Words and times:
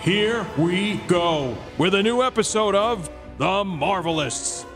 Here 0.00 0.44
we 0.58 0.96
go 1.06 1.56
with 1.78 1.94
a 1.94 2.02
new 2.02 2.22
episode 2.24 2.74
of 2.74 3.08
The 3.38 3.44
Marvelists. 3.62 4.66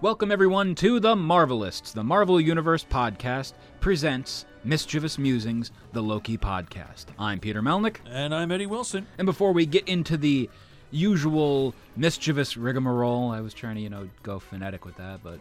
Welcome, 0.00 0.30
everyone, 0.30 0.76
to 0.76 1.00
The 1.00 1.16
Marvelists, 1.16 1.92
the 1.92 2.04
Marvel 2.04 2.40
Universe 2.40 2.84
podcast 2.88 3.54
presents 3.80 4.44
Mischievous 4.62 5.18
Musings, 5.18 5.72
the 5.92 6.02
Loki 6.02 6.38
podcast. 6.38 7.06
I'm 7.18 7.40
Peter 7.40 7.60
Melnick, 7.60 7.96
And 8.08 8.32
I'm 8.32 8.52
Eddie 8.52 8.66
Wilson. 8.66 9.06
and 9.18 9.26
before 9.26 9.52
we 9.52 9.66
get 9.66 9.88
into 9.88 10.16
the 10.16 10.48
usual 10.92 11.74
mischievous 11.96 12.56
rigmarole, 12.56 13.30
I 13.32 13.40
was 13.40 13.52
trying 13.52 13.74
to, 13.76 13.80
you 13.80 13.90
know, 13.90 14.08
go 14.22 14.38
phonetic 14.38 14.84
with 14.84 14.94
that, 14.96 15.24
but 15.24 15.40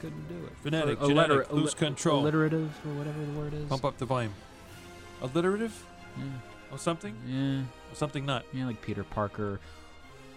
couldn't 0.00 0.28
do 0.28 0.46
it. 0.46 0.52
Phonetic, 0.62 1.02
Or 1.02 1.08
genetic, 1.08 1.48
alliter- 1.48 1.52
lose 1.52 1.74
control. 1.74 2.20
Alliterative, 2.22 2.70
or 2.86 2.94
whatever 2.94 3.22
the 3.22 3.38
word 3.38 3.52
is. 3.52 3.68
Pump 3.68 3.84
up 3.84 3.98
the 3.98 4.06
volume. 4.06 4.32
Alliterative? 5.20 5.84
Or 6.74 6.78
something? 6.78 7.14
Yeah, 7.26 7.60
Or 7.92 7.94
something 7.94 8.26
not. 8.26 8.44
yeah, 8.52 8.66
like 8.66 8.82
Peter 8.82 9.04
Parker, 9.04 9.60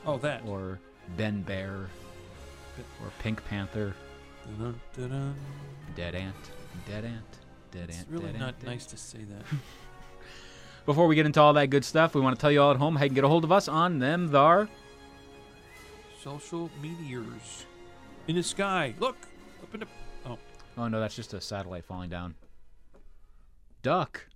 Oh, 0.05 0.17
that. 0.19 0.43
or 0.45 0.79
Ben 1.17 1.41
Bear, 1.41 1.89
or 3.02 3.09
Pink 3.19 3.44
Panther, 3.45 3.95
Dun, 4.59 4.79
dun, 4.95 5.09
dun. 5.09 5.35
Dead 5.95 6.13
Ant, 6.16 6.35
Dead 6.88 7.03
Ant, 7.05 7.38
Dead 7.71 7.89
It's 7.89 7.97
Ant. 7.99 8.07
really 8.09 8.31
Dead 8.31 8.39
not 8.39 8.47
Ant, 8.59 8.63
nice 8.66 8.85
to 8.85 8.97
say 8.97 9.19
that. 9.23 9.41
Before 10.85 11.07
we 11.07 11.16
get 11.16 11.25
into 11.25 11.41
all 11.41 11.53
that 11.53 11.69
good 11.71 11.83
stuff, 11.83 12.13
we 12.13 12.21
want 12.21 12.35
to 12.38 12.39
tell 12.39 12.51
you 12.51 12.61
all 12.61 12.72
at 12.72 12.77
home 12.77 12.95
how 12.95 13.03
you 13.03 13.09
can 13.09 13.16
get 13.16 13.23
a 13.23 13.27
hold 13.27 13.44
of 13.44 13.51
us 13.51 13.67
on 13.67 13.97
them 13.99 14.29
thar. 14.29 14.69
Social 16.23 16.69
meteors. 16.81 17.66
In 18.27 18.35
the 18.35 18.44
sky. 18.44 18.94
Look! 18.99 19.17
Up 19.63 19.73
in 19.73 19.79
the. 19.81 19.88
Oh. 20.25 20.38
Oh 20.77 20.88
no, 20.88 20.99
that's 20.99 21.16
just 21.16 21.33
a 21.33 21.41
satellite 21.41 21.83
falling 21.83 22.09
down. 22.09 22.35
Duck. 23.81 24.27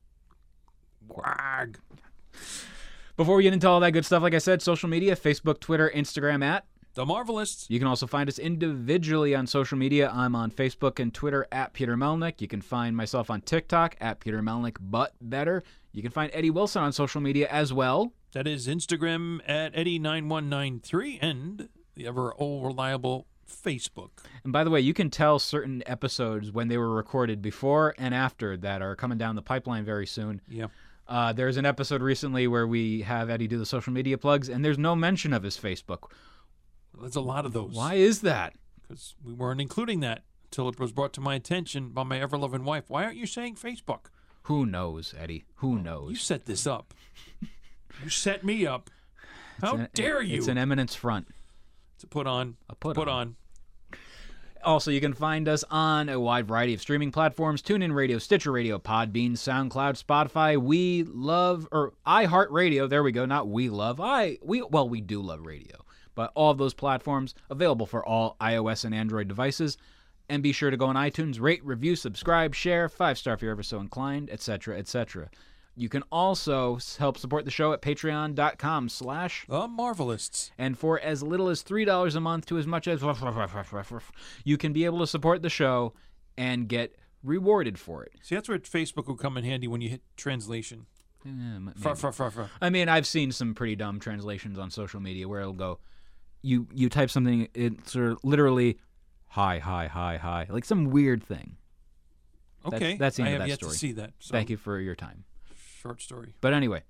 Quag. 1.08 1.80
Before 3.18 3.36
we 3.36 3.44
get 3.44 3.54
into 3.54 3.68
all 3.68 3.80
that 3.82 3.92
good 3.92 4.06
stuff, 4.06 4.24
like 4.24 4.34
I 4.34 4.40
said, 4.40 4.62
social 4.62 4.90
media, 4.90 5.16
Facebook, 5.16 5.60
Twitter, 5.60 5.92
Instagram 5.94 6.44
at. 6.44 6.66
The 6.94 7.06
Marvelists. 7.06 7.70
You 7.70 7.80
can 7.80 7.88
also 7.88 8.06
find 8.06 8.28
us 8.28 8.38
individually 8.38 9.34
on 9.34 9.48
social 9.48 9.78
media. 9.78 10.12
I'm 10.14 10.36
on 10.36 10.52
Facebook 10.52 11.00
and 11.00 11.14
Twitter 11.14 11.48
at 11.52 11.72
Peter 11.72 11.96
Melnick. 11.96 12.42
You 12.42 12.50
can 12.50 12.62
find 12.62 12.98
myself 12.98 13.30
on 13.30 13.42
TikTok 13.42 13.96
at 14.02 14.20
Peter 14.20 14.42
Melnick, 14.42 14.76
but 14.80 15.14
better. 15.22 15.64
You 15.94 16.02
can 16.02 16.12
find 16.12 16.32
Eddie 16.34 16.50
Wilson 16.50 16.84
on 16.84 16.92
social 16.92 17.22
media 17.22 17.48
as 17.50 17.72
well. 17.72 18.12
That 18.34 18.46
is 18.46 18.68
Instagram 18.68 19.40
at 19.48 19.74
Eddie9193 19.74 21.20
and 21.22 21.70
the 21.96 22.08
ever 22.08 22.34
old 22.38 22.66
reliable 22.66 23.28
Facebook. 23.48 24.10
And 24.44 24.52
by 24.52 24.64
the 24.64 24.70
way, 24.70 24.82
you 24.82 24.94
can 24.94 25.10
tell 25.10 25.40
certain 25.40 25.84
episodes 25.86 26.52
when 26.52 26.68
they 26.68 26.78
were 26.78 26.94
recorded 26.94 27.42
before 27.42 27.94
and 27.98 28.14
after 28.14 28.58
that 28.58 28.82
are 28.82 28.96
coming 28.96 29.18
down 29.18 29.36
the 29.36 29.42
pipeline 29.42 29.86
very 29.86 30.08
soon. 30.08 30.42
Yeah. 30.50 30.68
Uh, 31.12 31.34
there's 31.34 31.58
an 31.58 31.66
episode 31.66 32.02
recently 32.02 32.48
where 32.48 32.66
we 32.66 33.02
have 33.02 33.30
Eddie 33.30 33.48
do 33.48 33.58
the 33.58 33.66
social 33.66 33.92
media 33.92 34.18
plugs, 34.18 34.48
and 34.48 34.64
there's 34.64 34.78
no 34.78 34.96
mention 34.96 35.34
of 35.34 35.44
his 35.44 35.58
Facebook. 35.58 36.04
There's 36.98 37.18
a 37.18 37.22
lot 37.22 37.46
of 37.46 37.52
those. 37.52 37.76
Why 37.76 37.96
is 37.96 38.22
that? 38.22 38.54
Because 38.88 39.16
we 39.22 39.34
weren't 39.34 39.60
including 39.60 40.00
that 40.00 40.24
until 40.46 40.70
it 40.70 40.80
was 40.80 40.94
brought 40.94 41.12
to 41.14 41.22
my 41.22 41.36
attention 41.36 41.90
by 41.90 42.04
my 42.04 42.20
ever 42.22 42.38
loving 42.38 42.64
wife. 42.64 42.86
Why 42.88 43.04
aren't 43.04 43.18
you 43.18 43.26
saying 43.26 43.56
Facebook? 43.56 44.06
Who 44.44 44.66
knows, 44.66 45.14
Eddie? 45.18 45.44
Who 45.56 45.80
knows? 45.80 46.12
You 46.12 46.16
set 46.16 46.46
this 46.46 46.66
up. 46.66 46.94
you 48.02 48.10
set 48.10 48.44
me 48.46 48.66
up. 48.66 48.90
How 49.62 49.76
an- 49.76 49.90
dare 49.94 50.22
you 50.22 50.38
It's 50.38 50.48
an 50.48 50.58
eminence 50.58 50.96
front. 50.96 51.28
to 52.00 52.08
put 52.08 52.26
on 52.26 52.56
A 52.70 52.76
put 52.76 52.96
put 52.96 53.08
on. 53.10 53.18
on. 53.18 53.36
Also, 54.64 54.92
you 54.92 55.02
can 55.02 55.14
find 55.14 55.48
us 55.48 55.64
on 55.70 56.10
a 56.10 56.20
wide 56.20 56.48
variety 56.48 56.74
of 56.74 56.82
streaming 56.82 57.12
platforms: 57.12 57.62
TuneIn 57.62 57.94
Radio, 57.94 58.18
Stitcher 58.18 58.52
Radio, 58.52 58.78
Podbean, 58.78 59.34
SoundCloud, 59.34 60.02
Spotify. 60.02 60.58
We 60.62 61.04
love 61.04 61.68
or 61.72 61.94
iHeartRadio. 62.06 62.90
There 62.90 63.04
we 63.04 63.12
go. 63.12 63.26
Not 63.26 63.48
we 63.48 63.70
love. 63.70 64.00
I 64.00 64.38
we 64.42 64.62
well 64.62 64.88
we 64.88 65.02
do 65.02 65.22
love 65.22 65.46
radio, 65.46 65.78
but 66.16 66.32
all 66.36 66.52
of 66.52 66.58
those 66.58 66.74
platforms 66.74 67.34
available 67.50 67.86
for 67.86 68.06
all 68.06 68.36
iOS 68.40 68.86
and 68.86 68.94
Android 68.94 69.28
devices. 69.28 69.78
And 70.30 70.42
be 70.42 70.54
sure 70.54 70.72
to 70.72 70.78
go 70.78 70.86
on 70.86 70.96
iTunes, 70.96 71.42
rate, 71.42 71.66
review, 71.66 71.96
subscribe, 71.98 72.56
share, 72.56 72.88
five 72.88 73.18
star 73.18 73.34
if 73.34 73.42
you're 73.42 73.52
ever 73.52 73.64
so 73.64 73.80
inclined, 73.80 74.30
etc., 74.30 74.78
etc. 74.78 75.30
You 75.76 75.88
can 75.90 76.04
also 76.12 76.80
help 77.00 77.18
support 77.18 77.46
the 77.46 77.52
show 77.52 77.72
at 77.74 77.82
patreon.com 77.82 78.90
slash 78.90 79.46
The 79.48 79.68
Marvelists. 79.68 80.52
and 80.58 80.78
for 80.78 81.00
as 81.00 81.24
little 81.24 81.48
as 81.48 81.64
$3 81.64 82.16
a 82.16 82.20
month 82.20 82.46
to 82.48 82.58
as 82.58 82.68
much 82.68 82.88
as 82.88 83.02
you 84.44 84.58
can 84.58 84.74
be 84.74 84.86
able 84.86 85.00
to 85.00 85.08
support 85.08 85.42
the 85.42 85.50
show 85.50 85.94
and 86.38 86.68
get 86.68 86.96
rewarded 87.24 87.80
for 87.80 88.04
it. 88.04 88.12
See, 88.22 88.36
that's 88.36 88.50
where 88.50 88.60
Facebook 88.60 89.08
will 89.08 89.16
come 89.16 89.38
in 89.38 89.44
handy 89.44 89.68
when 89.68 89.82
you 89.82 89.90
hit 89.90 90.02
translation. 90.18 90.88
Mm, 91.26 91.56
m- 91.56 91.74
Far, 91.78 91.96
far, 91.96 92.12
far, 92.12 92.32
far. 92.32 92.50
I 92.62 92.70
mean, 92.70 92.90
I've 92.90 93.06
seen 93.08 93.32
some 93.32 93.54
pretty 93.54 93.76
dumb 93.76 94.00
translations 94.00 94.58
on 94.58 94.72
social 94.72 95.00
media 95.00 95.28
where 95.28 95.40
it'll 95.42 95.54
go, 95.54 95.80
you 96.42 96.68
you 96.74 96.90
type 96.90 97.12
something, 97.12 97.48
it's 97.54 97.92
sort 97.92 98.12
of 98.14 98.18
literally, 98.24 98.80
hi, 99.28 99.60
hi, 99.60 99.86
hi, 99.88 100.18
hi, 100.18 100.48
like 100.50 100.66
some 100.66 100.90
weird 100.90 101.24
thing. 101.24 101.58
That's- 102.64 102.82
Okay. 102.82 102.98
that's 102.98 103.18
the 103.18 103.24
end 103.24 103.30
I 103.30 103.34
of 103.34 103.40
that 103.42 103.48
yet 103.50 103.56
story. 103.60 103.72
to 103.74 103.78
see 103.78 103.92
that. 103.94 104.14
So, 104.20 104.32
Thank 104.32 104.50
you 104.50 104.58
for 104.58 104.80
your 104.80 104.96
time. 104.96 105.24
Short 105.82 106.00
story. 106.00 106.36
But 106.42 106.54
anyway, 106.54 106.84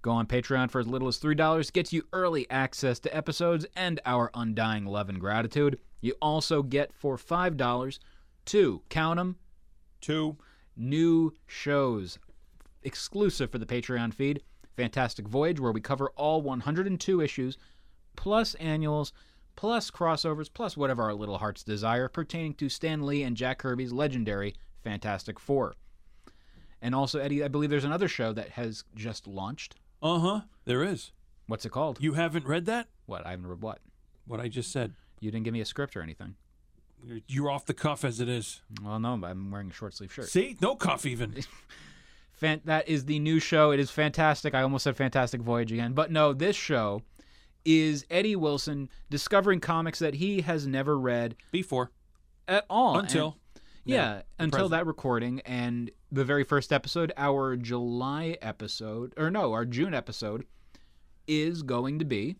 go 0.00 0.12
on 0.12 0.26
Patreon 0.26 0.70
for 0.70 0.80
as 0.80 0.86
little 0.86 1.08
as 1.08 1.18
$3, 1.18 1.70
gets 1.70 1.92
you 1.92 2.04
early 2.14 2.48
access 2.50 2.98
to 3.00 3.14
episodes 3.14 3.66
and 3.76 4.00
our 4.06 4.30
undying 4.32 4.86
love 4.86 5.10
and 5.10 5.20
gratitude. 5.20 5.78
You 6.00 6.14
also 6.22 6.62
get 6.62 6.94
for 6.94 7.18
$5 7.18 7.98
two, 8.46 8.82
count 8.88 9.20
'em, 9.20 9.36
Two. 10.00 10.38
new 10.76 11.34
shows 11.46 12.18
exclusive 12.82 13.50
for 13.52 13.58
the 13.58 13.66
Patreon 13.66 14.14
feed. 14.14 14.42
Fantastic 14.76 15.28
Voyage, 15.28 15.60
where 15.60 15.72
we 15.72 15.82
cover 15.82 16.08
all 16.16 16.40
102 16.40 17.20
issues, 17.20 17.58
plus 18.16 18.54
annuals, 18.54 19.12
plus 19.56 19.90
crossovers, 19.90 20.48
plus 20.50 20.74
whatever 20.74 21.02
our 21.02 21.12
little 21.12 21.36
hearts 21.36 21.62
desire 21.62 22.08
pertaining 22.08 22.54
to 22.54 22.70
Stan 22.70 23.04
Lee 23.04 23.22
and 23.22 23.36
Jack 23.36 23.58
Kirby's 23.58 23.92
legendary 23.92 24.54
Fantastic 24.82 25.38
Four. 25.38 25.74
And 26.82 26.94
also, 26.94 27.18
Eddie, 27.18 27.44
I 27.44 27.48
believe 27.48 27.70
there's 27.70 27.84
another 27.84 28.08
show 28.08 28.32
that 28.32 28.50
has 28.50 28.84
just 28.94 29.26
launched. 29.26 29.74
Uh 30.02 30.18
huh. 30.18 30.40
There 30.64 30.82
is. 30.82 31.12
What's 31.46 31.64
it 31.66 31.70
called? 31.72 31.98
You 32.00 32.14
haven't 32.14 32.46
read 32.46 32.66
that? 32.66 32.88
what? 33.06 33.26
I 33.26 33.30
haven't 33.30 33.46
read 33.48 33.60
what? 33.62 33.80
What 34.26 34.40
I 34.40 34.48
just 34.48 34.70
said. 34.72 34.94
You 35.20 35.30
didn't 35.30 35.44
give 35.44 35.52
me 35.52 35.60
a 35.60 35.64
script 35.66 35.96
or 35.96 36.00
anything. 36.02 36.36
You're- 37.04 37.22
You're 37.26 37.50
off 37.50 37.66
the 37.66 37.74
cuff 37.74 38.04
as 38.04 38.20
it 38.20 38.28
is. 38.28 38.62
Well, 38.82 38.98
no, 39.00 39.12
I'm 39.24 39.50
wearing 39.50 39.70
a 39.70 39.72
short 39.72 39.94
sleeve 39.94 40.12
shirt. 40.12 40.28
See? 40.28 40.56
No 40.60 40.76
cuff 40.76 41.04
even. 41.04 41.34
Fan- 42.32 42.62
that 42.64 42.88
is 42.88 43.04
the 43.04 43.18
new 43.18 43.38
show. 43.40 43.70
It 43.72 43.80
is 43.80 43.90
fantastic. 43.90 44.54
I 44.54 44.62
almost 44.62 44.84
said 44.84 44.96
Fantastic 44.96 45.40
Voyage 45.42 45.72
again, 45.72 45.92
but 45.92 46.10
no, 46.10 46.32
this 46.32 46.56
show 46.56 47.02
is 47.64 48.06
Eddie 48.10 48.36
Wilson 48.36 48.88
discovering 49.10 49.60
comics 49.60 49.98
that 49.98 50.14
he 50.14 50.40
has 50.40 50.66
never 50.66 50.98
read 50.98 51.36
Before. 51.52 51.90
at 52.48 52.64
all. 52.70 52.98
Until. 52.98 53.26
And- 53.26 53.34
yeah, 53.84 54.22
until 54.38 54.50
present. 54.68 54.70
that 54.72 54.86
recording 54.86 55.40
and 55.40 55.90
the 56.12 56.24
very 56.24 56.42
first 56.44 56.72
episode, 56.72 57.12
our 57.16 57.56
July 57.56 58.36
episode, 58.42 59.14
or 59.16 59.30
no, 59.30 59.52
our 59.52 59.64
June 59.64 59.94
episode, 59.94 60.44
is 61.26 61.62
going 61.62 61.98
to 62.00 62.04
be 62.04 62.36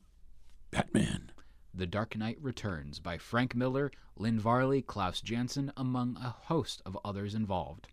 Batman. 0.70 1.30
The 1.72 1.86
Dark 1.86 2.16
Knight 2.16 2.38
Returns 2.40 2.98
by 2.98 3.16
Frank 3.16 3.54
Miller, 3.54 3.92
Lynn 4.16 4.40
Varley, 4.40 4.82
Klaus 4.82 5.20
Janson, 5.20 5.72
among 5.76 6.16
a 6.16 6.34
host 6.46 6.82
of 6.84 6.98
others 7.04 7.34
involved. 7.34 7.86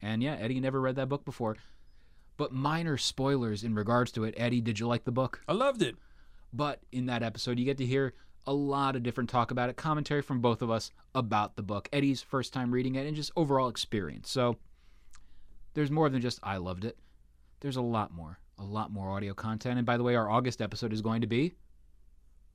And 0.00 0.22
yeah, 0.22 0.36
Eddie 0.36 0.60
never 0.60 0.80
read 0.80 0.96
that 0.96 1.10
book 1.10 1.26
before. 1.26 1.56
But 2.38 2.52
minor 2.52 2.96
spoilers 2.96 3.64
in 3.64 3.74
regards 3.74 4.12
to 4.12 4.24
it. 4.24 4.34
Eddie, 4.38 4.62
did 4.62 4.80
you 4.80 4.86
like 4.86 5.04
the 5.04 5.12
book? 5.12 5.42
I 5.46 5.52
loved 5.52 5.82
it. 5.82 5.96
But 6.54 6.80
in 6.90 7.06
that 7.06 7.22
episode, 7.22 7.58
you 7.58 7.66
get 7.66 7.76
to 7.78 7.86
hear 7.86 8.14
a 8.46 8.52
lot 8.54 8.96
of 8.96 9.02
different 9.02 9.28
talk 9.28 9.50
about 9.50 9.68
it, 9.68 9.76
commentary 9.76 10.22
from 10.22 10.40
both 10.40 10.62
of 10.62 10.70
us 10.70 10.90
about 11.14 11.56
the 11.56 11.62
book, 11.62 11.88
Eddie's 11.92 12.22
first 12.22 12.52
time 12.54 12.72
reading 12.72 12.94
it, 12.94 13.06
and 13.06 13.14
just 13.14 13.30
overall 13.36 13.68
experience. 13.68 14.30
So 14.30 14.56
there's 15.74 15.90
more 15.90 16.08
than 16.08 16.20
just 16.20 16.38
I 16.42 16.56
loved 16.58 16.84
it. 16.84 16.96
There's 17.60 17.76
a 17.76 17.82
lot 17.82 18.12
more, 18.12 18.38
a 18.58 18.64
lot 18.64 18.90
more 18.90 19.10
audio 19.10 19.34
content. 19.34 19.78
And 19.78 19.86
by 19.86 19.96
the 19.96 20.02
way, 20.02 20.14
our 20.16 20.28
August 20.28 20.60
episode 20.60 20.92
is 20.92 21.00
going 21.02 21.20
to 21.20 21.26
be 21.26 21.54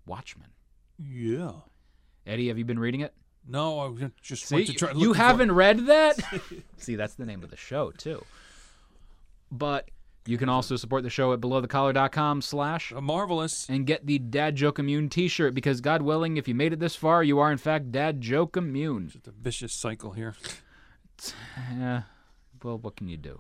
Watchmen. 0.06 0.48
Yeah. 0.98 1.52
Eddie, 2.26 2.48
have 2.50 2.58
you 2.58 2.66
been 2.66 2.80
reading 2.80 3.02
it? 3.02 3.14
No, 3.48 3.80
I 3.80 4.10
just 4.22 4.46
See, 4.46 4.56
went 4.56 4.68
to 4.68 4.74
try. 4.74 4.90
you 4.90 4.96
looking 4.96 5.14
for 5.14 5.20
it. 5.20 5.24
haven't 5.24 5.52
read 5.54 5.86
that? 5.88 6.20
See, 6.78 6.96
that's 6.96 7.16
the 7.16 7.26
name 7.26 7.44
of 7.44 7.50
the 7.50 7.56
show 7.56 7.92
too. 7.92 8.26
But 9.50 9.90
You 10.26 10.38
can 10.38 10.50
also 10.50 10.76
support 10.76 11.04
the 11.04 11.10
show 11.10 11.32
at 11.32 11.40
belowthecollar.com 11.40 12.42
slash 12.42 12.92
uh, 12.92 13.00
marvelous. 13.00 13.66
and 13.70 13.86
get 13.88 14.06
the 14.06 14.20
Dad 14.20 14.58
Joke 14.58 14.78
Immune 14.80 15.08
t-shirt 15.08 15.54
because 15.54 15.80
God 15.80 16.02
willing, 16.02 16.36
if 16.36 16.50
you 16.50 16.56
made 16.56 16.74
it 16.74 16.80
this 16.82 16.98
far, 16.98 17.24
you 17.24 17.40
are 17.40 17.50
in 17.50 17.58
fact 17.58 17.94
Dad 17.94 18.20
Joke 18.20 18.58
Immune. 18.58 19.12
It's 19.16 19.28
a 19.28 19.32
vicious 19.32 19.72
cycle 19.72 20.12
here. 20.12 20.36
Yeah. 21.78 22.02
Well, 22.64 22.78
what 22.78 22.96
can 22.96 23.08
you 23.08 23.18
do? 23.18 23.40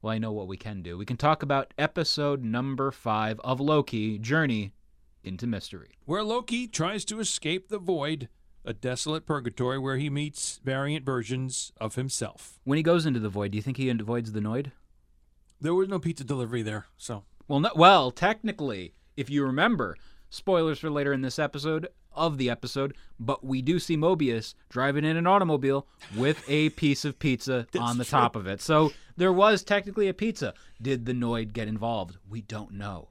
Well, 0.00 0.12
I 0.12 0.18
know 0.18 0.32
what 0.32 0.48
we 0.48 0.56
can 0.56 0.82
do. 0.82 0.96
We 0.96 1.04
can 1.06 1.16
talk 1.16 1.42
about 1.42 1.74
episode 1.78 2.42
number 2.44 2.90
five 2.90 3.40
of 3.40 3.60
Loki, 3.60 4.18
Journey 4.18 4.72
into 5.24 5.46
Mystery. 5.46 5.90
Where 6.04 6.22
Loki 6.22 6.68
tries 6.68 7.04
to 7.06 7.20
escape 7.20 7.68
the 7.68 7.78
void, 7.78 8.28
a 8.64 8.72
desolate 8.72 9.26
purgatory 9.26 9.78
where 9.78 9.96
he 9.96 10.08
meets 10.08 10.60
variant 10.64 11.04
versions 11.04 11.72
of 11.80 11.96
himself. 11.96 12.60
When 12.64 12.76
he 12.76 12.82
goes 12.82 13.06
into 13.06 13.20
the 13.20 13.28
void, 13.28 13.52
do 13.52 13.56
you 13.56 13.62
think 13.62 13.76
he 13.76 13.88
avoids 13.88 14.32
the 14.32 14.40
Noid? 14.40 14.70
There 15.60 15.74
was 15.74 15.88
no 15.88 15.98
pizza 15.98 16.24
delivery 16.24 16.62
there, 16.62 16.86
so 16.96 17.24
Well, 17.48 17.60
no, 17.60 17.70
well, 17.74 18.10
technically, 18.10 18.94
if 19.16 19.30
you 19.30 19.44
remember, 19.44 19.96
spoilers 20.30 20.78
for 20.78 20.90
later 20.90 21.12
in 21.12 21.22
this 21.22 21.38
episode 21.38 21.88
of 22.12 22.38
the 22.38 22.48
episode, 22.48 22.96
but 23.20 23.44
we 23.44 23.60
do 23.60 23.78
see 23.78 23.96
Mobius 23.96 24.54
driving 24.68 25.04
in 25.04 25.16
an 25.16 25.26
automobile 25.26 25.86
with 26.16 26.42
a 26.48 26.70
piece 26.70 27.04
of 27.04 27.18
pizza 27.18 27.66
on 27.78 27.98
the 27.98 28.04
top 28.04 28.36
of 28.36 28.46
it. 28.46 28.60
So 28.62 28.92
there 29.16 29.32
was 29.32 29.62
technically 29.62 30.08
a 30.08 30.14
pizza. 30.14 30.54
Did 30.80 31.04
the 31.04 31.12
Noid 31.12 31.52
get 31.52 31.68
involved? 31.68 32.16
We 32.28 32.40
don't 32.40 32.72
know. 32.72 33.10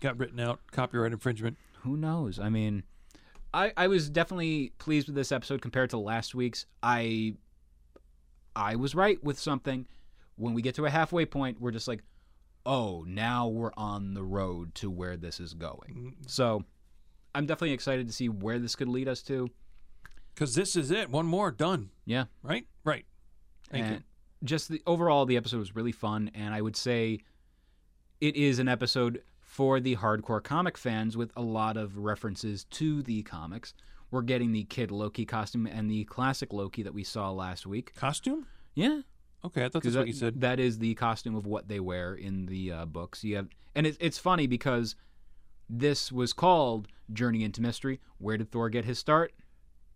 got 0.00 0.18
written 0.18 0.40
out. 0.40 0.60
Copyright 0.72 1.12
infringement. 1.12 1.56
Who 1.82 1.96
knows? 1.96 2.38
I 2.38 2.48
mean, 2.48 2.82
I 3.52 3.72
I 3.76 3.86
was 3.86 4.10
definitely 4.10 4.72
pleased 4.78 5.06
with 5.06 5.14
this 5.14 5.30
episode 5.32 5.62
compared 5.62 5.90
to 5.90 5.98
last 5.98 6.34
week's. 6.34 6.66
I 6.82 7.36
I 8.56 8.76
was 8.76 8.94
right 8.94 9.22
with 9.22 9.38
something. 9.38 9.86
When 10.36 10.54
we 10.54 10.62
get 10.62 10.74
to 10.76 10.86
a 10.86 10.90
halfway 10.90 11.26
point, 11.26 11.60
we're 11.60 11.70
just 11.70 11.86
like, 11.86 12.02
oh, 12.66 13.04
now 13.06 13.46
we're 13.48 13.72
on 13.76 14.14
the 14.14 14.22
road 14.22 14.74
to 14.76 14.90
where 14.90 15.16
this 15.16 15.40
is 15.40 15.54
going. 15.54 16.14
Mm. 16.22 16.30
So 16.30 16.64
I'm 17.34 17.46
definitely 17.46 17.72
excited 17.72 18.06
to 18.06 18.12
see 18.12 18.28
where 18.28 18.58
this 18.58 18.76
could 18.76 18.88
lead 18.88 19.08
us 19.08 19.22
to. 19.22 19.50
Because 20.34 20.54
this 20.54 20.74
is 20.76 20.90
it. 20.90 21.10
One 21.10 21.26
more, 21.26 21.50
done. 21.50 21.90
Yeah. 22.04 22.24
Right? 22.42 22.66
Right. 22.84 23.04
Thank 23.70 23.84
and 23.84 23.94
you. 23.96 24.02
just 24.44 24.68
the 24.68 24.82
overall 24.86 25.26
the 25.26 25.36
episode 25.36 25.58
was 25.58 25.74
really 25.74 25.92
fun 25.92 26.30
and 26.34 26.54
I 26.54 26.60
would 26.60 26.76
say 26.76 27.20
it 28.20 28.36
is 28.36 28.58
an 28.58 28.68
episode 28.68 29.22
for 29.40 29.80
the 29.80 29.96
hardcore 29.96 30.42
comic 30.42 30.76
fans 30.76 31.16
with 31.16 31.30
a 31.36 31.42
lot 31.42 31.76
of 31.76 31.98
references 31.98 32.64
to 32.64 33.02
the 33.02 33.22
comics. 33.22 33.74
We're 34.10 34.22
getting 34.22 34.52
the 34.52 34.64
kid 34.64 34.90
Loki 34.90 35.24
costume 35.24 35.66
and 35.66 35.90
the 35.90 36.04
classic 36.04 36.52
Loki 36.52 36.82
that 36.82 36.94
we 36.94 37.04
saw 37.04 37.30
last 37.30 37.66
week. 37.66 37.94
Costume? 37.94 38.46
Yeah, 38.74 39.00
Okay, 39.44 39.62
I 39.62 39.64
thought 39.64 39.82
because 39.82 39.94
that's 39.94 40.00
what 40.02 40.06
you 40.08 40.14
said. 40.14 40.40
that 40.40 40.58
is 40.58 40.78
the 40.78 40.94
costume 40.94 41.34
of 41.34 41.46
what 41.46 41.68
they 41.68 41.80
wear 41.80 42.14
in 42.14 42.46
the 42.46 42.72
uh, 42.72 42.84
books. 42.86 43.22
You 43.24 43.36
have, 43.36 43.48
and 43.74 43.86
it, 43.86 43.96
it's 44.00 44.18
funny 44.18 44.46
because 44.46 44.96
this 45.68 46.10
was 46.10 46.32
called 46.32 46.88
Journey 47.12 47.44
into 47.44 47.60
Mystery. 47.60 48.00
Where 48.18 48.36
did 48.38 48.50
Thor 48.50 48.70
get 48.70 48.84
his 48.84 48.98
start? 48.98 49.32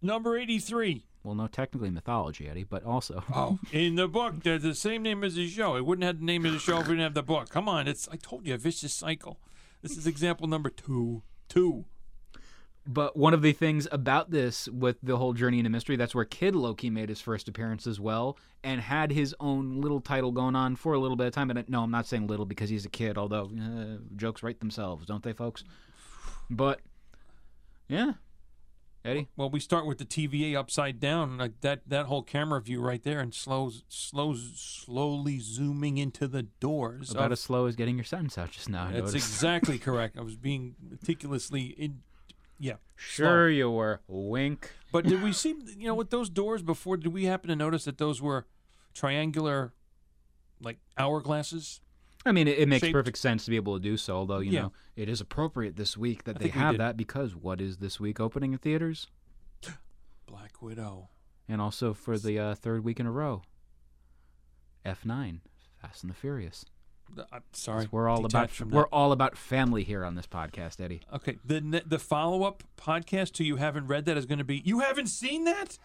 Number 0.02 0.36
83. 0.36 1.04
Well, 1.24 1.34
no, 1.34 1.46
technically 1.46 1.90
mythology, 1.90 2.48
Eddie, 2.48 2.64
but 2.64 2.84
also 2.84 3.24
Oh, 3.34 3.58
in 3.72 3.96
the 3.96 4.06
book, 4.06 4.42
they're 4.42 4.58
the 4.58 4.74
same 4.74 5.02
name 5.02 5.24
as 5.24 5.34
the 5.34 5.48
show. 5.48 5.76
It 5.76 5.84
wouldn't 5.84 6.04
have 6.04 6.20
the 6.20 6.24
name 6.24 6.46
of 6.46 6.52
the 6.52 6.58
show 6.58 6.78
if 6.78 6.86
we 6.86 6.92
didn't 6.92 7.02
have 7.04 7.14
the 7.14 7.22
book. 7.22 7.48
Come 7.48 7.68
on, 7.68 7.88
it's 7.88 8.08
I 8.08 8.16
told 8.16 8.46
you 8.46 8.54
a 8.54 8.58
vicious 8.58 8.92
cycle. 8.92 9.40
This 9.82 9.96
is 9.96 10.06
example 10.06 10.46
number 10.46 10.70
two. 10.70 11.22
Two. 11.48 11.86
But 12.90 13.18
one 13.18 13.34
of 13.34 13.42
the 13.42 13.52
things 13.52 13.86
about 13.92 14.30
this 14.30 14.66
with 14.66 14.96
the 15.02 15.18
whole 15.18 15.34
journey 15.34 15.58
into 15.58 15.68
mystery, 15.68 15.96
that's 15.96 16.14
where 16.14 16.24
Kid 16.24 16.56
Loki 16.56 16.88
made 16.88 17.10
his 17.10 17.20
first 17.20 17.46
appearance 17.46 17.86
as 17.86 18.00
well, 18.00 18.38
and 18.64 18.80
had 18.80 19.12
his 19.12 19.34
own 19.40 19.82
little 19.82 20.00
title 20.00 20.32
going 20.32 20.56
on 20.56 20.74
for 20.74 20.94
a 20.94 20.98
little 20.98 21.16
bit 21.16 21.26
of 21.26 21.34
time. 21.34 21.50
And 21.50 21.68
no, 21.68 21.82
I'm 21.82 21.90
not 21.90 22.06
saying 22.06 22.26
little 22.26 22.46
because 22.46 22.70
he's 22.70 22.86
a 22.86 22.88
kid, 22.88 23.18
although 23.18 23.50
uh, 23.60 24.02
jokes 24.16 24.42
write 24.42 24.60
themselves, 24.60 25.04
don't 25.04 25.22
they, 25.22 25.34
folks? 25.34 25.64
But 26.48 26.80
yeah, 27.88 28.12
Eddie, 29.04 29.28
Well, 29.36 29.50
we 29.50 29.60
start 29.60 29.86
with 29.86 29.98
the 29.98 30.04
TVA 30.06 30.56
upside 30.56 30.98
down, 30.98 31.38
like 31.38 31.60
that 31.60 31.82
that 31.86 32.06
whole 32.06 32.22
camera 32.22 32.60
view 32.60 32.80
right 32.80 33.02
there, 33.02 33.20
and 33.20 33.34
slows 33.34 33.84
slows 33.88 34.52
slowly 34.56 35.40
zooming 35.40 35.98
into 35.98 36.26
the 36.26 36.44
doors. 36.44 37.10
about 37.10 37.26
of- 37.26 37.32
as 37.32 37.40
slow 37.40 37.66
as 37.66 37.76
getting 37.76 37.96
your 37.96 38.04
sentence 38.04 38.38
out 38.38 38.50
just 38.50 38.68
now. 38.68 38.84
I 38.84 38.92
That's 38.92 39.12
noticed. 39.12 39.16
exactly 39.28 39.78
correct. 39.78 40.16
I 40.18 40.22
was 40.22 40.36
being 40.36 40.74
meticulously 40.82 41.66
in. 41.66 42.00
Yeah. 42.58 42.74
slow. 42.96 43.26
Sure, 43.26 43.50
you 43.50 43.70
were. 43.70 44.00
Wink. 44.08 44.72
But 44.92 45.04
did 45.06 45.22
we 45.22 45.32
see, 45.32 45.54
you 45.76 45.86
know, 45.86 45.94
with 45.94 46.10
those 46.10 46.28
doors 46.30 46.62
before, 46.62 46.96
did 46.96 47.12
we 47.12 47.24
happen 47.26 47.48
to 47.48 47.56
notice 47.56 47.84
that 47.84 47.98
those 47.98 48.20
were 48.20 48.46
triangular, 48.94 49.72
like 50.60 50.78
hourglasses? 50.98 51.80
I 52.26 52.32
mean, 52.32 52.48
it, 52.48 52.58
it 52.58 52.68
makes 52.68 52.80
Shaped- 52.80 52.94
perfect 52.94 53.18
sense 53.18 53.44
to 53.44 53.50
be 53.50 53.56
able 53.56 53.76
to 53.76 53.82
do 53.82 53.96
so. 53.96 54.16
Although 54.16 54.40
you 54.40 54.50
Yeah. 54.50 54.62
know, 54.62 54.72
it 54.96 55.08
is 55.08 55.20
appropriate 55.20 55.76
this 55.76 55.96
week 55.96 56.24
that 56.24 56.36
I 56.36 56.38
they 56.40 56.48
have 56.48 56.78
that 56.78 56.96
because 56.96 57.36
what 57.36 57.60
is 57.60 57.76
this 57.76 58.00
week 58.00 58.18
opening 58.18 58.52
in 58.52 58.58
theaters? 58.58 59.06
Black 60.26 60.60
Widow. 60.60 61.10
and 61.48 61.60
also 61.60 61.94
for 61.94 62.18
the 62.18 62.38
uh, 62.38 62.54
third 62.56 62.84
week 62.84 62.98
in 62.98 63.06
a 63.06 63.12
row. 63.12 63.42
F9, 64.84 65.40
Fast 65.80 66.02
and 66.02 66.10
the 66.10 66.14
Furious. 66.14 66.64
I'm 67.32 67.42
sorry. 67.52 67.88
We're 67.90 68.08
all 68.08 68.24
about 68.24 68.50
we're 68.60 68.86
all 68.88 69.12
about 69.12 69.36
family 69.36 69.84
here 69.84 70.04
on 70.04 70.14
this 70.14 70.26
podcast, 70.26 70.80
Eddie. 70.80 71.02
Okay. 71.12 71.38
The 71.44 71.82
the 71.86 71.98
follow 71.98 72.44
up 72.44 72.62
podcast 72.76 73.32
to 73.34 73.44
you 73.44 73.56
haven't 73.56 73.86
read 73.86 74.04
that 74.06 74.16
is 74.16 74.26
going 74.26 74.38
to 74.38 74.44
be 74.44 74.62
you 74.64 74.80
haven't 74.80 75.08
seen 75.08 75.44
that. 75.44 75.78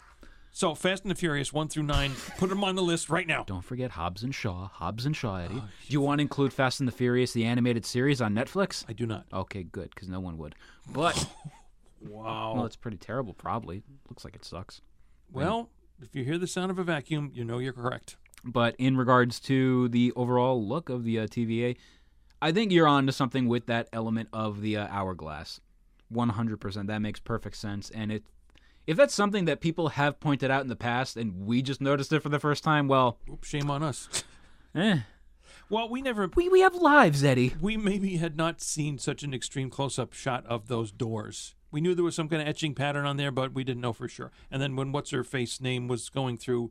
So 0.50 0.76
Fast 0.76 1.02
and 1.02 1.10
the 1.10 1.16
Furious 1.16 1.52
one 1.52 1.66
through 1.68 1.82
nine. 1.82 2.12
put 2.38 2.48
them 2.48 2.62
on 2.62 2.76
the 2.76 2.82
list 2.82 3.10
right 3.10 3.26
now. 3.26 3.42
Don't 3.42 3.64
forget 3.64 3.90
Hobbs 3.92 4.22
and 4.22 4.32
Shaw. 4.32 4.68
Hobbs 4.68 5.04
and 5.04 5.16
Shaw, 5.16 5.38
Eddie. 5.38 5.56
Oh, 5.56 5.68
Do 5.88 5.92
you 5.92 6.00
want 6.00 6.20
to 6.20 6.22
include 6.22 6.52
Fast 6.52 6.78
and 6.78 6.86
the 6.86 6.92
Furious, 6.92 7.32
the 7.32 7.44
animated 7.44 7.84
series 7.84 8.20
on 8.20 8.34
Netflix? 8.34 8.84
I 8.88 8.92
do 8.92 9.04
not. 9.04 9.26
Okay, 9.32 9.64
good, 9.64 9.90
because 9.90 10.08
no 10.08 10.20
one 10.20 10.38
would. 10.38 10.54
But 10.92 11.26
Wow. 12.08 12.54
well, 12.54 12.66
it's 12.66 12.76
pretty 12.76 12.98
terrible. 12.98 13.32
Probably 13.34 13.82
looks 14.08 14.24
like 14.24 14.36
it 14.36 14.44
sucks. 14.44 14.80
Well, 15.32 15.70
if 16.00 16.14
you 16.14 16.22
hear 16.22 16.38
the 16.38 16.46
sound 16.46 16.70
of 16.70 16.78
a 16.78 16.84
vacuum, 16.84 17.32
you 17.34 17.44
know 17.44 17.58
you're 17.58 17.72
correct. 17.72 18.16
But 18.44 18.76
in 18.78 18.96
regards 18.96 19.40
to 19.40 19.88
the 19.88 20.12
overall 20.14 20.66
look 20.66 20.88
of 20.88 21.04
the 21.04 21.20
uh, 21.20 21.26
TVA, 21.26 21.76
I 22.42 22.52
think 22.52 22.72
you're 22.72 22.86
on 22.86 23.06
to 23.06 23.12
something 23.12 23.48
with 23.48 23.66
that 23.66 23.88
element 23.92 24.28
of 24.32 24.60
the 24.60 24.76
uh, 24.76 24.86
hourglass. 24.90 25.60
100%. 26.12 26.86
That 26.86 27.00
makes 27.00 27.20
perfect 27.20 27.56
sense. 27.56 27.90
And 27.90 28.12
it, 28.12 28.24
if 28.86 28.96
that's 28.96 29.14
something 29.14 29.46
that 29.46 29.60
people 29.60 29.88
have 29.90 30.20
pointed 30.20 30.50
out 30.50 30.62
in 30.62 30.68
the 30.68 30.76
past 30.76 31.16
and 31.16 31.46
we 31.46 31.62
just 31.62 31.80
noticed 31.80 32.12
it 32.12 32.20
for 32.20 32.28
the 32.28 32.38
first 32.38 32.62
time, 32.62 32.86
well, 32.86 33.18
Oops, 33.30 33.48
shame 33.48 33.70
on 33.70 33.82
us. 33.82 34.24
eh. 34.74 35.00
well, 35.70 35.88
we 35.88 36.02
never. 36.02 36.28
We, 36.34 36.48
we 36.50 36.60
have 36.60 36.74
lives, 36.74 37.24
Eddie. 37.24 37.54
We 37.60 37.76
maybe 37.78 38.16
had 38.18 38.36
not 38.36 38.60
seen 38.60 38.98
such 38.98 39.22
an 39.22 39.32
extreme 39.32 39.70
close 39.70 39.98
up 39.98 40.12
shot 40.12 40.44
of 40.46 40.68
those 40.68 40.92
doors. 40.92 41.54
We 41.70 41.80
knew 41.80 41.94
there 41.94 42.04
was 42.04 42.14
some 42.14 42.28
kind 42.28 42.42
of 42.42 42.46
etching 42.46 42.74
pattern 42.74 43.06
on 43.06 43.16
there, 43.16 43.32
but 43.32 43.52
we 43.52 43.64
didn't 43.64 43.80
know 43.80 43.92
for 43.92 44.06
sure. 44.06 44.30
And 44.50 44.62
then 44.62 44.76
when 44.76 44.92
what's 44.92 45.10
her 45.10 45.24
face 45.24 45.60
name 45.60 45.88
was 45.88 46.08
going 46.08 46.36
through 46.36 46.70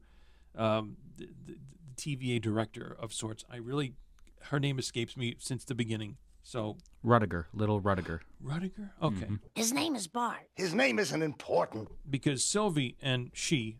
um, 0.55 0.97
the, 1.17 1.29
the, 1.45 1.55
the 1.55 1.95
TVA 1.95 2.41
director 2.41 2.95
of 2.99 3.13
sorts, 3.13 3.43
I 3.51 3.57
really 3.57 3.93
her 4.47 4.59
name 4.59 4.77
escapes 4.79 5.15
me 5.15 5.35
since 5.39 5.63
the 5.63 5.75
beginning. 5.75 6.17
So 6.43 6.77
Rudiger, 7.01 7.47
little 7.53 7.79
Rudiger. 7.79 8.21
Rudiger, 8.41 8.91
okay, 9.01 9.27
His 9.55 9.71
name 9.71 9.95
is 9.95 10.07
Bart. 10.07 10.49
His 10.55 10.73
name 10.73 10.99
isn't 10.99 11.21
important. 11.21 11.87
because 12.09 12.43
Sylvie 12.43 12.97
and 13.01 13.31
she, 13.33 13.77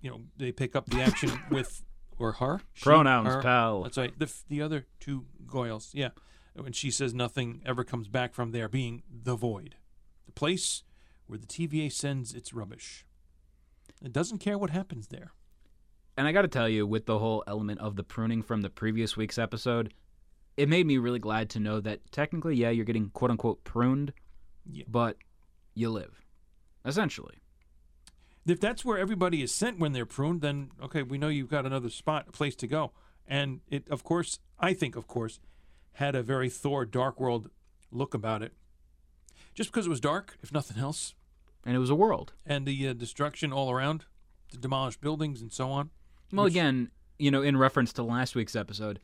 you 0.00 0.08
know, 0.10 0.20
they 0.36 0.52
pick 0.52 0.76
up 0.76 0.86
the 0.86 1.00
action 1.02 1.30
with 1.50 1.82
or 2.16 2.32
her 2.32 2.60
She, 2.74 2.84
Pronouns, 2.84 3.28
her. 3.34 3.42
pal. 3.42 3.82
That's 3.82 3.98
right. 3.98 4.16
The 4.16 4.32
the 4.48 4.62
other 4.62 4.86
two 5.00 5.26
Goyles, 5.46 5.90
yeah. 5.92 6.10
When 6.54 6.72
she 6.72 6.90
says 6.90 7.14
nothing 7.14 7.60
ever 7.64 7.84
comes 7.84 8.08
back 8.08 8.34
from 8.34 8.50
there 8.52 8.68
being 8.68 9.02
the 9.08 9.36
void, 9.36 9.76
the 10.26 10.32
place 10.32 10.82
where 11.26 11.38
the 11.38 11.46
TVA 11.46 11.90
sends 11.92 12.32
its 12.34 12.52
rubbish. 12.52 13.04
It 14.02 14.12
doesn't 14.12 14.38
care 14.38 14.58
what 14.58 14.70
happens 14.70 15.08
there. 15.08 15.32
And 16.18 16.26
I 16.26 16.32
got 16.32 16.42
to 16.42 16.48
tell 16.48 16.68
you, 16.68 16.84
with 16.84 17.06
the 17.06 17.20
whole 17.20 17.44
element 17.46 17.78
of 17.78 17.94
the 17.94 18.02
pruning 18.02 18.42
from 18.42 18.62
the 18.62 18.68
previous 18.70 19.16
week's 19.16 19.38
episode, 19.38 19.94
it 20.56 20.68
made 20.68 20.84
me 20.84 20.98
really 20.98 21.20
glad 21.20 21.48
to 21.50 21.60
know 21.60 21.78
that 21.80 22.10
technically, 22.10 22.56
yeah, 22.56 22.70
you're 22.70 22.84
getting 22.84 23.10
quote 23.10 23.30
unquote 23.30 23.62
pruned, 23.62 24.12
Yeah. 24.68 24.82
but 24.88 25.16
you 25.74 25.90
live. 25.90 26.24
Essentially. 26.84 27.36
If 28.44 28.58
that's 28.58 28.84
where 28.84 28.98
everybody 28.98 29.42
is 29.42 29.54
sent 29.54 29.78
when 29.78 29.92
they're 29.92 30.04
pruned, 30.06 30.40
then 30.40 30.72
okay, 30.82 31.04
we 31.04 31.18
know 31.18 31.28
you've 31.28 31.50
got 31.50 31.64
another 31.64 31.88
spot, 31.88 32.24
a 32.28 32.32
place 32.32 32.56
to 32.56 32.66
go. 32.66 32.90
And 33.28 33.60
it, 33.68 33.86
of 33.88 34.02
course, 34.02 34.40
I 34.58 34.74
think, 34.74 34.96
of 34.96 35.06
course, 35.06 35.38
had 35.92 36.16
a 36.16 36.22
very 36.22 36.50
Thor 36.50 36.84
Dark 36.84 37.20
World 37.20 37.48
look 37.92 38.12
about 38.12 38.42
it. 38.42 38.54
Just 39.54 39.70
because 39.70 39.86
it 39.86 39.90
was 39.90 40.00
dark, 40.00 40.36
if 40.42 40.50
nothing 40.50 40.78
else, 40.82 41.14
And 41.64 41.76
it 41.76 41.78
was 41.78 41.90
a 41.90 41.94
world. 41.94 42.32
and 42.44 42.66
the 42.66 42.88
uh, 42.88 42.92
destruction 42.92 43.52
all 43.52 43.70
around, 43.70 44.06
the 44.50 44.56
demolished 44.58 45.00
buildings 45.00 45.40
and 45.40 45.52
so 45.52 45.70
on. 45.70 45.90
Well, 46.32 46.44
Which- 46.44 46.52
again, 46.54 46.90
you 47.18 47.30
know, 47.30 47.42
in 47.42 47.56
reference 47.56 47.92
to 47.94 48.02
last 48.02 48.34
week's 48.34 48.54
episode, 48.56 49.00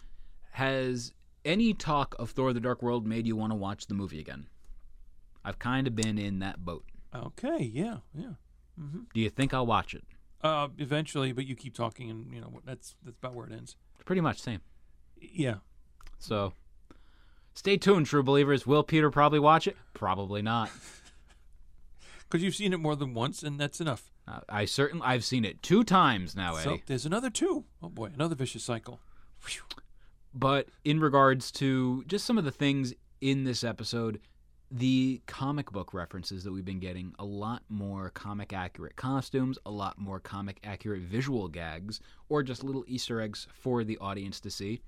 has 0.52 1.12
any 1.44 1.74
talk 1.74 2.14
of 2.18 2.30
Thor 2.30 2.52
the 2.52 2.60
Dark 2.60 2.82
World 2.82 3.06
made 3.06 3.26
you 3.26 3.36
want 3.36 3.50
to 3.52 3.56
watch 3.56 3.86
the 3.86 3.94
movie 3.94 4.20
again? 4.20 4.46
I've 5.44 5.58
kind 5.58 5.86
of 5.86 5.94
been 5.94 6.16
in 6.18 6.38
that 6.38 6.64
boat. 6.64 6.84
Okay, 7.14 7.62
yeah, 7.72 7.98
yeah. 8.14 8.32
Do 8.76 9.20
you 9.20 9.30
think 9.30 9.54
I'll 9.54 9.66
watch 9.66 9.94
it? 9.94 10.04
Uh, 10.42 10.68
eventually, 10.78 11.32
but 11.32 11.46
you 11.46 11.54
keep 11.54 11.74
talking, 11.74 12.10
and 12.10 12.32
you 12.34 12.40
know 12.40 12.60
that's 12.64 12.96
that's 13.04 13.16
about 13.18 13.34
where 13.34 13.46
it 13.46 13.52
ends. 13.52 13.76
Pretty 14.04 14.20
much 14.20 14.40
same. 14.40 14.60
Yeah, 15.20 15.56
So 16.18 16.52
stay 17.54 17.76
tuned, 17.76 18.06
true 18.06 18.22
believers. 18.22 18.66
Will 18.66 18.82
Peter 18.82 19.10
probably 19.10 19.38
watch 19.38 19.66
it? 19.66 19.76
Probably 19.94 20.42
not. 20.42 20.70
Because 22.34 22.42
you've 22.42 22.56
seen 22.56 22.72
it 22.72 22.80
more 22.80 22.96
than 22.96 23.14
once, 23.14 23.44
and 23.44 23.60
that's 23.60 23.80
enough. 23.80 24.10
Uh, 24.26 24.40
I 24.48 24.64
certainly 24.64 25.06
I've 25.06 25.24
seen 25.24 25.44
it 25.44 25.62
two 25.62 25.84
times 25.84 26.34
now, 26.34 26.56
Eddie. 26.56 26.64
So 26.64 26.78
there's 26.86 27.06
another 27.06 27.30
two. 27.30 27.62
Oh 27.80 27.88
boy, 27.88 28.10
another 28.12 28.34
vicious 28.34 28.64
cycle. 28.64 28.98
Phew. 29.38 29.62
But 30.34 30.66
in 30.84 30.98
regards 30.98 31.52
to 31.52 32.02
just 32.08 32.24
some 32.24 32.36
of 32.36 32.44
the 32.44 32.50
things 32.50 32.92
in 33.20 33.44
this 33.44 33.62
episode, 33.62 34.18
the 34.68 35.22
comic 35.28 35.70
book 35.70 35.94
references 35.94 36.42
that 36.42 36.50
we've 36.50 36.64
been 36.64 36.80
getting, 36.80 37.14
a 37.20 37.24
lot 37.24 37.62
more 37.68 38.10
comic 38.10 38.52
accurate 38.52 38.96
costumes, 38.96 39.56
a 39.64 39.70
lot 39.70 39.96
more 39.96 40.18
comic 40.18 40.58
accurate 40.64 41.02
visual 41.02 41.46
gags, 41.46 42.00
or 42.28 42.42
just 42.42 42.64
little 42.64 42.84
Easter 42.88 43.20
eggs 43.20 43.46
for 43.52 43.84
the 43.84 43.96
audience 43.98 44.40
to 44.40 44.50
see. 44.50 44.80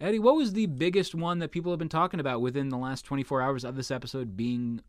Eddie, 0.00 0.18
what 0.18 0.34
was 0.34 0.54
the 0.54 0.64
biggest 0.64 1.14
one 1.14 1.40
that 1.40 1.50
people 1.50 1.70
have 1.70 1.78
been 1.78 1.90
talking 1.90 2.20
about 2.20 2.40
within 2.40 2.70
the 2.70 2.78
last 2.78 3.04
24 3.04 3.42
hours 3.42 3.64
of 3.64 3.76
this 3.76 3.90
episode 3.90 4.34
being 4.34 4.80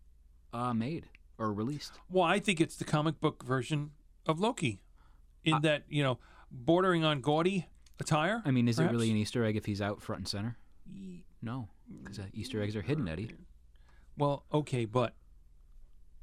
uh, 0.54 0.74
made 0.74 1.08
or 1.38 1.54
released? 1.54 1.94
Well, 2.10 2.24
I 2.24 2.40
think 2.40 2.62
it's 2.62 2.76
the 2.76 2.86
comic 2.86 3.20
book 3.20 3.44
version 3.44 3.92
of 4.26 4.40
Loki, 4.40 4.82
in 5.44 5.62
that 5.62 5.84
you 5.90 6.04
know, 6.04 6.20
bordering 6.52 7.04
on 7.04 7.22
gaudy 7.22 7.68
attire. 8.00 8.42
I 8.46 8.52
mean, 8.52 8.68
is 8.68 8.80
it 8.80 8.92
really 8.92 9.10
an 9.10 9.18
Easter 9.18 9.44
egg 9.46 9.56
if 9.56 9.66
he's 9.66 9.82
out 9.82 10.02
front 10.02 10.20
and 10.20 10.28
center? 10.28 10.58
No, 11.42 11.70
because 12.04 12.20
uh, 12.20 12.24
Easter 12.34 12.62
eggs 12.62 12.76
are 12.76 12.82
hidden, 12.82 13.08
Eddie. 13.08 13.32
Well, 14.18 14.44
okay, 14.54 14.86
but 14.86 15.16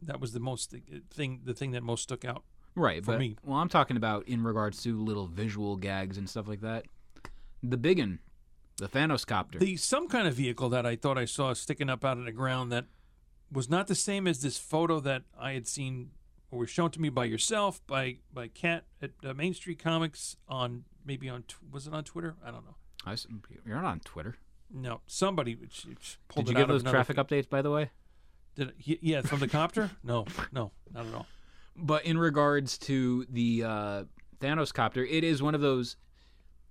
that 0.03 0.21
was 0.21 0.33
the 0.33 0.41
most 0.41 0.71
thing. 1.11 1.41
The 1.45 1.55
thing 1.55 1.73
that 1.73 1.83
most 1.83 2.03
stuck 2.03 2.25
out. 2.25 2.45
Right, 2.75 3.05
for 3.05 3.13
but 3.13 3.19
me. 3.19 3.37
well, 3.45 3.59
I'm 3.59 3.69
talking 3.69 3.97
about 3.97 4.29
in 4.29 4.45
regards 4.45 4.83
to 4.85 4.97
little 4.97 5.27
visual 5.27 5.77
gags 5.77 6.17
and 6.17 6.31
stuff 6.31 6.47
like 6.47 6.61
that. 6.61 6.85
The 7.63 7.77
big 7.77 7.99
one, 7.99 8.21
the 8.77 8.89
Thanos 8.89 9.27
copter. 9.27 9.59
The 9.59 9.77
some 9.77 10.09
kind 10.09 10.29
of 10.29 10.35
vehicle 10.35 10.69
that 10.69 10.87
I 10.87 10.95
thought 10.95 11.19
I 11.19 11.25
saw 11.25 11.53
sticking 11.55 11.91
up 11.91 12.05
out 12.05 12.19
of 12.19 12.25
the 12.25 12.33
ground 12.33 12.71
that 12.71 12.87
was 13.51 13.69
not 13.71 13.87
the 13.87 13.95
same 13.95 14.27
as 14.27 14.43
this 14.43 14.59
photo 14.59 15.01
that 15.01 15.23
I 15.39 15.53
had 15.53 15.67
seen 15.67 16.11
or 16.51 16.61
was 16.61 16.71
shown 16.71 16.91
to 16.93 17.01
me 17.01 17.09
by 17.09 17.25
yourself, 17.25 17.81
by 17.87 18.17
by 18.33 18.49
Cat 18.49 18.85
at 19.03 19.11
uh, 19.25 19.35
Main 19.35 19.55
Street 19.55 19.79
Comics 19.79 20.37
on 20.49 20.85
maybe 21.05 21.29
on 21.29 21.45
was 21.71 21.87
it 21.87 21.95
on 21.95 22.05
Twitter? 22.05 22.37
I 22.45 22.51
don't 22.51 22.65
know. 22.65 22.77
I 23.05 23.13
s- 23.13 23.27
you're 23.67 23.77
not 23.77 23.85
on 23.85 24.01
Twitter. 24.01 24.37
No, 24.71 25.01
somebody 25.07 25.55
which, 25.55 25.87
pulled 26.29 26.47
Did 26.47 26.53
you 26.53 26.59
get 26.59 26.69
those 26.69 26.83
traffic 26.83 27.17
updates, 27.17 27.49
by 27.49 27.63
the 27.63 27.71
way? 27.71 27.91
Did 28.55 28.69
it, 28.69 28.99
yeah, 29.01 29.23
from 29.23 29.41
the 29.41 29.49
copter? 29.49 29.91
No, 30.03 30.27
no, 30.53 30.73
not 30.93 31.07
at 31.07 31.15
all. 31.15 31.27
But 31.75 32.05
in 32.05 32.19
regards 32.19 32.77
to 32.79 33.25
the 33.31 33.65
uh, 33.65 34.05
Thanos 34.41 34.75
copter, 34.75 35.05
it 35.05 35.25
is 35.25 35.43
one 35.43 35.55
of 35.55 35.61
those. 35.61 35.97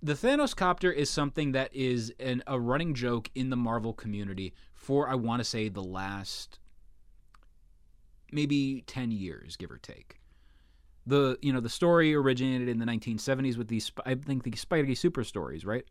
The 0.00 0.12
Thanos 0.12 0.54
copter 0.54 0.92
is 0.92 1.10
something 1.10 1.52
that 1.52 1.74
is 1.74 2.12
an, 2.20 2.44
a 2.46 2.60
running 2.60 2.94
joke 2.94 3.30
in 3.34 3.50
the 3.50 3.56
Marvel 3.56 3.92
community 3.92 4.54
for, 4.74 5.08
I 5.08 5.16
want 5.16 5.40
to 5.40 5.44
say, 5.44 5.68
the 5.68 5.82
last 5.82 6.60
maybe 8.32 8.82
10 8.86 9.10
years, 9.10 9.56
give 9.56 9.70
or 9.70 9.78
take. 9.78 10.20
The 11.06 11.38
you 11.40 11.52
know 11.54 11.60
the 11.60 11.70
story 11.70 12.14
originated 12.14 12.68
in 12.68 12.78
the 12.78 12.84
1970s 12.84 13.56
with 13.56 13.68
these 13.68 13.90
I 14.04 14.14
think 14.14 14.42
the 14.42 14.50
Spidey 14.50 14.96
Super 14.96 15.24
stories, 15.24 15.64
right? 15.64 15.84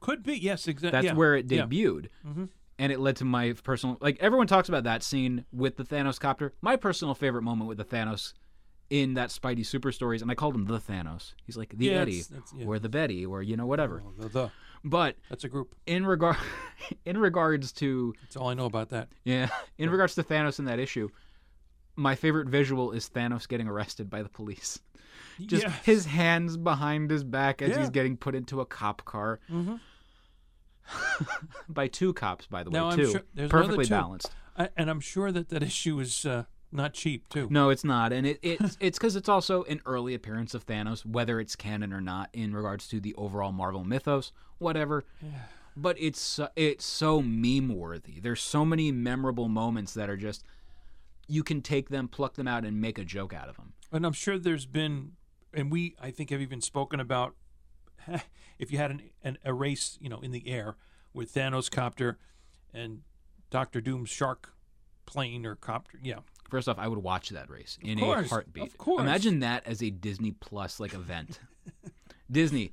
Could 0.00 0.22
be 0.22 0.34
yes, 0.38 0.68
exactly. 0.68 0.90
That's 0.90 1.04
yeah. 1.06 1.14
where 1.14 1.36
it 1.36 1.50
yeah. 1.50 1.62
debuted. 1.62 2.08
Mhm. 2.26 2.48
And 2.78 2.92
it 2.92 3.00
led 3.00 3.16
to 3.16 3.24
my 3.24 3.52
personal 3.64 3.96
like 4.00 4.18
everyone 4.20 4.46
talks 4.46 4.68
about 4.68 4.84
that 4.84 5.02
scene 5.02 5.44
with 5.52 5.76
the 5.76 5.84
Thanos 5.84 6.18
copter. 6.20 6.52
My 6.60 6.76
personal 6.76 7.14
favorite 7.14 7.42
moment 7.42 7.68
with 7.68 7.78
the 7.78 7.84
Thanos 7.84 8.34
in 8.90 9.14
that 9.14 9.30
Spidey 9.30 9.64
Super 9.64 9.92
Stories, 9.92 10.20
and 10.20 10.30
I 10.30 10.34
called 10.34 10.54
him 10.54 10.64
the 10.66 10.78
Thanos. 10.80 11.34
He's 11.46 11.56
like 11.56 11.74
the 11.76 11.86
Yeah, 11.86 11.92
Eddie 11.92 12.12
that's- 12.22 12.26
that's- 12.28 12.52
yeah. 12.56 12.66
or 12.66 12.78
the 12.78 12.88
Betty 12.88 13.24
or 13.24 13.42
you 13.42 13.56
know 13.56 13.66
whatever. 13.66 14.02
Oh, 14.04 14.12
the, 14.22 14.28
the 14.28 14.50
But 14.84 15.16
that's 15.30 15.44
a 15.44 15.48
group. 15.48 15.74
in 15.86 16.04
regard 16.04 16.36
in 17.06 17.16
regards 17.16 17.72
to 17.74 18.14
That's 18.22 18.36
all 18.36 18.48
I 18.48 18.54
know 18.54 18.66
about 18.66 18.88
that. 18.90 19.08
yeah, 19.24 19.48
in 19.78 19.88
regards 19.90 20.14
to 20.16 20.22
Thanos 20.24 20.58
in 20.58 20.64
that 20.66 20.78
issue, 20.78 21.08
my 22.00 22.14
favorite 22.14 22.48
visual 22.48 22.92
is 22.92 23.08
Thanos 23.08 23.46
getting 23.46 23.68
arrested 23.68 24.08
by 24.08 24.22
the 24.22 24.28
police. 24.28 24.78
Just 25.40 25.64
yeah. 25.64 25.72
his 25.84 26.06
hands 26.06 26.56
behind 26.56 27.10
his 27.10 27.24
back 27.24 27.62
as 27.62 27.70
Yeah. 27.70 27.80
he's 27.80 27.90
getting 27.90 28.16
put 28.16 28.34
into 28.34 28.60
a 28.60 28.66
cop 28.66 29.04
car. 29.04 29.40
by 31.68 31.88
two 31.88 32.12
cops, 32.12 32.46
by 32.46 32.62
the 32.62 32.70
way, 32.70 32.80
I'm 32.80 32.96
too. 32.96 33.12
sure 33.12 33.22
there's 33.34 33.50
Perfectly 33.50 33.84
two. 33.84 33.90
balanced. 33.90 34.30
I, 34.56 34.68
and 34.76 34.90
I'm 34.90 35.00
sure 35.00 35.30
that 35.30 35.48
that 35.50 35.62
issue 35.62 35.98
is 36.00 36.26
uh, 36.26 36.44
not 36.72 36.94
cheap 36.94 37.28
too. 37.28 37.48
No, 37.50 37.70
it's 37.70 37.84
not, 37.84 38.12
and 38.12 38.26
it, 38.26 38.38
it's 38.42 38.76
it's 38.80 38.98
because 38.98 39.16
it's 39.16 39.28
also 39.28 39.62
an 39.64 39.80
early 39.86 40.14
appearance 40.14 40.54
of 40.54 40.66
Thanos, 40.66 41.04
whether 41.06 41.38
it's 41.40 41.54
canon 41.54 41.92
or 41.92 42.00
not, 42.00 42.30
in 42.32 42.54
regards 42.54 42.88
to 42.88 43.00
the 43.00 43.14
overall 43.14 43.52
Marvel 43.52 43.84
mythos, 43.84 44.32
whatever. 44.58 45.04
But 45.76 45.96
it's 46.00 46.38
uh, 46.38 46.48
it's 46.56 46.84
so 46.84 47.22
meme 47.22 47.68
worthy. 47.76 48.18
There's 48.20 48.42
so 48.42 48.64
many 48.64 48.90
memorable 48.90 49.48
moments 49.48 49.94
that 49.94 50.10
are 50.10 50.16
just 50.16 50.44
you 51.30 51.42
can 51.42 51.62
take 51.62 51.88
them, 51.88 52.08
pluck 52.08 52.34
them 52.34 52.48
out, 52.48 52.64
and 52.64 52.80
make 52.80 52.98
a 52.98 53.04
joke 53.04 53.32
out 53.32 53.48
of 53.48 53.56
them. 53.56 53.72
And 53.92 54.04
I'm 54.04 54.12
sure 54.12 54.38
there's 54.38 54.66
been, 54.66 55.12
and 55.54 55.70
we 55.70 55.94
I 56.00 56.10
think 56.10 56.30
have 56.30 56.40
even 56.40 56.60
spoken 56.60 57.00
about 57.00 57.34
if 58.58 58.70
you 58.72 58.78
had 58.78 58.90
an, 58.90 59.02
an 59.22 59.38
a 59.44 59.54
race, 59.54 59.98
you 60.00 60.08
know, 60.08 60.20
in 60.20 60.30
the 60.32 60.48
air 60.48 60.76
with 61.14 61.32
Thanos 61.34 61.70
copter 61.70 62.18
and 62.72 63.00
Doctor 63.50 63.80
Doom's 63.80 64.10
shark 64.10 64.54
plane 65.06 65.44
or 65.44 65.54
copter. 65.56 65.98
Yeah, 66.02 66.20
First 66.50 66.68
off, 66.68 66.78
I 66.78 66.88
would 66.88 66.98
watch 66.98 67.28
that 67.30 67.48
race 67.48 67.78
in 67.80 67.98
course, 67.98 68.26
a 68.26 68.28
heartbeat. 68.28 68.64
of 68.64 68.78
course. 68.78 69.02
Imagine 69.02 69.40
that 69.40 69.66
as 69.66 69.82
a 69.82 69.90
Disney 69.90 70.32
Plus 70.32 70.80
like 70.80 70.94
event. 70.94 71.38
Disney, 72.30 72.72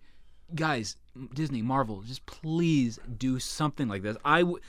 guys, 0.55 0.97
Disney, 1.33 1.61
Marvel, 1.61 2.01
just 2.01 2.25
please 2.25 2.99
do 3.17 3.39
something 3.39 3.87
like 3.87 4.01
this. 4.01 4.17
I 4.25 4.39
w- 4.41 4.59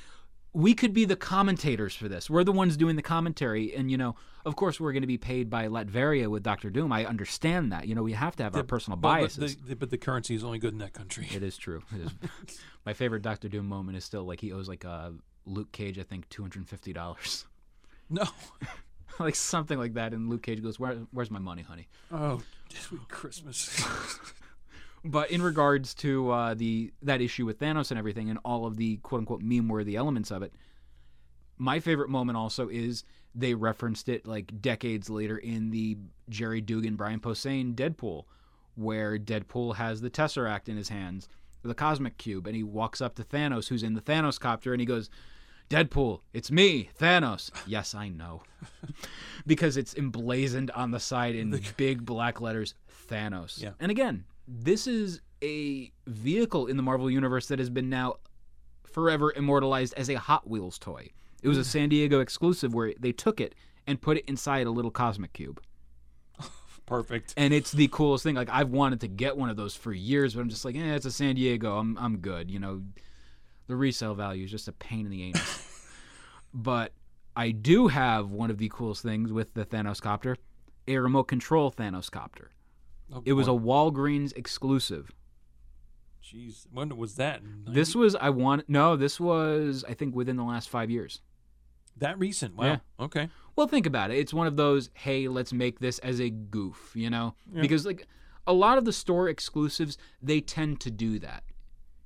we 0.58 0.74
could 0.74 0.92
be 0.92 1.04
the 1.04 1.14
commentators 1.14 1.94
for 1.94 2.08
this. 2.08 2.28
We're 2.28 2.42
the 2.42 2.50
ones 2.50 2.76
doing 2.76 2.96
the 2.96 3.02
commentary, 3.02 3.72
and 3.76 3.92
you 3.92 3.96
know, 3.96 4.16
of 4.44 4.56
course, 4.56 4.80
we're 4.80 4.90
going 4.90 5.04
to 5.04 5.06
be 5.06 5.16
paid 5.16 5.48
by 5.48 5.68
Latveria 5.68 6.26
with 6.26 6.42
Doctor 6.42 6.68
Doom. 6.68 6.92
I 6.92 7.06
understand 7.06 7.70
that. 7.70 7.86
You 7.86 7.94
know, 7.94 8.02
we 8.02 8.12
have 8.12 8.34
to 8.36 8.42
have 8.42 8.56
our 8.56 8.64
personal 8.64 8.96
but 8.96 9.08
biases. 9.08 9.54
the, 9.54 9.68
the, 9.68 9.76
but 9.76 9.90
the 9.90 9.98
currency 9.98 10.34
is 10.34 10.42
only 10.42 10.58
good 10.58 10.72
in 10.72 10.80
that 10.80 10.94
country. 10.94 11.28
It 11.32 11.44
is 11.44 11.56
true. 11.56 11.84
It 11.94 12.06
is. 12.06 12.58
My 12.84 12.92
favorite 12.92 13.22
Doctor 13.22 13.48
Doom 13.48 13.68
moment 13.68 13.96
is 13.98 14.04
still 14.04 14.24
like 14.24 14.40
he 14.40 14.52
owes 14.52 14.68
like 14.68 14.84
uh, 14.84 15.10
Luke 15.46 15.70
Cage, 15.70 15.96
I 15.96 16.02
think, 16.02 16.28
two 16.28 16.42
hundred 16.42 16.58
and 16.58 16.68
fifty 16.68 16.92
dollars. 16.92 17.44
No. 18.10 18.24
like 19.20 19.36
something 19.36 19.78
like 19.78 19.94
that. 19.94 20.12
And 20.12 20.28
Luke 20.28 20.42
Cage 20.42 20.60
goes, 20.60 20.80
Where, 20.80 20.94
"Where's 21.12 21.30
my 21.30 21.38
money, 21.38 21.62
honey?" 21.62 21.86
Oh, 22.10 22.42
sweet 22.68 23.02
Christmas. 23.08 23.80
But 25.04 25.30
in 25.30 25.42
regards 25.42 25.94
to 25.94 26.30
uh, 26.30 26.54
the 26.54 26.92
that 27.02 27.20
issue 27.20 27.46
with 27.46 27.58
Thanos 27.58 27.90
and 27.90 27.98
everything, 27.98 28.30
and 28.30 28.38
all 28.44 28.66
of 28.66 28.76
the 28.76 28.96
quote 28.98 29.20
unquote 29.20 29.42
meme 29.42 29.68
worthy 29.68 29.96
elements 29.96 30.30
of 30.30 30.42
it, 30.42 30.52
my 31.56 31.80
favorite 31.80 32.08
moment 32.08 32.36
also 32.36 32.68
is 32.68 33.04
they 33.34 33.54
referenced 33.54 34.08
it 34.08 34.26
like 34.26 34.60
decades 34.60 35.08
later 35.08 35.38
in 35.38 35.70
the 35.70 35.96
Gerry 36.28 36.60
Duggan 36.60 36.96
Brian 36.96 37.20
Posehn 37.20 37.74
Deadpool, 37.74 38.24
where 38.74 39.18
Deadpool 39.18 39.76
has 39.76 40.00
the 40.00 40.10
Tesseract 40.10 40.68
in 40.68 40.76
his 40.76 40.88
hands, 40.88 41.28
the 41.62 41.74
Cosmic 41.74 42.16
Cube, 42.16 42.46
and 42.46 42.56
he 42.56 42.62
walks 42.62 43.00
up 43.00 43.14
to 43.16 43.24
Thanos, 43.24 43.68
who's 43.68 43.82
in 43.82 43.94
the 43.94 44.00
Thanos 44.00 44.38
copter, 44.38 44.72
and 44.72 44.80
he 44.80 44.86
goes. 44.86 45.10
Deadpool, 45.70 46.20
it's 46.32 46.50
me, 46.50 46.88
Thanos. 46.98 47.50
Yes, 47.66 47.94
I 47.94 48.08
know. 48.08 48.42
because 49.46 49.76
it's 49.76 49.94
emblazoned 49.94 50.70
on 50.70 50.92
the 50.92 50.98
side 50.98 51.34
in 51.34 51.60
big 51.76 52.06
black 52.06 52.40
letters, 52.40 52.72
Thanos. 53.10 53.62
Yeah. 53.62 53.72
And 53.78 53.90
again, 53.90 54.24
this 54.48 54.86
is 54.86 55.20
a 55.42 55.92
vehicle 56.06 56.66
in 56.66 56.76
the 56.76 56.82
Marvel 56.82 57.10
Universe 57.10 57.46
that 57.48 57.58
has 57.58 57.68
been 57.68 57.90
now 57.90 58.14
forever 58.84 59.32
immortalized 59.36 59.94
as 59.96 60.08
a 60.08 60.14
Hot 60.14 60.48
Wheels 60.48 60.78
toy. 60.78 61.10
It 61.42 61.48
was 61.48 61.58
a 61.58 61.64
San 61.64 61.90
Diego 61.90 62.20
exclusive 62.20 62.74
where 62.74 62.94
they 62.98 63.12
took 63.12 63.40
it 63.40 63.54
and 63.86 64.00
put 64.00 64.16
it 64.16 64.24
inside 64.26 64.66
a 64.66 64.70
little 64.70 64.90
cosmic 64.90 65.34
cube. 65.34 65.62
Perfect. 66.86 67.34
And 67.36 67.52
it's 67.52 67.70
the 67.70 67.88
coolest 67.88 68.24
thing. 68.24 68.34
Like 68.34 68.48
I've 68.50 68.70
wanted 68.70 69.00
to 69.02 69.08
get 69.08 69.36
one 69.36 69.50
of 69.50 69.56
those 69.56 69.76
for 69.76 69.92
years, 69.92 70.34
but 70.34 70.40
I'm 70.40 70.48
just 70.48 70.64
like, 70.64 70.74
eh, 70.74 70.94
it's 70.94 71.06
a 71.06 71.12
San 71.12 71.36
Diego. 71.36 71.78
I'm 71.78 71.96
I'm 71.98 72.18
good. 72.18 72.50
You 72.50 72.58
know, 72.58 72.82
the 73.66 73.76
resale 73.76 74.14
value 74.14 74.44
is 74.44 74.50
just 74.50 74.66
a 74.66 74.72
pain 74.72 75.04
in 75.04 75.10
the 75.10 75.22
anus. 75.24 75.92
but 76.54 76.92
I 77.36 77.50
do 77.50 77.88
have 77.88 78.30
one 78.30 78.50
of 78.50 78.58
the 78.58 78.68
coolest 78.70 79.02
things 79.02 79.32
with 79.32 79.54
the 79.54 79.64
Thanos 79.64 80.00
copter, 80.00 80.36
a 80.88 80.98
remote 80.98 81.24
control 81.24 81.70
Thanos 81.70 82.10
copter. 82.10 82.50
Oh, 83.12 83.22
It 83.24 83.32
was 83.32 83.48
a. 83.48 83.52
Walgreens 83.52 84.36
exclusive. 84.36 85.12
Jeez, 86.22 86.66
when 86.70 86.94
was 86.96 87.14
that? 87.14 87.40
This 87.66 87.94
was 87.94 88.14
I 88.14 88.28
want 88.30 88.68
no, 88.68 88.96
this 88.96 89.18
was 89.18 89.84
I 89.88 89.94
think 89.94 90.14
within 90.14 90.36
the 90.36 90.44
last 90.44 90.68
5 90.68 90.90
years. 90.90 91.22
that 91.96 92.18
recent? 92.18 92.56
Wow. 92.56 92.66
Yeah. 92.66 92.78
Okay. 93.00 93.28
Well, 93.56 93.66
think 93.66 93.86
about 93.86 94.10
it. 94.10 94.18
It's 94.18 94.34
one 94.34 94.46
of 94.46 94.56
those, 94.56 94.90
hey, 94.94 95.26
let's 95.28 95.52
make 95.52 95.80
this 95.80 95.98
as 96.00 96.20
a 96.20 96.30
goof, 96.30 96.92
you 96.94 97.10
know? 97.10 97.34
Because 97.60 97.84
like 97.84 98.06
a 98.46 98.52
lot 98.52 98.78
of 98.78 98.84
the 98.84 98.92
store 98.92 99.28
exclusives, 99.28 99.98
they 100.22 100.40
tend 100.40 100.80
to 100.80 100.90
do 100.90 101.18
that. 101.18 101.44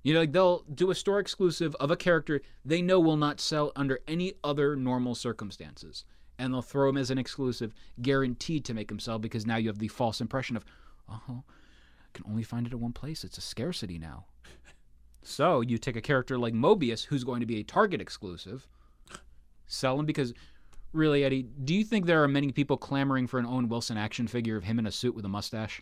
You 0.03 0.15
know, 0.15 0.21
like 0.21 0.33
they'll 0.33 0.65
do 0.75 0.91
a 0.91 0.95
store 0.95 1.19
exclusive 1.21 1.75
of 1.77 1.91
a 1.91 1.97
character 1.97 2.41
they 2.65 2.81
know 2.81 2.99
will 3.01 3.17
not 3.17 3.41
sell 3.41 3.71
under 3.77 4.01
any 4.09 4.35
other 4.43 4.77
normal 4.77 5.15
circumstances. 5.15 6.05
And 6.39 6.53
they'll 6.53 6.63
throw 6.63 6.89
him 6.89 6.97
as 6.97 7.11
an 7.11 7.19
exclusive, 7.19 7.75
guaranteed 8.01 8.65
to 8.65 8.75
make 8.75 8.91
him 8.91 8.99
sell 8.99 9.19
because 9.19 9.47
now 9.47 9.57
you 9.57 9.69
have 9.69 9.79
the 9.79 9.89
false 9.89 10.21
impression 10.21 10.57
of, 10.57 10.65
oh, 11.09 11.45
I 11.45 12.09
can 12.13 12.25
only 12.29 12.43
find 12.43 12.67
it 12.67 12.73
at 12.73 12.79
one 12.79 12.93
place. 12.93 13.25
It's 13.25 13.39
a 13.39 13.43
scarcity 13.43 13.99
now. 13.99 14.27
So 15.23 15.61
you 15.61 15.79
take 15.79 15.97
a 15.97 16.01
character 16.01 16.39
like 16.39 16.55
Mobius, 16.55 17.05
who's 17.05 17.25
going 17.25 17.41
to 17.41 17.47
be 17.47 17.61
a 17.61 17.65
Target 17.65 18.01
exclusive, 18.01 18.67
sell 19.67 19.99
him 19.99 20.07
because, 20.07 20.35
really, 20.93 21.25
Eddie, 21.25 21.45
do 21.65 21.75
you 21.75 21.85
think 21.85 22.07
there 22.07 22.23
are 22.23 22.29
many 22.29 22.51
people 22.51 22.77
clamoring 22.77 23.29
for 23.29 23.39
an 23.39 23.47
Owen 23.47 23.69
Wilson 23.69 23.97
action 23.97 24.27
figure 24.27 24.57
of 24.57 24.65
him 24.65 24.79
in 24.79 24.87
a 24.87 24.91
suit 24.91 25.15
with 25.15 25.25
a 25.25 25.29
mustache? 25.29 25.81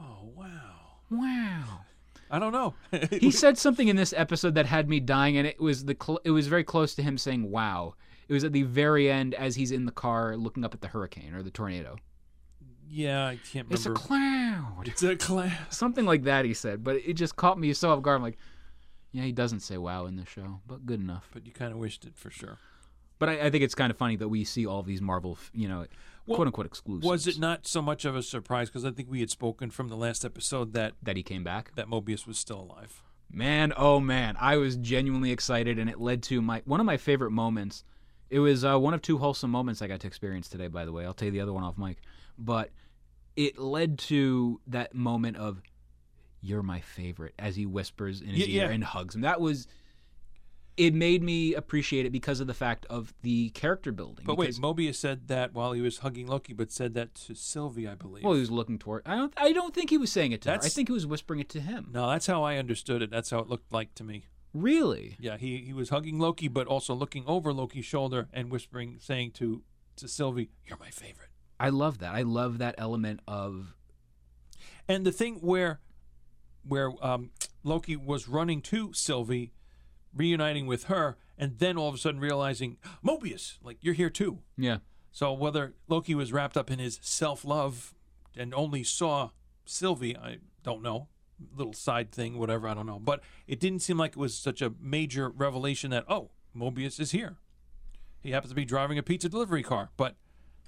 Oh 0.00 0.30
wow. 0.34 0.98
Wow. 1.10 1.80
I 2.30 2.38
don't 2.38 2.52
know. 2.52 2.74
He 3.10 3.30
said 3.30 3.58
something 3.58 3.88
in 3.88 3.96
this 3.96 4.14
episode 4.16 4.54
that 4.54 4.66
had 4.66 4.88
me 4.88 4.98
dying, 4.98 5.36
and 5.36 5.46
it 5.46 5.60
was 5.60 5.84
the 5.84 5.96
cl- 6.00 6.20
it 6.24 6.30
was 6.30 6.48
very 6.48 6.64
close 6.64 6.94
to 6.94 7.02
him 7.02 7.18
saying 7.18 7.50
"Wow." 7.50 7.94
It 8.26 8.32
was 8.32 8.44
at 8.44 8.52
the 8.52 8.62
very 8.62 9.10
end 9.10 9.34
as 9.34 9.54
he's 9.54 9.70
in 9.70 9.84
the 9.84 9.92
car 9.92 10.34
looking 10.36 10.64
up 10.64 10.72
at 10.72 10.80
the 10.80 10.88
hurricane 10.88 11.34
or 11.34 11.42
the 11.42 11.50
tornado. 11.50 11.96
Yeah, 12.94 13.26
I 13.26 13.36
can't 13.36 13.66
remember. 13.68 13.74
It's 13.74 13.86
a 13.86 13.90
cloud. 13.90 14.82
It's 14.86 15.02
a 15.02 15.16
class. 15.16 15.76
Something 15.76 16.04
like 16.04 16.22
that 16.24 16.44
he 16.44 16.54
said, 16.54 16.84
but 16.84 16.96
it 16.96 17.14
just 17.14 17.34
caught 17.36 17.58
me 17.58 17.72
so 17.72 17.90
off 17.90 18.02
guard. 18.02 18.16
I'm 18.16 18.22
like, 18.22 18.38
yeah, 19.12 19.22
he 19.22 19.32
doesn't 19.32 19.60
say 19.60 19.76
"Wow" 19.78 20.06
in 20.06 20.16
the 20.16 20.24
show, 20.26 20.60
but 20.66 20.86
good 20.86 21.00
enough. 21.00 21.28
But 21.32 21.46
you 21.46 21.52
kind 21.52 21.72
of 21.72 21.78
wished 21.78 22.04
it 22.04 22.16
for 22.16 22.30
sure. 22.30 22.58
But 23.18 23.28
I, 23.28 23.46
I 23.46 23.50
think 23.50 23.64
it's 23.64 23.74
kind 23.74 23.90
of 23.90 23.96
funny 23.96 24.16
that 24.16 24.28
we 24.28 24.44
see 24.44 24.66
all 24.66 24.82
these 24.82 25.00
Marvel, 25.00 25.38
you 25.52 25.68
know, 25.68 25.86
Well, 26.26 26.36
quote 26.36 26.48
unquote 26.48 26.66
exclusives. 26.66 27.06
Was 27.06 27.26
it 27.26 27.38
not 27.38 27.66
so 27.66 27.80
much 27.80 28.04
of 28.04 28.16
a 28.16 28.22
surprise 28.22 28.68
because 28.68 28.84
I 28.84 28.90
think 28.90 29.10
we 29.10 29.20
had 29.20 29.30
spoken 29.30 29.70
from 29.70 29.88
the 29.88 29.96
last 29.96 30.24
episode 30.24 30.72
that 30.74 30.94
that 31.02 31.16
he 31.16 31.22
came 31.22 31.44
back? 31.44 31.74
that 31.76 31.88
Mobius 31.88 32.26
was 32.26 32.38
still 32.38 32.60
alive. 32.60 33.02
Man, 33.30 33.72
oh 33.76 33.98
man, 33.98 34.36
I 34.40 34.56
was 34.56 34.76
genuinely 34.76 35.32
excited, 35.32 35.78
and 35.78 35.90
it 35.90 36.00
led 36.00 36.22
to 36.24 36.40
my 36.40 36.62
one 36.64 36.80
of 36.80 36.86
my 36.86 36.96
favorite 36.96 37.32
moments. 37.32 37.84
It 38.30 38.38
was 38.38 38.64
uh, 38.64 38.78
one 38.78 38.94
of 38.94 39.02
two 39.02 39.18
wholesome 39.18 39.50
moments 39.50 39.82
I 39.82 39.86
got 39.86 40.00
to 40.00 40.06
experience 40.06 40.48
today. 40.48 40.68
By 40.68 40.84
the 40.84 40.92
way, 40.92 41.04
I'll 41.04 41.14
tell 41.14 41.26
you 41.26 41.32
the 41.32 41.40
other 41.40 41.52
one 41.52 41.62
off 41.62 41.78
mic, 41.78 41.98
but 42.38 42.70
it 43.36 43.58
led 43.58 43.98
to 44.00 44.60
that 44.66 44.94
moment 44.94 45.36
of 45.36 45.60
"You're 46.40 46.62
my 46.62 46.80
favorite" 46.80 47.34
as 47.38 47.56
he 47.56 47.66
whispers 47.66 48.20
in 48.20 48.28
his 48.28 48.46
Yeah, 48.48 48.62
ear 48.62 48.68
yeah. 48.68 48.74
and 48.74 48.84
hugs 48.84 49.14
him. 49.14 49.20
That 49.22 49.40
was. 49.40 49.66
It 50.76 50.92
made 50.92 51.22
me 51.22 51.54
appreciate 51.54 52.04
it 52.04 52.10
because 52.10 52.40
of 52.40 52.48
the 52.48 52.54
fact 52.54 52.84
of 52.90 53.14
the 53.22 53.50
character 53.50 53.92
building. 53.92 54.24
But 54.26 54.36
wait, 54.36 54.54
Mobius 54.56 54.96
said 54.96 55.28
that 55.28 55.54
while 55.54 55.70
he 55.70 55.80
was 55.80 55.98
hugging 55.98 56.26
Loki, 56.26 56.52
but 56.52 56.72
said 56.72 56.94
that 56.94 57.14
to 57.26 57.34
Sylvie, 57.36 57.86
I 57.86 57.94
believe. 57.94 58.24
well, 58.24 58.32
he 58.34 58.40
was 58.40 58.50
looking 58.50 58.80
toward. 58.80 59.02
I 59.06 59.14
don't. 59.14 59.32
I 59.36 59.52
don't 59.52 59.72
think 59.72 59.90
he 59.90 59.98
was 59.98 60.10
saying 60.10 60.32
it 60.32 60.42
to 60.42 60.50
her. 60.50 60.56
I 60.60 60.68
think 60.68 60.88
he 60.88 60.92
was 60.92 61.06
whispering 61.06 61.38
it 61.38 61.48
to 61.50 61.60
him. 61.60 61.90
no, 61.92 62.10
that's 62.10 62.26
how 62.26 62.42
I 62.42 62.56
understood 62.56 63.02
it. 63.02 63.10
That's 63.12 63.30
how 63.30 63.38
it 63.38 63.48
looked 63.48 63.72
like 63.72 63.94
to 63.94 64.04
me. 64.04 64.24
Really? 64.52 65.16
Yeah, 65.20 65.36
he, 65.36 65.58
he 65.58 65.72
was 65.72 65.90
hugging 65.90 66.18
Loki, 66.18 66.48
but 66.48 66.66
also 66.66 66.92
looking 66.94 67.22
over 67.26 67.52
Loki's 67.52 67.84
shoulder 67.84 68.28
and 68.32 68.50
whispering, 68.50 68.96
saying 69.00 69.30
to 69.32 69.62
to 69.96 70.08
Sylvie, 70.08 70.50
"You're 70.66 70.78
my 70.78 70.90
favorite." 70.90 71.28
I 71.58 71.68
love 71.70 71.98
that. 71.98 72.14
I 72.14 72.22
love 72.22 72.58
that 72.58 72.74
element 72.78 73.20
of 73.26 73.74
And 74.88 75.06
the 75.06 75.12
thing 75.12 75.36
where 75.36 75.80
where 76.66 76.92
um, 77.04 77.30
Loki 77.62 77.96
was 77.96 78.26
running 78.28 78.62
to 78.62 78.92
Sylvie, 78.94 79.52
reuniting 80.14 80.66
with 80.66 80.84
her, 80.84 81.16
and 81.36 81.58
then 81.58 81.76
all 81.76 81.88
of 81.88 81.94
a 81.94 81.98
sudden 81.98 82.20
realizing, 82.20 82.78
Mobius, 83.04 83.58
like 83.62 83.78
you're 83.82 83.94
here 83.94 84.10
too. 84.10 84.38
yeah. 84.56 84.78
So 85.12 85.32
whether 85.32 85.74
Loki 85.86 86.14
was 86.14 86.32
wrapped 86.32 86.56
up 86.56 86.70
in 86.72 86.80
his 86.80 86.98
self 87.02 87.44
love 87.44 87.94
and 88.36 88.52
only 88.52 88.82
saw 88.82 89.30
Sylvie, 89.64 90.16
I 90.16 90.38
don't 90.64 90.82
know. 90.82 91.08
Little 91.56 91.72
side 91.72 92.10
thing, 92.10 92.38
whatever, 92.38 92.66
I 92.66 92.74
don't 92.74 92.86
know. 92.86 92.98
But 92.98 93.20
it 93.46 93.60
didn't 93.60 93.80
seem 93.80 93.96
like 93.96 94.12
it 94.12 94.16
was 94.16 94.36
such 94.36 94.60
a 94.60 94.72
major 94.80 95.28
revelation 95.28 95.90
that, 95.92 96.04
oh, 96.08 96.30
Mobius 96.56 96.98
is 96.98 97.12
here. 97.12 97.36
He 98.20 98.30
happens 98.32 98.50
to 98.50 98.56
be 98.56 98.64
driving 98.64 98.98
a 98.98 99.02
pizza 99.04 99.28
delivery 99.28 99.62
car, 99.62 99.90
but 99.96 100.16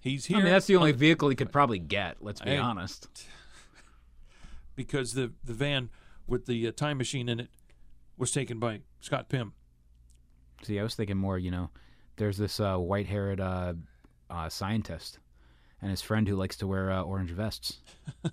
he's 0.06 0.26
here. 0.26 0.38
I 0.38 0.42
mean, 0.42 0.52
that's 0.52 0.66
the 0.66 0.76
only 0.76 0.92
vehicle 0.92 1.28
he 1.28 1.36
could 1.36 1.52
probably 1.52 1.78
get. 1.78 2.16
Let's 2.20 2.40
be 2.40 2.56
honest. 2.56 3.08
because 4.76 5.14
the, 5.14 5.32
the 5.44 5.52
van 5.52 5.90
with 6.26 6.46
the 6.46 6.68
uh, 6.68 6.72
time 6.72 6.98
machine 6.98 7.28
in 7.28 7.40
it 7.40 7.50
was 8.16 8.32
taken 8.32 8.58
by 8.58 8.80
Scott 9.00 9.28
Pym. 9.28 9.52
See, 10.62 10.78
I 10.80 10.82
was 10.82 10.94
thinking 10.94 11.16
more. 11.16 11.38
You 11.38 11.50
know, 11.50 11.70
there's 12.16 12.38
this 12.38 12.60
uh, 12.60 12.76
white-haired 12.76 13.40
uh, 13.40 13.74
uh, 14.30 14.48
scientist 14.48 15.18
and 15.82 15.90
his 15.90 16.02
friend 16.02 16.26
who 16.26 16.36
likes 16.36 16.56
to 16.56 16.66
wear 16.66 16.90
uh, 16.90 17.02
orange 17.02 17.30
vests. 17.30 17.80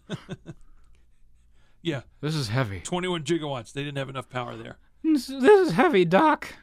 Yeah, 1.85 2.03
This 2.21 2.33
is 2.33 2.47
heavy. 2.47 2.79
21 2.79 3.23
gigawatts. 3.25 3.73
They 3.73 3.83
didn't 3.83 3.97
have 3.97 4.07
enough 4.07 4.29
power 4.29 4.55
there. 4.55 4.77
This, 5.03 5.27
this 5.27 5.67
is 5.67 5.73
heavy, 5.73 6.05
Doc. 6.05 6.55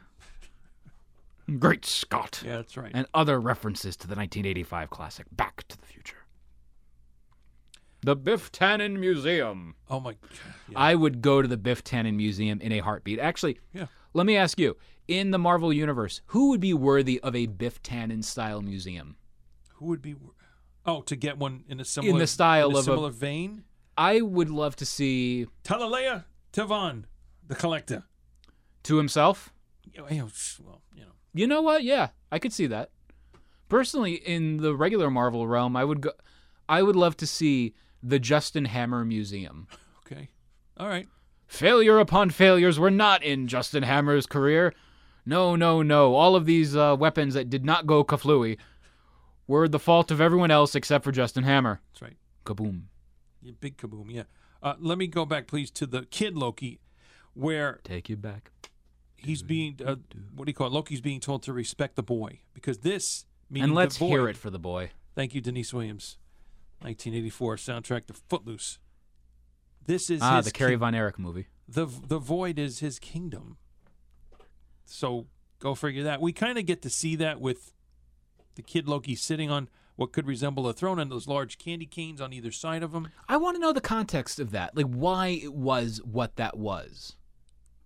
Great 1.59 1.85
Scott. 1.85 2.41
Yeah, 2.45 2.57
that's 2.57 2.77
right. 2.77 2.91
And 2.93 3.07
other 3.13 3.39
references 3.39 3.95
to 3.97 4.07
the 4.07 4.15
1985 4.15 4.89
classic 4.89 5.25
Back 5.31 5.67
to 5.69 5.77
the 5.79 5.85
Future. 5.85 6.17
The 8.03 8.15
Biff 8.15 8.51
Tannen 8.51 8.97
Museum. 8.99 9.75
oh 9.89 9.99
my 9.99 10.13
God. 10.13 10.31
Yeah. 10.69 10.79
I 10.79 10.95
would 10.95 11.21
go 11.21 11.41
to 11.41 11.47
the 11.47 11.57
Biff 11.57 11.83
Tannen 11.83 12.15
Museum 12.15 12.59
in 12.61 12.71
a 12.71 12.79
heartbeat. 12.79 13.19
Actually, 13.19 13.59
Yeah. 13.73 13.87
let 14.13 14.25
me 14.25 14.35
ask 14.35 14.59
you: 14.59 14.75
in 15.07 15.31
the 15.31 15.37
Marvel 15.37 15.71
universe, 15.71 16.21
who 16.27 16.49
would 16.49 16.59
be 16.59 16.73
worthy 16.73 17.19
of 17.21 17.35
a 17.35 17.45
Biff 17.45 17.81
Tannen 17.83 18.23
style 18.23 18.61
museum? 18.61 19.17
Who 19.75 19.85
would 19.87 20.01
be? 20.01 20.15
Oh, 20.83 21.01
to 21.03 21.15
get 21.15 21.37
one 21.37 21.63
in 21.67 21.79
a 21.79 21.85
similar 21.85 22.25
style 22.25 22.69
in 22.69 22.75
a 22.75 22.79
of 22.79 22.83
a- 22.83 22.85
similar 22.85 23.09
vein. 23.11 23.65
I 23.97 24.21
would 24.21 24.49
love 24.49 24.75
to 24.77 24.85
see 24.85 25.45
Taneleer 25.63 26.23
Tivan, 26.53 27.03
the 27.45 27.53
collector. 27.55 28.05
to 28.83 28.97
himself. 28.97 29.53
You 29.83 30.01
know, 30.01 30.09
you 30.09 30.17
know, 30.21 30.29
Well, 30.63 30.81
you 30.95 31.01
know. 31.01 31.11
You 31.33 31.47
know 31.47 31.61
what? 31.61 31.83
Yeah, 31.83 32.09
I 32.31 32.39
could 32.39 32.53
see 32.53 32.67
that. 32.67 32.89
Personally, 33.69 34.15
in 34.15 34.57
the 34.57 34.75
regular 34.75 35.09
Marvel 35.09 35.47
realm, 35.47 35.75
I 35.75 35.85
would 35.85 36.01
go. 36.01 36.11
I 36.67 36.81
would 36.81 36.95
love 36.95 37.15
to 37.17 37.27
see 37.27 37.73
the 38.03 38.19
Justin 38.19 38.65
Hammer 38.65 39.05
Museum. 39.05 39.67
Okay. 40.11 40.27
All 40.75 40.89
right. 40.89 41.07
Failure 41.47 41.97
upon 41.97 42.31
failures 42.31 42.77
were 42.77 42.91
not 42.91 43.23
in 43.23 43.47
Justin 43.47 43.83
Hammer's 43.83 44.25
career. 44.25 44.73
No, 45.25 45.55
no, 45.55 45.81
no. 45.81 46.15
All 46.15 46.35
of 46.35 46.45
these 46.45 46.75
uh, 46.75 46.97
weapons 46.99 47.33
that 47.33 47.49
did 47.49 47.63
not 47.63 47.87
go 47.87 48.03
kaflooey 48.03 48.57
were 49.47 49.69
the 49.69 49.79
fault 49.79 50.11
of 50.11 50.19
everyone 50.19 50.51
else 50.51 50.75
except 50.75 51.05
for 51.05 51.13
Justin 51.13 51.45
Hammer. 51.45 51.79
That's 51.93 52.01
right. 52.01 52.17
Kaboom. 52.45 52.83
Yeah, 53.41 53.53
big 53.61 53.77
kaboom. 53.77 54.11
Yeah. 54.11 54.23
Uh, 54.61 54.73
let 54.79 54.97
me 54.97 55.07
go 55.07 55.25
back, 55.25 55.47
please, 55.47 55.71
to 55.71 55.85
the 55.85 56.03
kid 56.07 56.35
Loki, 56.37 56.81
where 57.33 57.79
Take 57.83 58.09
you 58.09 58.17
back. 58.17 58.51
He's 59.23 59.43
being 59.43 59.79
uh, 59.85 59.95
what 60.35 60.45
do 60.45 60.49
you 60.49 60.53
call 60.53 60.67
it? 60.67 60.73
Loki's 60.73 61.01
being 61.01 61.19
told 61.19 61.43
to 61.43 61.53
respect 61.53 61.95
the 61.95 62.03
boy 62.03 62.39
because 62.53 62.79
this 62.79 63.25
meaning 63.49 63.65
And 63.69 63.75
let's 63.75 63.97
boy, 63.97 64.07
hear 64.07 64.27
it 64.29 64.37
for 64.37 64.49
the 64.49 64.59
boy. 64.59 64.91
Thank 65.15 65.35
you, 65.35 65.41
Deniece 65.41 65.73
Williams, 65.73 66.17
1984 66.79 67.55
soundtrack 67.57 68.07
to 68.07 68.13
Footloose. 68.13 68.79
This 69.85 70.09
is 70.09 70.21
Ah, 70.21 70.41
the 70.41 70.51
Carrie 70.51 70.71
king- 70.71 70.79
Von 70.79 70.95
Erich 70.95 71.19
movie. 71.19 71.47
the 71.67 71.85
the 71.85 72.19
void 72.19 72.57
is 72.59 72.79
his 72.79 72.97
kingdom. 72.99 73.57
So 74.85 75.27
go 75.59 75.75
figure 75.75 76.03
that. 76.03 76.21
We 76.21 76.33
kind 76.33 76.57
of 76.57 76.65
get 76.65 76.81
to 76.83 76.89
see 76.89 77.15
that 77.17 77.39
with 77.39 77.73
the 78.55 78.61
kid 78.61 78.87
Loki 78.87 79.15
sitting 79.15 79.49
on 79.49 79.69
what 79.95 80.11
could 80.11 80.25
resemble 80.27 80.67
a 80.67 80.73
throne 80.73 80.99
and 80.99 81.11
those 81.11 81.27
large 81.27 81.57
candy 81.57 81.85
canes 81.85 82.19
on 82.19 82.33
either 82.33 82.51
side 82.51 82.81
of 82.83 82.93
him. 82.93 83.09
I 83.29 83.37
want 83.37 83.55
to 83.55 83.61
know 83.61 83.71
the 83.73 83.81
context 83.81 84.39
of 84.39 84.51
that. 84.51 84.75
Like, 84.75 84.87
why 84.87 85.27
it 85.27 85.53
was 85.53 86.01
what 86.03 86.35
that 86.37 86.57
was 86.57 87.15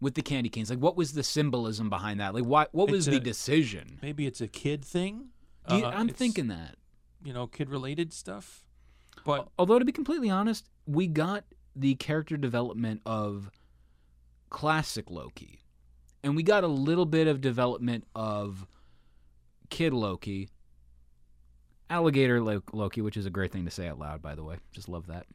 with 0.06 0.14
the 0.14 0.22
candy 0.22 0.50
canes. 0.50 0.70
Like, 0.70 0.78
what 0.80 0.96
was 0.96 1.14
the 1.14 1.24
symbolism 1.24 1.90
behind 1.90 2.20
that? 2.20 2.34
Like, 2.36 2.46
why? 2.46 2.68
What 2.72 2.90
was 2.92 3.08
It's 3.08 3.16
the 3.18 3.22
a- 3.22 3.26
decision? 3.26 3.98
Maybe 4.02 4.28
it's 4.28 4.40
a 4.40 4.48
kid 4.48 4.86
thing. 4.86 5.30
You, 5.70 5.84
Uh, 5.84 5.90
I'm 5.90 6.10
thinking 6.10 6.48
that. 6.48 6.76
you 7.24 7.34
know 7.34 7.48
kid 7.48 7.70
related 7.72 8.14
stuff. 8.14 8.64
But 9.26 9.50
Although, 9.58 9.80
to 9.80 9.86
be 9.86 9.92
completely 9.92 10.30
honest, 10.30 10.70
we 10.86 11.08
got 11.08 11.44
the 11.76 11.96
character 11.96 12.38
development 12.38 13.02
of 13.06 13.50
classic 14.52 15.10
Loki, 15.10 15.62
and 16.24 16.36
we 16.36 16.44
got 16.44 16.64
a 16.64 16.68
little 16.68 17.08
bit 17.08 17.28
of 17.28 17.42
development 17.42 18.06
of 18.14 18.68
kid 19.72 19.92
Loki, 19.92 20.50
alligator 21.90 22.42
Loki, 22.42 23.02
which 23.02 23.18
is 23.18 23.26
a 23.26 23.32
great 23.32 23.52
thing 23.52 23.66
to 23.66 23.72
say 23.72 23.88
out 23.88 23.98
loud, 23.98 24.22
by 24.22 24.36
the 24.36 24.44
way. 24.44 24.58
Just 24.72 24.88
love 24.88 25.08
that. 25.08 25.26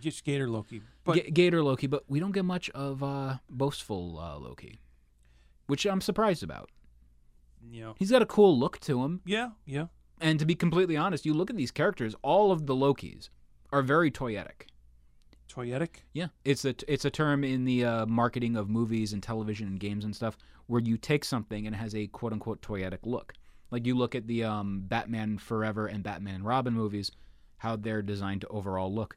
Just 0.00 0.24
Gator 0.24 0.48
Loki. 0.48 0.82
But 1.04 1.16
Ga- 1.16 1.30
Gator 1.30 1.62
Loki, 1.62 1.86
but 1.86 2.04
we 2.08 2.20
don't 2.20 2.32
get 2.32 2.44
much 2.44 2.70
of 2.70 3.02
uh, 3.02 3.36
boastful 3.50 4.18
uh, 4.18 4.38
Loki, 4.38 4.78
which 5.66 5.84
I'm 5.86 6.00
surprised 6.00 6.42
about. 6.42 6.70
you 7.70 7.82
know, 7.82 7.94
He's 7.98 8.10
got 8.10 8.22
a 8.22 8.26
cool 8.26 8.58
look 8.58 8.78
to 8.80 9.02
him, 9.04 9.20
yeah, 9.24 9.50
yeah. 9.66 9.86
and 10.20 10.38
to 10.38 10.46
be 10.46 10.54
completely 10.54 10.96
honest, 10.96 11.26
you 11.26 11.34
look 11.34 11.50
at 11.50 11.56
these 11.56 11.70
characters, 11.70 12.14
all 12.22 12.52
of 12.52 12.66
the 12.66 12.74
Lokis 12.74 13.28
are 13.72 13.82
very 13.82 14.10
toyetic. 14.10 14.68
Toyetic. 15.52 16.02
Yeah, 16.12 16.28
it's 16.44 16.64
a 16.64 16.74
it's 16.88 17.04
a 17.04 17.10
term 17.10 17.44
in 17.44 17.64
the 17.64 17.84
uh, 17.84 18.06
marketing 18.06 18.56
of 18.56 18.68
movies 18.68 19.12
and 19.12 19.22
television 19.22 19.68
and 19.68 19.78
games 19.78 20.04
and 20.04 20.14
stuff 20.16 20.36
where 20.66 20.80
you 20.80 20.96
take 20.96 21.24
something 21.24 21.66
and 21.66 21.76
it 21.76 21.78
has 21.78 21.94
a 21.94 22.06
quote 22.08 22.32
unquote 22.32 22.62
toyetic 22.62 23.00
look. 23.04 23.34
Like 23.70 23.86
you 23.86 23.94
look 23.94 24.14
at 24.14 24.26
the 24.26 24.44
um, 24.44 24.82
Batman 24.86 25.36
Forever 25.38 25.86
and 25.86 26.02
Batman 26.02 26.36
and 26.36 26.44
Robin 26.46 26.72
movies, 26.74 27.10
how 27.58 27.76
they're 27.76 28.02
designed 28.02 28.40
to 28.40 28.48
overall 28.48 28.92
look. 28.92 29.16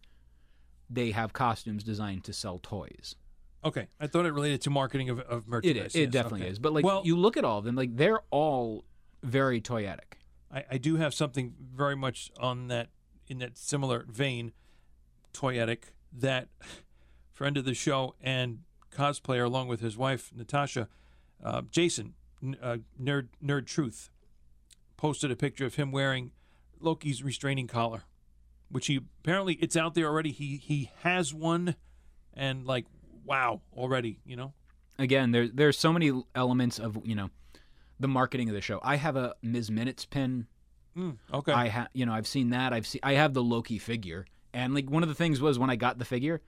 They 0.89 1.11
have 1.11 1.33
costumes 1.33 1.83
designed 1.83 2.23
to 2.25 2.33
sell 2.33 2.59
toys. 2.59 3.15
Okay, 3.65 3.87
I 3.99 4.07
thought 4.07 4.25
it 4.25 4.31
related 4.31 4.61
to 4.61 4.69
marketing 4.69 5.09
of, 5.09 5.19
of 5.19 5.47
merchandise. 5.47 5.87
is. 5.87 5.95
It 5.95 5.99
yes, 6.01 6.09
definitely 6.11 6.41
okay. 6.41 6.51
is. 6.51 6.59
But 6.59 6.73
like 6.73 6.85
well, 6.85 7.01
you 7.03 7.17
look 7.17 7.37
at 7.37 7.43
all 7.43 7.59
of 7.59 7.65
them, 7.65 7.75
like 7.75 7.95
they're 7.95 8.21
all 8.29 8.85
very 9.23 9.59
toyetic. 9.59 10.15
I, 10.51 10.63
I 10.71 10.77
do 10.77 10.95
have 10.95 11.13
something 11.13 11.53
very 11.75 11.95
much 11.95 12.31
on 12.39 12.67
that 12.67 12.89
in 13.27 13.39
that 13.39 13.57
similar 13.57 14.05
vein, 14.07 14.53
toyetic. 15.33 15.85
That 16.13 16.47
friend 17.33 17.57
of 17.57 17.65
the 17.65 17.73
show 17.73 18.15
and 18.21 18.59
cosplayer 18.91 19.45
along 19.45 19.67
with 19.67 19.81
his 19.81 19.97
wife 19.97 20.31
Natasha. 20.35 20.87
Uh, 21.43 21.61
Jason, 21.69 22.15
uh, 22.61 22.77
nerd 22.99 23.27
nerd 23.43 23.65
truth, 23.67 24.09
posted 24.97 25.29
a 25.29 25.35
picture 25.35 25.65
of 25.65 25.75
him 25.75 25.91
wearing 25.91 26.31
Loki's 26.79 27.23
restraining 27.23 27.67
collar, 27.67 28.03
which 28.69 28.87
he 28.87 28.97
apparently 29.23 29.53
it's 29.55 29.75
out 29.75 29.95
there 29.95 30.07
already. 30.07 30.31
He 30.31 30.57
he 30.57 30.91
has 31.01 31.33
one, 31.33 31.75
and 32.33 32.65
like 32.65 32.85
wow 33.25 33.61
already, 33.75 34.19
you 34.25 34.35
know. 34.35 34.53
Again, 34.99 35.31
there 35.31 35.47
there's 35.47 35.77
so 35.77 35.93
many 35.93 36.11
elements 36.35 36.79
of 36.79 36.99
you 37.05 37.15
know 37.15 37.29
the 37.99 38.07
marketing 38.07 38.49
of 38.49 38.55
the 38.55 38.61
show. 38.61 38.79
I 38.83 38.95
have 38.95 39.15
a 39.15 39.35
Ms. 39.41 39.71
Minutes 39.71 40.05
pin. 40.05 40.47
Mm, 40.97 41.17
okay. 41.33 41.51
I 41.51 41.67
have 41.67 41.89
you 41.93 42.05
know 42.05 42.13
I've 42.13 42.27
seen 42.27 42.49
that. 42.49 42.73
I've 42.73 42.87
seen 42.87 43.01
I 43.03 43.13
have 43.13 43.33
the 43.33 43.43
Loki 43.43 43.77
figure, 43.77 44.25
and 44.53 44.73
like 44.73 44.89
one 44.89 45.03
of 45.03 45.09
the 45.09 45.15
things 45.15 45.41
was 45.41 45.59
when 45.59 45.69
I 45.69 45.75
got 45.75 45.99
the 45.99 46.05
figure, 46.05 46.41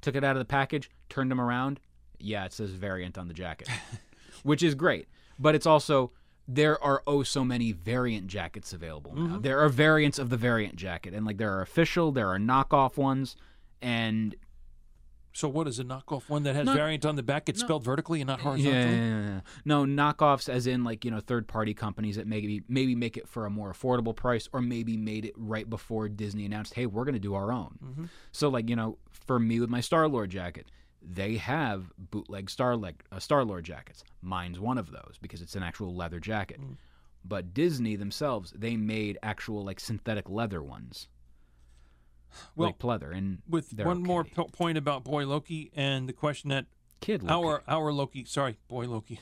took 0.00 0.14
it 0.14 0.24
out 0.24 0.36
of 0.36 0.40
the 0.40 0.46
package, 0.46 0.90
turned 1.08 1.32
him 1.32 1.40
around. 1.40 1.80
Yeah, 2.20 2.44
it 2.44 2.52
says 2.52 2.70
variant 2.70 3.18
on 3.18 3.28
the 3.28 3.34
jacket, 3.34 3.68
which 4.42 4.62
is 4.62 4.74
great. 4.74 5.08
But 5.38 5.54
it's 5.54 5.66
also 5.66 6.12
there 6.50 6.82
are 6.82 7.02
oh 7.06 7.22
so 7.22 7.44
many 7.44 7.72
variant 7.72 8.26
jackets 8.26 8.72
available 8.72 9.14
now. 9.14 9.22
Mm-hmm. 9.22 9.40
There 9.42 9.60
are 9.60 9.68
variants 9.68 10.18
of 10.18 10.30
the 10.30 10.38
variant 10.38 10.76
jacket, 10.76 11.12
and 11.12 11.26
like 11.26 11.36
there 11.36 11.52
are 11.52 11.60
official, 11.60 12.10
there 12.10 12.28
are 12.28 12.38
knockoff 12.38 12.96
ones, 12.96 13.36
and 13.82 14.34
so 15.34 15.46
what 15.46 15.68
is 15.68 15.78
a 15.78 15.84
knockoff 15.84 16.28
one 16.30 16.42
that 16.44 16.56
has 16.56 16.64
No- 16.66 16.72
variant 16.74 17.04
on 17.04 17.16
the 17.16 17.22
back? 17.22 17.50
It's 17.50 17.60
spelled 17.60 17.84
vertically 17.84 18.22
and 18.22 18.28
not 18.28 18.40
horizontally. 18.40 18.82
yeah, 18.82 18.96
yeah, 18.96 19.20
yeah. 19.26 19.40
no 19.66 19.84
knockoffs, 19.84 20.48
as 20.48 20.66
in 20.66 20.84
like 20.84 21.04
you 21.04 21.10
know 21.10 21.20
third 21.20 21.46
party 21.46 21.74
companies 21.74 22.16
that 22.16 22.26
maybe 22.26 22.62
maybe 22.66 22.94
make 22.94 23.18
it 23.18 23.28
for 23.28 23.44
a 23.44 23.50
more 23.50 23.72
affordable 23.72 24.16
price, 24.16 24.48
or 24.52 24.62
maybe 24.62 24.96
made 24.96 25.26
it 25.26 25.34
right 25.36 25.68
before 25.68 26.08
Disney 26.08 26.46
announced, 26.46 26.74
hey, 26.74 26.86
we're 26.86 27.04
gonna 27.04 27.18
do 27.18 27.34
our 27.34 27.52
own. 27.52 27.78
Mm-hmm. 27.84 28.04
So 28.32 28.48
like 28.48 28.70
you 28.70 28.74
know, 28.76 28.96
for 29.10 29.38
me 29.38 29.60
with 29.60 29.68
my 29.68 29.82
Star 29.82 30.08
Lord 30.08 30.30
jacket, 30.30 30.66
they 31.02 31.36
have 31.36 31.90
bootleg 31.98 32.50
Star 32.50 32.74
uh, 33.12 33.18
Star 33.18 33.44
Lord 33.44 33.64
jackets. 33.64 34.04
Mine's 34.22 34.58
one 34.60 34.78
of 34.78 34.90
those 34.90 35.14
because 35.20 35.42
it's 35.42 35.54
an 35.56 35.62
actual 35.62 35.94
leather 35.94 36.20
jacket. 36.20 36.60
But 37.24 37.52
Disney 37.54 37.96
themselves, 37.96 38.52
they 38.56 38.76
made 38.76 39.18
actual 39.22 39.64
like 39.64 39.80
synthetic 39.80 40.28
leather 40.30 40.62
ones, 40.62 41.08
Well, 42.56 42.68
like 42.68 42.78
pleather, 42.78 43.14
and 43.16 43.38
With 43.48 43.72
one 43.78 44.02
more 44.02 44.20
okay. 44.22 44.30
po- 44.34 44.44
point 44.46 44.78
about 44.78 45.04
Boy 45.04 45.26
Loki 45.26 45.70
and 45.74 46.08
the 46.08 46.12
question 46.12 46.50
that 46.50 46.66
kid 47.00 47.22
Loki. 47.22 47.34
our 47.34 47.62
our 47.68 47.92
Loki, 47.92 48.24
sorry, 48.24 48.58
Boy 48.68 48.86
Loki. 48.86 49.20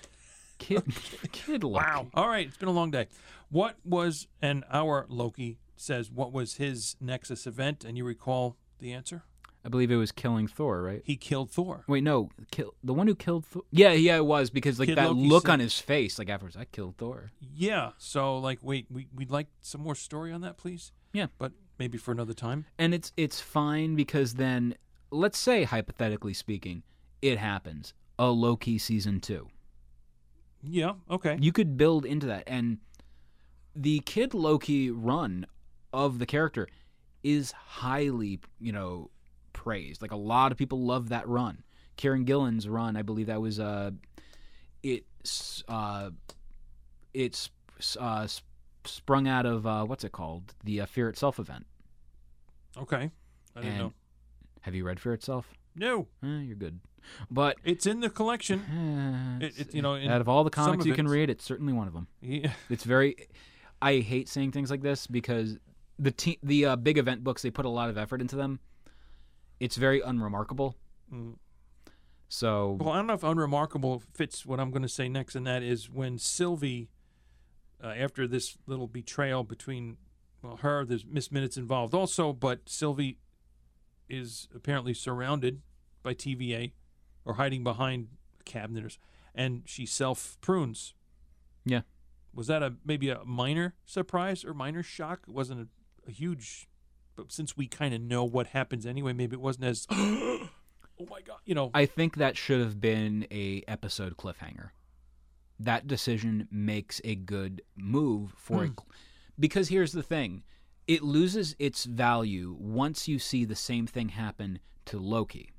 kid 0.59 0.83
kid 1.33 1.65
Loki. 1.65 1.85
Wow. 1.85 2.07
All 2.15 2.29
right, 2.29 2.47
it's 2.47 2.57
been 2.57 2.69
a 2.69 2.73
long 2.73 2.91
day. 2.91 3.09
What 3.51 3.77
was 3.85 4.29
and 4.43 4.65
our 4.71 5.07
Loki 5.09 5.59
says 5.77 6.11
what 6.11 6.33
was 6.33 6.55
his 6.55 6.97
Nexus 7.01 7.47
event 7.47 7.85
and 7.85 7.97
you 7.97 8.05
recall 8.05 8.57
the 8.79 8.93
answer? 8.93 9.25
I 9.67 9.69
believe 9.69 9.91
it 9.91 9.97
was 9.97 10.13
killing 10.13 10.47
Thor, 10.47 10.81
right? 10.81 11.03
He 11.05 11.17
killed 11.17 11.51
Thor. 11.51 11.83
Wait, 11.89 12.05
no, 12.05 12.31
kill 12.53 12.75
the 12.85 12.95
one 12.95 13.09
who 13.09 13.17
killed 13.17 13.45
Thor. 13.45 13.63
Yeah, 13.73 13.93
yeah, 13.93 14.17
it 14.17 14.25
was 14.25 14.49
because 14.49 14.79
like 14.79 14.89
Kid 14.89 14.97
that 14.99 15.09
Loki 15.09 15.29
look 15.29 15.47
said- 15.47 15.53
on 15.55 15.61
his 15.61 15.79
face, 15.81 16.19
like 16.21 16.31
afterwards, 16.31 16.57
I 16.57 16.67
killed 16.67 16.97
Thor. 16.99 17.33
Yeah. 17.41 17.91
So 17.99 18.39
like 18.39 18.61
wait, 18.63 18.87
we 18.89 19.09
we'd 19.15 19.31
like 19.31 19.49
some 19.63 19.81
more 19.81 19.97
story 19.97 20.33
on 20.33 20.41
that, 20.43 20.57
please. 20.57 20.93
Yeah. 21.13 21.27
But 21.39 21.51
maybe 21.81 21.99
for 21.99 22.13
another 22.13 22.33
time. 22.33 22.67
And 22.79 22.95
it's 22.95 23.13
it's 23.17 23.41
fine 23.41 23.97
because 23.97 24.35
then 24.35 24.77
let's 25.11 25.39
say 25.39 25.65
hypothetically 25.65 26.33
speaking, 26.35 26.85
it 27.21 27.39
happens. 27.39 27.93
A 28.19 28.29
Loki 28.31 28.79
season 28.79 29.21
two. 29.21 29.49
Yeah, 30.63 30.93
okay. 31.11 31.37
You 31.41 31.53
could 31.53 31.77
build 31.77 32.05
into 32.07 32.27
that, 32.29 32.45
and 32.47 32.79
the 33.75 33.99
Kid 34.01 34.33
Loki 34.33 34.91
run 34.91 35.47
of 35.93 36.19
the 36.19 36.27
character 36.27 36.67
is 37.23 37.53
highly, 37.53 38.41
you 38.61 38.73
know, 38.73 39.11
praised. 39.67 40.01
Like 40.01 40.13
a 40.13 40.17
lot 40.17 40.53
of 40.53 40.59
people 40.59 40.81
love 40.85 41.09
that 41.09 41.27
run. 41.29 41.65
Kieron 41.99 42.25
Gillen's 42.25 42.69
run, 42.69 42.97
I 42.97 43.03
believe 43.03 43.27
that 43.27 43.41
was 43.41 43.59
uh, 43.59 43.91
it's 44.83 45.65
uh, 45.69 46.11
it's 47.13 47.51
uh, 47.99 48.27
sprung 48.85 49.27
out 49.27 49.45
of 49.47 49.67
uh, 49.67 49.85
what's 49.85 50.05
it 50.05 50.13
called? 50.13 50.55
The 50.63 50.83
uh, 50.83 50.87
Fear 50.87 51.09
Itself 51.09 51.39
event. 51.41 51.67
Okay. 52.79 53.11
I 53.57 53.61
didn't 53.61 53.73
And- 53.73 53.79
know. 53.79 53.93
Have 54.63 54.75
you 54.75 54.85
read 54.85 54.99
Fear 55.01 55.15
Itself? 55.15 55.53
No. 55.77 56.07
Eh, 56.25 56.41
you're 56.43 56.57
good, 56.57 56.81
but 57.31 57.57
It's 57.65 57.87
in 57.87 58.01
the 58.01 58.11
collection. 58.11 59.39
eh, 59.41 59.47
It- 59.47 59.59
it- 59.61 59.75
you 59.75 59.83
know, 59.83 59.95
in 59.95 60.11
out 60.11 60.21
of 60.21 60.29
all 60.29 60.45
the 60.45 60.51
comics 60.51 60.85
you 60.87 60.95
can 60.95 61.07
it's- 61.07 61.13
read, 61.13 61.31
it's 61.31 61.45
certainly 61.45 61.73
one 61.73 61.89
of 61.89 61.95
them. 61.95 62.07
Yeah. 62.21 62.53
It's 62.71 62.85
very. 62.85 63.17
I 63.83 63.99
hate 63.99 64.29
saying 64.29 64.53
things 64.53 64.71
like 64.71 64.83
this 64.83 65.07
because 65.07 65.59
the 65.99 66.11
te- 66.11 66.39
the 66.43 66.67
uh, 66.67 66.77
big 66.77 66.99
event 66.99 67.25
books 67.25 67.43
they 67.43 67.51
put 67.51 67.65
a 67.67 67.69
lot 67.71 67.89
of 67.91 67.97
effort 67.99 68.21
into 68.21 68.37
them. 68.37 68.61
It's 69.61 69.77
very 69.77 70.01
unremarkable. 70.01 70.77
Mm. 71.13 71.37
So 72.29 72.77
Well, 72.81 72.91
I 72.91 72.97
don't 72.97 73.07
know 73.07 73.15
if 73.15 73.23
unremarkable 73.25 74.03
fits 74.15 74.45
what 74.45 74.61
I'm 74.61 74.71
going 74.71 74.83
to 74.83 74.89
say 74.89 75.09
next, 75.09 75.35
and 75.35 75.47
that 75.47 75.63
is 75.63 75.89
when 75.89 76.19
Sylvie, 76.19 76.89
uh, 77.83 77.89
after 77.89 78.27
this 78.27 78.59
little 78.67 78.89
betrayal 78.89 79.45
between 79.45 79.97
well, 80.43 80.57
her, 80.59 80.85
there's 80.85 81.05
Miss 81.05 81.31
Minutes 81.31 81.57
involved 81.57 81.95
also, 81.95 82.33
but 82.33 82.69
Sylvie 82.69 83.19
is 84.09 84.49
apparently 84.55 84.95
surrounded 84.95 85.63
by 86.03 86.15
TVA 86.15 86.73
or 87.25 87.35
hiding 87.35 87.65
behind 87.65 88.09
a 88.41 88.45
cabinet, 88.45 88.85
or, 88.85 88.91
and 89.35 89.63
she 89.67 89.87
self 89.87 90.39
prunes. 90.41 90.95
Yeah. 91.65 91.83
Was 92.33 92.47
that 92.49 92.63
a 92.63 92.75
maybe 92.85 93.09
a 93.09 93.25
minor 93.25 93.75
surprise 93.85 94.45
or 94.45 94.55
minor 94.55 94.83
shock? 94.83 95.25
It 95.27 95.35
wasn't 95.35 95.61
a, 95.61 96.09
a 96.09 96.13
huge, 96.13 96.69
but 97.17 97.33
since 97.33 97.57
we 97.57 97.67
kind 97.67 97.95
of 97.95 98.01
know 98.01 98.25
what 98.25 98.49
happens 98.49 98.87
anyway, 98.87 99.13
maybe 99.13 99.35
it 99.35 99.41
wasn't 99.41 99.65
as. 99.67 99.87
Oh 100.99 101.07
my 101.11 101.21
god! 101.21 101.37
You 101.45 101.55
know, 101.55 101.71
I 101.75 101.85
think 101.85 102.17
that 102.17 102.39
should 102.39 102.59
have 102.61 102.81
been 102.81 103.27
a 103.31 103.63
episode 103.69 104.17
cliffhanger. 104.17 104.71
That 105.61 105.87
decision 105.87 106.49
makes 106.51 107.03
a 107.05 107.15
good 107.15 107.61
move 107.77 108.33
for 108.35 108.65
Hmm. 108.65 108.71
a, 108.73 108.83
because 109.39 109.69
here's 109.69 109.93
the 109.93 110.03
thing, 110.03 110.43
it 110.89 111.03
loses 111.03 111.55
its 111.59 111.85
value 111.85 112.57
once 112.59 113.09
you 113.09 113.19
see 113.19 113.45
the 113.45 113.55
same 113.55 113.87
thing 113.87 114.09
happen 114.09 114.59
to 114.87 114.99
Loki. 114.99 115.51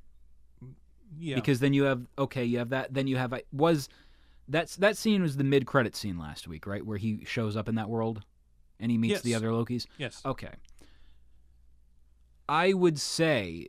yeah. 1.20 1.36
because 1.36 1.60
then 1.60 1.74
you 1.74 1.84
have 1.84 2.02
okay 2.17 2.43
you 2.43 2.58
have 2.58 2.70
that 2.70 2.93
then 2.93 3.06
you 3.06 3.17
have 3.17 3.34
was 3.52 3.89
that's 4.48 4.76
that 4.78 4.98
scene 4.98 5.22
was 5.22 5.38
the 5.38 5.43
mid 5.43 5.65
credit 5.67 5.96
scene 5.96 6.17
last 6.17 6.48
week 6.48 6.65
right 6.65 6.84
where 6.86 6.98
he 6.98 7.24
shows 7.26 7.56
up 7.56 7.70
in 7.70 7.76
that 7.76 7.89
world 7.89 8.24
and 8.80 8.89
he 8.91 8.98
meets 8.98 9.22
the 9.22 9.36
other 9.36 9.50
lokis 9.50 9.86
yes. 10.00 10.22
okay 10.26 10.54
i 12.49 12.73
would 12.73 12.99
say 12.99 13.67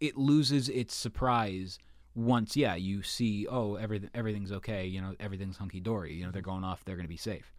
it 0.00 0.16
loses 0.16 0.68
its 0.68 0.94
surprise 0.94 1.78
once 2.14 2.56
yeah 2.56 2.74
you 2.74 3.02
see 3.02 3.46
oh 3.48 3.74
everything 3.76 4.10
everything's 4.14 4.52
okay 4.52 4.86
you 4.86 5.00
know 5.00 5.14
everything's 5.18 5.56
hunky 5.56 5.80
dory 5.80 6.14
you 6.14 6.24
know 6.24 6.30
they're 6.30 6.42
going 6.42 6.64
off 6.64 6.84
they're 6.84 6.96
going 6.96 7.04
to 7.04 7.08
be 7.08 7.16
safe 7.16 7.52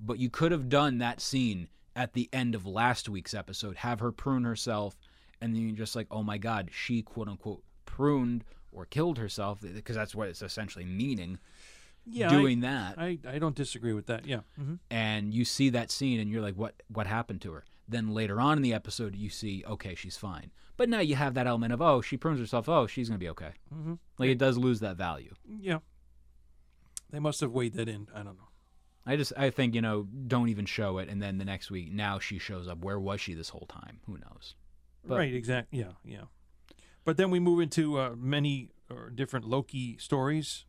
but 0.00 0.18
you 0.18 0.30
could 0.30 0.52
have 0.52 0.68
done 0.68 0.98
that 0.98 1.20
scene 1.20 1.68
at 1.94 2.12
the 2.12 2.28
end 2.32 2.54
of 2.54 2.66
last 2.66 3.08
week's 3.08 3.34
episode 3.34 3.76
have 3.76 4.00
her 4.00 4.12
prune 4.12 4.44
herself 4.44 4.96
and 5.40 5.54
then 5.54 5.62
you're 5.62 5.76
just 5.76 5.94
like 5.96 6.06
oh 6.10 6.22
my 6.22 6.38
god 6.38 6.70
she 6.72 7.02
quote 7.02 7.28
unquote 7.28 7.62
pruned 7.86 8.44
or 8.72 8.84
killed 8.84 9.18
herself 9.18 9.60
because 9.60 9.96
that's 9.96 10.14
what 10.14 10.28
it's 10.28 10.42
essentially 10.42 10.84
meaning 10.84 11.38
yeah, 12.10 12.28
doing 12.28 12.60
that 12.60 12.94
I, 12.98 13.18
I 13.26 13.34
I 13.34 13.38
don't 13.38 13.54
disagree 13.54 13.92
with 13.92 14.06
that. 14.06 14.26
Yeah. 14.26 14.40
hmm 14.56 14.74
and 14.90 15.34
you 15.34 15.44
see 15.44 15.70
that 15.70 15.90
scene 15.90 16.20
and 16.20 16.30
you're 16.30 16.40
like 16.42 16.54
what 16.54 16.74
what 16.88 17.06
happened 17.06 17.42
to 17.42 17.52
her 17.52 17.64
then 17.88 18.08
later 18.14 18.40
on 18.40 18.56
in 18.58 18.62
the 18.62 18.74
episode 18.74 19.16
you 19.16 19.28
see 19.30 19.64
okay 19.66 19.94
she's 19.94 20.16
fine 20.16 20.50
but 20.76 20.88
now 20.88 21.00
you 21.00 21.14
have 21.16 21.34
that 21.34 21.46
element 21.46 21.72
of 21.72 21.80
oh 21.82 22.00
she 22.00 22.16
prunes 22.16 22.38
herself 22.38 22.68
oh 22.68 22.86
she's 22.86 23.08
gonna 23.08 23.18
be 23.18 23.28
okay 23.28 23.52
hmm 23.72 23.94
like 24.18 24.28
it 24.30 24.38
does 24.38 24.56
lose 24.58 24.80
that 24.80 24.96
value 24.96 25.34
Yeah. 25.60 25.78
They 27.10 27.20
must 27.20 27.40
have 27.40 27.52
weighed 27.52 27.72
that 27.74 27.88
in. 27.88 28.08
I 28.14 28.18
don't 28.18 28.36
know. 28.36 28.48
i 29.06 29.16
just 29.16 29.32
i 29.36 29.48
think 29.50 29.74
you 29.74 29.80
know 29.80 30.06
don't 30.26 30.48
even 30.50 30.66
show 30.66 30.98
it 30.98 31.08
and 31.08 31.22
then 31.22 31.38
the 31.38 31.44
next 31.44 31.70
week 31.70 31.90
now 31.92 32.18
she 32.18 32.38
shows 32.38 32.68
up 32.68 32.84
where 32.84 33.00
was 33.00 33.20
she 33.20 33.32
this 33.34 33.48
whole 33.48 33.66
time 33.68 34.00
who 34.06 34.18
knows 34.18 34.54
But- 35.06 35.18
right. 35.18 35.34
Exactly. 35.34 35.78
Yeah. 35.78 35.92
Yeah. 36.04 36.24
But 37.04 37.16
then 37.16 37.30
we 37.30 37.40
move 37.40 37.60
into 37.60 37.98
uh, 37.98 38.14
many 38.18 38.68
different 39.14 39.46
Loki 39.48 39.96
stories. 39.98 40.66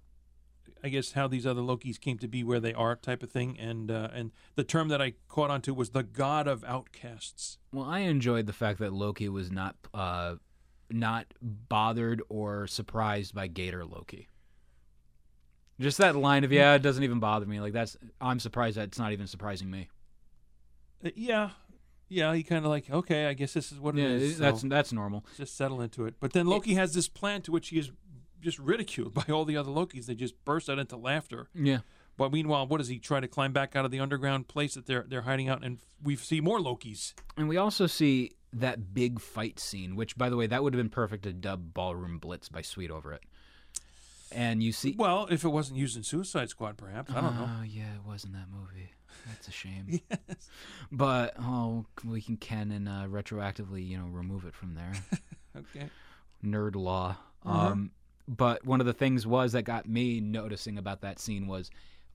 I 0.84 0.90
guess 0.90 1.14
how 1.14 1.28
these 1.28 1.46
other 1.46 1.62
Lokis 1.62 2.00
came 2.00 2.18
to 2.20 2.28
be 2.28 2.44
where 2.44 2.60
they 2.60 2.74
are, 2.74 2.96
type 2.96 3.24
of 3.24 3.32
thing, 3.32 3.58
and 3.60 3.90
uh, 3.92 4.10
and 4.14 4.32
the 4.56 4.64
term 4.64 4.88
that 4.90 5.02
I 5.02 5.14
caught 5.28 5.50
onto 5.50 5.74
was 5.74 5.90
the 5.92 6.04
god 6.04 6.48
of 6.48 6.64
outcasts. 6.64 7.58
well 7.72 7.86
i 7.86 8.00
enjoyed 8.00 8.46
the 8.48 8.54
fact 8.54 8.80
that 8.80 8.92
loki 8.94 9.30
was 9.30 9.52
not 9.52 9.76
uh 9.94 10.36
not 10.92 11.34
bothered 11.42 12.22
or 12.30 12.66
surprised 12.68 13.34
by 13.36 13.46
gator 13.48 13.86
loki 13.86 14.28
just 15.80 15.98
that 15.98 16.16
line 16.16 16.44
of 16.44 16.52
yeah 16.52 16.74
it 16.74 16.82
doesn't 16.82 17.04
even 17.04 17.20
bother 17.20 17.46
me 17.46 17.60
like 17.60 17.74
that's 17.74 17.96
i'm 18.20 18.40
surprised 18.40 18.78
that 18.78 18.84
it's 18.90 19.00
not 19.00 19.12
even 19.12 19.28
surprising 19.28 19.70
me 19.70 19.88
Uh, 21.06 21.10
yeah, 21.16 21.52
yeah. 22.10 22.34
He 22.34 22.44
kind 22.44 22.66
of 22.66 22.72
like, 22.72 22.90
okay, 22.90 23.28
I 23.28 23.34
guess 23.34 23.54
this 23.54 23.72
is 23.72 23.80
what 23.80 23.98
it 23.98 24.02
yeah 24.02 24.08
is. 24.10 24.38
that's 24.38 24.62
so 24.62 24.68
that's 24.68 24.92
normal 24.92 25.24
just 25.38 25.56
settle 25.56 25.80
into 25.82 26.06
it. 26.06 26.16
But 26.20 26.34
then 26.34 26.46
Loki 26.48 26.74
has 26.74 26.94
this 26.94 27.08
plan 27.08 27.42
to 27.44 27.52
which 27.54 27.70
he 27.70 27.80
is 27.80 27.92
just 28.42 28.60
ridiculed 28.60 29.14
by 29.20 29.26
all 29.32 29.46
the 29.46 29.58
other 29.58 29.72
Lokis. 29.72 30.06
They 30.06 30.16
just 30.16 30.44
burst 30.46 30.70
out 30.70 30.80
into 30.80 30.98
laughter. 30.98 31.50
yeah 31.54 31.80
But 32.18 32.32
meanwhile, 32.32 32.68
what 32.68 32.78
does 32.78 32.88
he 32.88 33.00
try 33.00 33.20
to 33.20 33.28
climb 33.28 33.54
back 33.54 33.76
out 33.76 33.86
of 33.86 33.92
the 33.92 34.00
underground 34.00 34.48
place 34.48 34.74
that 34.76 34.86
they're 34.86 35.06
they're 35.08 35.22
hiding 35.24 35.50
out? 35.50 35.64
And 35.64 35.80
we 36.04 36.16
see 36.16 36.42
more 36.42 36.60
Lokis. 36.60 37.14
And 37.38 37.48
we 37.50 37.58
also 37.58 37.88
see 37.88 38.32
that 38.52 38.94
big 38.94 39.20
fight 39.20 39.60
scene, 39.60 39.96
which, 39.96 40.18
by 40.18 40.28
the 40.30 40.36
way, 40.36 40.48
that 40.48 40.64
would 40.64 40.74
have 40.74 40.80
been 40.80 40.90
perfect 40.90 41.24
to 41.24 41.34
dub 41.34 41.74
Ballroom 41.74 42.18
Blitz 42.18 42.50
by 42.50 42.62
Sweet 42.64 42.90
over 42.92 43.14
it. 43.14 43.22
and 44.32 44.62
you 44.64 44.72
see. 44.72 44.96
Well, 44.98 45.28
if 45.30 45.44
it 45.44 45.50
wasn't 45.50 45.78
used 45.80 45.96
in 45.98 46.04
Suicide 46.04 46.50
Squad, 46.50 46.78
perhaps 46.78 47.12
I 47.12 47.22
don't 47.22 47.36
know. 47.36 47.50
Oh 47.60 47.64
yeah, 47.64 47.94
it 47.96 48.06
was 48.08 48.24
in 48.24 48.32
that 48.34 48.48
movie. 48.52 48.92
That's 49.28 49.48
a 49.48 49.52
shame. 49.52 49.86
yes. 50.10 50.50
But 50.92 51.36
oh, 51.40 51.86
we 52.04 52.22
can 52.22 52.38
can 52.38 52.72
and 52.72 52.88
uh, 52.90 53.06
retroactively, 53.08 53.88
you 53.88 53.98
know, 53.98 54.06
remove 54.06 54.46
it 54.46 54.56
from 54.56 54.76
there. 54.76 54.94
Okay. 55.58 55.90
Nerd 56.46 56.76
law. 56.76 57.18
Uh-huh. 57.44 57.68
Um, 57.72 57.92
but 58.30 58.64
one 58.64 58.80
of 58.80 58.86
the 58.86 58.94
things 58.94 59.26
was 59.26 59.54
that 59.54 59.64
got 59.64 59.90
me 59.90 60.22
noticing 60.22 60.78
about 60.78 61.02
that 61.02 61.20
scene 61.20 61.48
was 61.48 61.72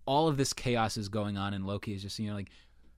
all 0.07 0.29
of 0.29 0.37
this 0.37 0.53
chaos 0.53 0.97
is 0.97 1.09
going 1.09 1.37
on, 1.37 1.53
and 1.53 1.67
Loki 1.67 1.93
is 1.93 2.03
just 2.03 2.19
you 2.19 2.29
know 2.31 2.37
like 2.37 2.51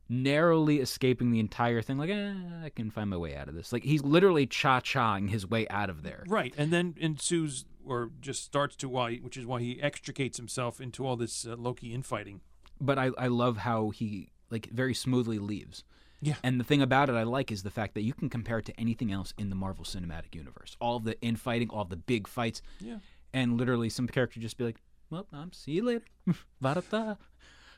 narrowly 0.08 0.80
escaping 0.80 1.32
the 1.32 1.40
entire 1.40 1.82
thing. 1.82 1.98
Like, 1.98 2.10
eh, 2.10 2.34
I 2.64 2.68
can 2.68 2.90
find 2.90 3.10
my 3.10 3.16
way 3.16 3.34
out 3.34 3.48
of 3.48 3.54
this. 3.54 3.72
Like 3.72 3.84
he's 3.84 4.02
literally 4.02 4.46
cha 4.46 4.80
chaing 4.80 5.28
his 5.28 5.48
way 5.48 5.66
out 5.68 5.88
of 5.88 6.02
there. 6.02 6.24
Right, 6.28 6.54
and 6.58 6.70
then 6.72 6.94
ensues 6.98 7.64
or 7.84 8.10
just 8.20 8.44
starts 8.44 8.76
to 8.76 8.88
why, 8.88 9.16
which 9.16 9.36
is 9.36 9.46
why 9.46 9.60
he 9.60 9.80
extricates 9.80 10.36
himself 10.36 10.80
into 10.80 11.06
all 11.06 11.16
this 11.16 11.46
uh, 11.46 11.56
Loki 11.56 11.94
infighting. 11.94 12.40
but 12.80 12.98
I, 12.98 13.10
I 13.16 13.28
love 13.28 13.58
how 13.58 13.90
he 13.90 14.28
like 14.50 14.68
very 14.70 14.94
smoothly 14.94 15.38
leaves. 15.38 15.84
Yeah. 16.20 16.34
And 16.42 16.58
the 16.58 16.64
thing 16.64 16.82
about 16.82 17.08
it 17.08 17.14
I 17.14 17.24
like 17.24 17.52
is 17.52 17.62
the 17.62 17.70
fact 17.70 17.94
that 17.94 18.02
you 18.02 18.12
can 18.14 18.28
compare 18.28 18.58
it 18.58 18.64
to 18.66 18.80
anything 18.80 19.12
else 19.12 19.34
in 19.38 19.50
the 19.50 19.56
Marvel 19.56 19.84
Cinematic 19.84 20.34
Universe. 20.34 20.76
All 20.80 20.96
of 20.96 21.04
the 21.04 21.20
infighting, 21.20 21.68
all 21.70 21.82
of 21.82 21.90
the 21.90 21.96
big 21.96 22.26
fights. 22.26 22.62
Yeah. 22.80 22.98
And 23.32 23.58
literally 23.58 23.90
some 23.90 24.06
character 24.06 24.40
just 24.40 24.56
be 24.56 24.64
like, 24.64 24.80
Well, 25.10 25.26
I'm 25.32 25.52
see 25.52 25.72
you 25.72 25.84
later. 25.84 26.04
Varata. 26.62 27.18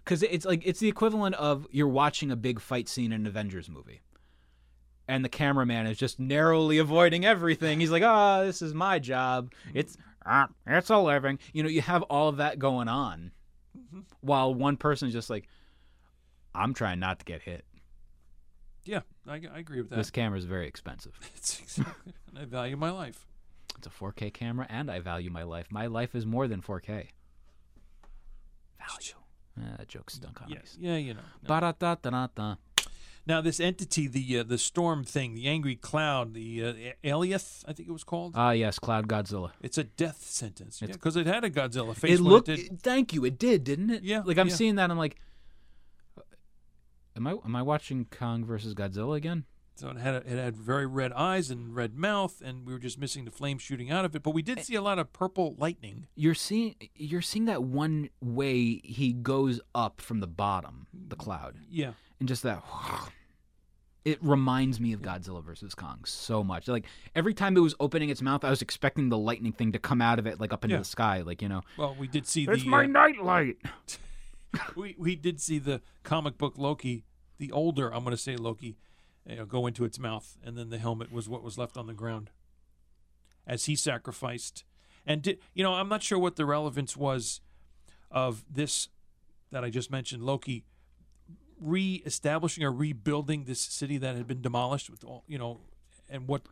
Cause 0.04 0.22
it's 0.22 0.46
like 0.46 0.62
it's 0.64 0.80
the 0.80 0.88
equivalent 0.88 1.34
of 1.34 1.66
you're 1.70 1.88
watching 1.88 2.30
a 2.30 2.36
big 2.36 2.60
fight 2.60 2.88
scene 2.88 3.12
in 3.12 3.22
an 3.22 3.26
Avengers 3.26 3.68
movie. 3.68 4.00
And 5.06 5.24
the 5.24 5.28
cameraman 5.28 5.86
is 5.86 5.98
just 5.98 6.18
narrowly 6.18 6.78
avoiding 6.78 7.24
everything. 7.24 7.80
He's 7.80 7.90
like, 7.90 8.02
"Ah, 8.02 8.42
this 8.42 8.62
is 8.62 8.72
my 8.74 8.98
job. 8.98 9.52
It's 9.74 9.96
ah, 10.24 10.48
it's 10.66 10.90
a 10.90 10.98
living." 10.98 11.38
You 11.52 11.62
know, 11.62 11.68
you 11.68 11.80
have 11.80 12.02
all 12.04 12.28
of 12.28 12.38
that 12.38 12.58
going 12.58 12.88
on, 12.88 13.32
while 14.20 14.54
one 14.54 14.76
person 14.76 15.08
is 15.08 15.14
just 15.14 15.30
like, 15.30 15.48
I'm 16.54 16.74
trying 16.74 17.00
not 17.00 17.20
to 17.20 17.24
get 17.24 17.42
hit. 17.42 17.64
Yeah, 18.88 19.00
I, 19.26 19.34
I 19.54 19.58
agree 19.58 19.82
with 19.82 19.90
that. 19.90 19.96
This 19.96 20.10
camera 20.10 20.38
is 20.38 20.46
very 20.46 20.66
expensive. 20.66 21.12
It's 21.36 21.60
exactly, 21.60 22.14
and 22.30 22.38
I 22.38 22.44
value 22.46 22.76
my 22.76 22.90
life. 22.90 23.26
It's 23.76 23.86
a 23.86 23.90
4K 23.90 24.32
camera, 24.32 24.66
and 24.70 24.90
I 24.90 24.98
value 25.00 25.30
my 25.30 25.42
life. 25.42 25.66
My 25.70 25.86
life 25.86 26.14
is 26.14 26.24
more 26.24 26.48
than 26.48 26.62
4K. 26.62 27.08
Value. 28.78 29.18
Eh, 29.60 29.76
that 29.76 29.88
joke 29.88 30.10
stunk 30.10 30.40
on 30.42 30.48
Yes, 30.48 30.76
yeah, 30.80 30.96
you 30.96 31.12
know. 31.12 31.20
No. 31.42 31.48
Ba-da-da-da-da. 31.48 32.56
Now 33.26 33.42
this 33.42 33.60
entity, 33.60 34.06
the 34.08 34.38
uh, 34.38 34.42
the 34.42 34.56
storm 34.56 35.04
thing, 35.04 35.34
the 35.34 35.48
angry 35.48 35.76
cloud, 35.76 36.32
the 36.32 36.64
uh, 36.64 36.72
I 37.04 37.72
think 37.74 37.88
it 37.90 37.92
was 37.92 38.04
called. 38.04 38.32
Ah, 38.34 38.52
yes, 38.52 38.78
Cloud 38.78 39.06
Godzilla. 39.06 39.50
it's 39.60 39.76
a 39.76 39.84
death 39.84 40.22
sentence. 40.22 40.80
It's- 40.80 40.96
because 40.96 41.14
it 41.14 41.26
had 41.26 41.44
a 41.44 41.50
Godzilla 41.50 41.94
face. 41.94 42.18
It 42.18 42.22
when 42.22 42.32
looked. 42.32 42.48
It 42.48 42.56
did. 42.56 42.80
Thank 42.80 43.12
you. 43.12 43.26
It 43.26 43.38
did, 43.38 43.64
didn't 43.64 43.90
it? 43.90 44.02
Yeah, 44.02 44.22
Like 44.24 44.38
I'm 44.38 44.48
yeah. 44.48 44.54
seeing 44.54 44.76
that, 44.76 44.90
I'm 44.90 44.96
like, 44.96 45.16
am 47.18 47.26
I 47.26 47.34
am 47.44 47.54
I 47.54 47.60
watching 47.62 48.06
Kong 48.06 48.44
versus 48.44 48.74
Godzilla 48.74 49.16
again? 49.16 49.44
So 49.74 49.90
it 49.90 49.96
had 49.98 50.14
a, 50.14 50.16
it 50.18 50.26
had 50.44 50.56
very 50.56 50.86
red 50.86 51.12
eyes 51.12 51.50
and 51.52 51.76
red 51.76 51.94
mouth, 51.94 52.42
and 52.44 52.66
we 52.66 52.72
were 52.72 52.80
just 52.80 52.98
missing 52.98 53.24
the 53.24 53.30
flame 53.30 53.58
shooting 53.58 53.92
out 53.92 54.04
of 54.04 54.16
it. 54.16 54.22
But 54.24 54.30
we 54.32 54.42
Eh. 54.42 54.44
did 54.44 54.64
see 54.64 54.74
a 54.74 54.82
lot 54.82 54.98
of 54.98 55.12
purple 55.12 55.54
lightning. 55.58 56.06
You're 56.16 56.34
seeing 56.34 56.74
you're 56.96 57.22
seeing 57.22 57.44
that 57.44 57.62
one 57.62 58.08
way 58.20 58.80
he 58.82 59.12
goes 59.12 59.60
up 59.74 60.00
from 60.00 60.18
the 60.20 60.26
bottom, 60.26 60.86
the 60.92 61.14
cloud. 61.14 61.58
Yeah, 61.70 61.92
and 62.18 62.28
just 62.28 62.42
that 62.42 62.64
it 64.04 64.18
reminds 64.22 64.80
me 64.80 64.92
of 64.92 65.02
Godzilla 65.02 65.44
versus 65.44 65.74
Kong 65.74 66.00
so 66.04 66.42
much. 66.42 66.66
Like 66.66 66.86
every 67.14 67.34
time 67.34 67.56
it 67.56 67.60
was 67.60 67.74
opening 67.78 68.08
its 68.10 68.22
mouth, 68.22 68.42
I 68.44 68.50
was 68.50 68.62
expecting 68.62 69.10
the 69.10 69.18
lightning 69.18 69.52
thing 69.52 69.72
to 69.72 69.78
come 69.78 70.00
out 70.00 70.18
of 70.18 70.26
it, 70.26 70.40
like 70.40 70.52
up 70.52 70.64
into 70.64 70.74
Yeah. 70.74 70.80
the 70.80 70.84
sky, 70.86 71.20
like 71.22 71.42
you 71.42 71.48
know. 71.48 71.60
well, 71.76 71.94
we 71.98 72.08
did 72.08 72.26
see 72.26 72.44
It's 72.48 72.64
the 72.64 72.68
my 72.68 72.84
uh, 72.84 72.86
nightlight. 72.86 73.58
we 74.76 74.94
we 74.98 75.14
did 75.14 75.40
see 75.40 75.58
the 75.58 75.82
comic 76.02 76.38
book 76.38 76.54
Loki, 76.56 77.04
the 77.38 77.52
older 77.52 77.92
I'm 77.92 78.04
going 78.04 78.16
to 78.16 78.22
say 78.22 78.36
Loki, 78.36 78.76
you 79.26 79.36
know, 79.36 79.44
go 79.44 79.66
into 79.66 79.84
its 79.84 79.98
mouth, 79.98 80.36
and 80.44 80.56
then 80.56 80.70
the 80.70 80.78
helmet 80.78 81.12
was 81.12 81.28
what 81.28 81.42
was 81.42 81.58
left 81.58 81.76
on 81.76 81.86
the 81.86 81.94
ground 81.94 82.30
as 83.46 83.64
he 83.64 83.74
sacrificed. 83.74 84.64
And 85.06 85.22
did 85.22 85.38
you 85.54 85.64
know? 85.64 85.74
I'm 85.74 85.88
not 85.88 86.02
sure 86.02 86.18
what 86.18 86.36
the 86.36 86.44
relevance 86.44 86.96
was 86.96 87.40
of 88.10 88.44
this 88.50 88.88
that 89.50 89.64
I 89.64 89.70
just 89.70 89.90
mentioned, 89.90 90.22
Loki 90.22 90.64
re-establishing 91.60 92.62
or 92.62 92.70
rebuilding 92.70 93.44
this 93.44 93.60
city 93.60 93.98
that 93.98 94.14
had 94.14 94.28
been 94.28 94.40
demolished 94.40 94.88
with 94.88 95.02
all 95.02 95.24
you 95.26 95.38
know, 95.38 95.60
and 96.08 96.28
what 96.28 96.42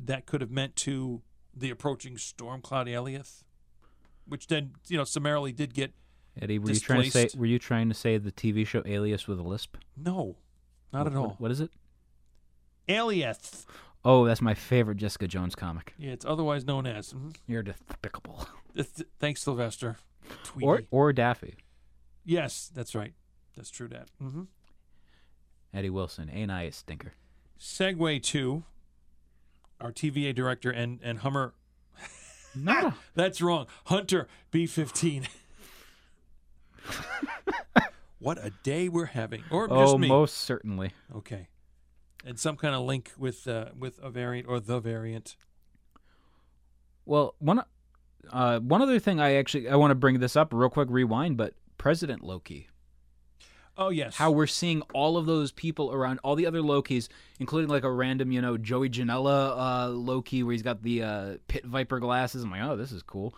that 0.00 0.26
could 0.26 0.40
have 0.40 0.50
meant 0.50 0.76
to 0.76 1.22
the 1.54 1.70
approaching 1.70 2.18
storm 2.18 2.60
cloud 2.60 2.86
Alioth, 2.86 3.44
which 4.26 4.46
then 4.48 4.72
you 4.88 4.96
know 4.96 5.04
summarily 5.04 5.52
did 5.52 5.74
get 5.74 5.92
Eddie, 6.40 6.58
were 6.58 6.70
you 6.70 6.80
trying 6.80 7.02
to 7.04 7.10
say? 7.10 7.28
Were 7.36 7.46
you 7.46 7.58
trying 7.58 7.88
to 7.88 7.94
say 7.94 8.18
the 8.18 8.32
TV 8.32 8.66
show 8.66 8.82
Alias 8.84 9.26
with 9.26 9.38
a 9.38 9.42
lisp? 9.42 9.76
no, 9.96 10.36
not 10.92 11.06
at 11.06 11.12
What- 11.14 11.18
all. 11.18 11.34
what 11.38 11.50
is 11.50 11.60
it? 11.60 11.70
Alias. 12.88 13.66
Oh, 14.04 14.24
that's 14.24 14.40
my 14.40 14.54
favorite 14.54 14.98
Jessica 14.98 15.26
Jones 15.26 15.54
comic. 15.56 15.94
Yeah, 15.98 16.12
it's 16.12 16.24
otherwise 16.24 16.64
known 16.64 16.86
as. 16.86 17.12
mhm. 17.12 17.34
You're 17.48 17.62
despicable. 17.64 18.46
Th- 18.74 18.92
th- 18.94 19.08
Thanks, 19.18 19.42
Sylvester. 19.42 19.96
Tweety. 20.44 20.66
Or 20.66 20.82
or 20.90 21.12
Daffy. 21.12 21.56
yes, 22.24 22.70
that's 22.74 22.94
right. 22.94 23.14
That's 23.56 23.70
true, 23.70 23.88
Dad. 23.88 24.06
Mm-hmm. 24.22 24.42
Eddie 25.72 25.90
Wilson, 25.90 26.30
ain't 26.30 26.50
I 26.50 26.62
a 26.62 26.72
stinker? 26.72 27.14
Segue 27.58 28.22
to 28.24 28.64
our 29.80 29.92
TVA 29.92 30.34
director 30.34 30.70
and 30.70 31.00
and 31.02 31.18
Hummer. 31.20 31.54
No. 32.54 32.94
That's 33.14 33.42
wrong. 33.42 33.66
Hunter 33.86 34.28
B15. 34.52 35.26
what 38.18 38.38
a 38.44 38.50
day 38.62 38.88
we're 38.88 39.06
having, 39.06 39.42
or 39.50 39.68
just 39.68 39.94
oh, 39.94 39.98
me. 39.98 40.08
most 40.08 40.38
certainly. 40.38 40.92
Okay, 41.14 41.48
and 42.24 42.38
some 42.38 42.56
kind 42.56 42.74
of 42.74 42.82
link 42.82 43.12
with 43.18 43.46
uh, 43.48 43.66
with 43.78 43.98
a 44.02 44.10
variant 44.10 44.48
or 44.48 44.60
the 44.60 44.80
variant. 44.80 45.36
Well, 47.04 47.34
one 47.38 47.62
uh, 48.30 48.60
one 48.60 48.82
other 48.82 48.98
thing 48.98 49.20
I 49.20 49.34
actually 49.34 49.68
I 49.68 49.76
want 49.76 49.90
to 49.90 49.96
bring 49.96 50.18
this 50.20 50.36
up 50.36 50.52
real 50.52 50.68
quick. 50.68 50.88
Rewind, 50.90 51.36
but 51.36 51.54
President 51.78 52.22
Loki. 52.22 52.68
Oh 53.78 53.90
yes, 53.90 54.16
how 54.16 54.30
we're 54.30 54.46
seeing 54.46 54.80
all 54.94 55.18
of 55.18 55.26
those 55.26 55.52
people 55.52 55.92
around 55.92 56.18
all 56.22 56.34
the 56.34 56.46
other 56.46 56.60
Lokis, 56.60 57.08
including 57.38 57.68
like 57.68 57.84
a 57.84 57.90
random, 57.90 58.32
you 58.32 58.40
know, 58.40 58.56
Joey 58.56 58.88
Janela 58.88 59.54
uh, 59.56 59.88
Loki 59.90 60.42
where 60.42 60.52
he's 60.52 60.62
got 60.62 60.82
the 60.82 61.02
uh, 61.02 61.34
pit 61.46 61.64
viper 61.64 62.00
glasses. 62.00 62.42
I'm 62.42 62.50
like, 62.50 62.62
oh, 62.62 62.76
this 62.76 62.90
is 62.90 63.02
cool. 63.02 63.34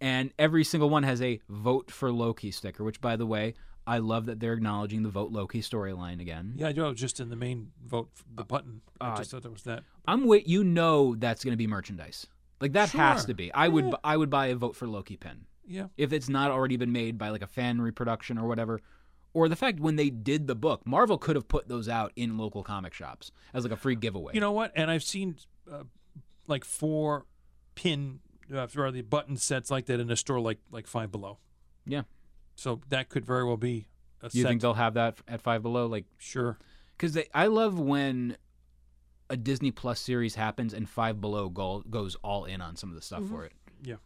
And 0.00 0.32
every 0.38 0.64
single 0.64 0.88
one 0.90 1.02
has 1.02 1.20
a 1.20 1.40
vote 1.48 1.90
for 1.90 2.12
Loki 2.12 2.50
sticker, 2.50 2.84
which, 2.84 3.00
by 3.00 3.16
the 3.16 3.26
way, 3.26 3.54
I 3.86 3.98
love 3.98 4.26
that 4.26 4.38
they're 4.38 4.52
acknowledging 4.52 5.02
the 5.02 5.08
vote 5.08 5.32
Loki 5.32 5.60
storyline 5.60 6.20
again. 6.20 6.52
Yeah, 6.56 6.68
I 6.68 6.72
know. 6.72 6.92
Just 6.94 7.20
in 7.20 7.30
the 7.30 7.36
main 7.36 7.72
vote, 7.84 8.10
the 8.34 8.44
button. 8.44 8.82
I 9.00 9.10
uh, 9.10 9.16
just 9.16 9.30
thought 9.30 9.42
there 9.42 9.50
was 9.50 9.62
that. 9.62 9.82
I'm 10.06 10.26
wait, 10.26 10.46
you 10.46 10.62
know, 10.62 11.14
that's 11.16 11.42
going 11.42 11.52
to 11.52 11.56
be 11.56 11.66
merchandise. 11.66 12.26
Like 12.60 12.72
that 12.72 12.90
has 12.90 13.24
to 13.26 13.34
be. 13.34 13.52
I 13.52 13.68
would, 13.68 13.86
Yeah. 13.86 13.94
I 14.04 14.16
would 14.16 14.30
buy 14.30 14.48
a 14.48 14.54
vote 14.56 14.76
for 14.76 14.86
Loki 14.86 15.16
pin 15.16 15.46
Yeah. 15.66 15.86
if 15.96 16.12
it's 16.12 16.28
not 16.28 16.50
already 16.50 16.76
been 16.76 16.92
made 16.92 17.16
by 17.16 17.30
like 17.30 17.42
a 17.42 17.46
fan 17.46 17.80
reproduction 17.80 18.36
or 18.36 18.46
whatever. 18.46 18.80
Or 19.32 19.48
the 19.48 19.56
fact 19.56 19.78
when 19.80 19.96
they 19.96 20.10
did 20.10 20.46
the 20.48 20.54
book, 20.54 20.86
Marvel 20.86 21.18
could 21.18 21.36
have 21.36 21.48
put 21.48 21.68
those 21.68 21.88
out 21.88 22.12
in 22.16 22.36
local 22.36 22.62
comic 22.62 22.92
shops 22.94 23.30
as 23.54 23.62
like 23.64 23.72
a 23.72 23.76
free 23.76 23.94
giveaway. 23.94 24.34
You 24.34 24.40
know 24.40 24.52
what? 24.52 24.72
And 24.74 24.90
I've 24.90 25.04
seen 25.04 25.36
uh, 25.70 25.84
like 26.46 26.64
four 26.64 27.26
pin 27.74 28.20
uh, 28.54 28.66
or 28.76 28.90
the 28.90 29.02
button 29.02 29.36
sets 29.36 29.70
like 29.70 29.86
that 29.86 30.00
in 30.00 30.10
a 30.10 30.16
store 30.16 30.40
like 30.40 30.58
like 30.70 30.86
Five 30.86 31.10
Below. 31.10 31.38
Yeah. 31.86 32.02
So 32.54 32.80
that 32.88 33.08
could 33.08 33.24
very 33.24 33.44
well 33.44 33.56
be 33.56 33.86
a 34.20 34.30
you 34.32 34.42
set. 34.42 34.48
think 34.48 34.62
they'll 34.62 34.74
have 34.74 34.94
that 34.94 35.18
at 35.28 35.40
Five 35.40 35.62
Below? 35.62 35.86
Like, 35.86 36.06
sure. 36.18 36.58
because 36.96 37.18
I 37.34 37.46
love 37.46 37.78
when 37.78 38.36
a 39.30 39.36
Disney 39.36 39.70
Plus 39.70 40.00
series 40.00 40.34
happens 40.34 40.72
and 40.74 40.88
Five 40.88 41.20
Below 41.20 41.48
go, 41.50 41.84
goes 41.88 42.16
all 42.16 42.44
in 42.44 42.60
on 42.60 42.76
some 42.76 42.88
of 42.88 42.96
the 42.96 43.02
stuff 43.02 43.24
for 43.28 43.44
it. 43.44 43.52
Yeah. 43.82 43.96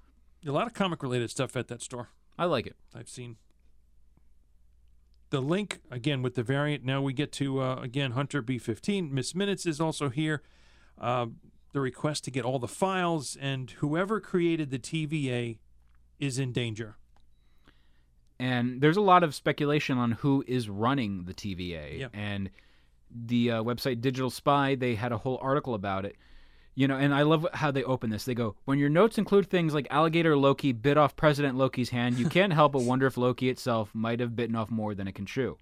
A 0.46 0.50
lot 0.50 0.66
of 0.66 0.74
comic 0.74 1.02
related 1.02 1.30
stuff 1.30 1.56
at 1.56 1.68
that 1.68 1.80
store. 1.82 2.08
I 2.38 2.46
like 2.46 2.66
it. 2.66 2.76
I've 2.94 3.08
seen. 3.08 3.36
The 5.30 5.40
link 5.40 5.80
again 5.90 6.20
with 6.20 6.34
the 6.34 6.42
variant. 6.42 6.84
Now 6.84 7.00
we 7.00 7.14
get 7.14 7.32
to 7.32 7.60
uh, 7.60 7.76
again 7.76 8.10
Hunter 8.12 8.42
B15. 8.42 9.10
Miss 9.10 9.34
Minutes 9.34 9.64
is 9.64 9.80
also 9.80 10.10
here. 10.10 10.42
Uh, 11.00 11.26
the 11.72 11.80
request 11.80 12.24
to 12.24 12.30
get 12.30 12.44
all 12.44 12.58
the 12.58 12.68
files 12.68 13.36
and 13.40 13.70
whoever 13.72 14.20
created 14.20 14.70
the 14.70 14.78
TVA 14.78 15.58
is 16.18 16.38
in 16.38 16.52
danger. 16.52 16.96
And 18.38 18.80
there's 18.80 18.96
a 18.96 19.02
lot 19.02 19.22
of 19.22 19.34
speculation 19.34 19.98
on 19.98 20.12
who 20.12 20.44
is 20.46 20.68
running 20.68 21.24
the 21.24 21.34
TVA. 21.34 22.00
Yeah. 22.00 22.08
And 22.12 22.50
the 23.10 23.52
uh, 23.52 23.62
website 23.62 24.00
Digital 24.00 24.30
Spy, 24.30 24.74
they 24.74 24.94
had 24.94 25.12
a 25.12 25.18
whole 25.18 25.38
article 25.40 25.74
about 25.74 26.04
it. 26.04 26.16
You 26.74 26.88
know, 26.88 26.96
and 26.96 27.14
I 27.14 27.22
love 27.22 27.46
how 27.52 27.70
they 27.70 27.84
open 27.84 28.08
this. 28.10 28.24
They 28.24 28.34
go, 28.34 28.56
when 28.64 28.78
your 28.78 28.88
notes 28.88 29.18
include 29.18 29.50
things 29.50 29.74
like 29.74 29.86
alligator 29.90 30.36
Loki 30.36 30.72
bit 30.72 30.96
off 30.96 31.14
President 31.16 31.56
Loki's 31.56 31.90
hand, 31.90 32.18
you 32.18 32.28
can't 32.28 32.52
help 32.52 32.72
but 32.72 32.82
wonder 32.82 33.06
if 33.06 33.18
Loki 33.18 33.50
itself 33.50 33.90
might 33.94 34.20
have 34.20 34.34
bitten 34.34 34.56
off 34.56 34.70
more 34.70 34.94
than 34.94 35.06
it 35.06 35.14
can 35.14 35.26
chew. 35.26 35.58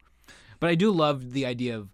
But 0.61 0.71
I 0.71 0.77
do 0.77 0.93
love 0.93 1.33
the 1.33 1.47
idea 1.47 1.77
of 1.77 1.91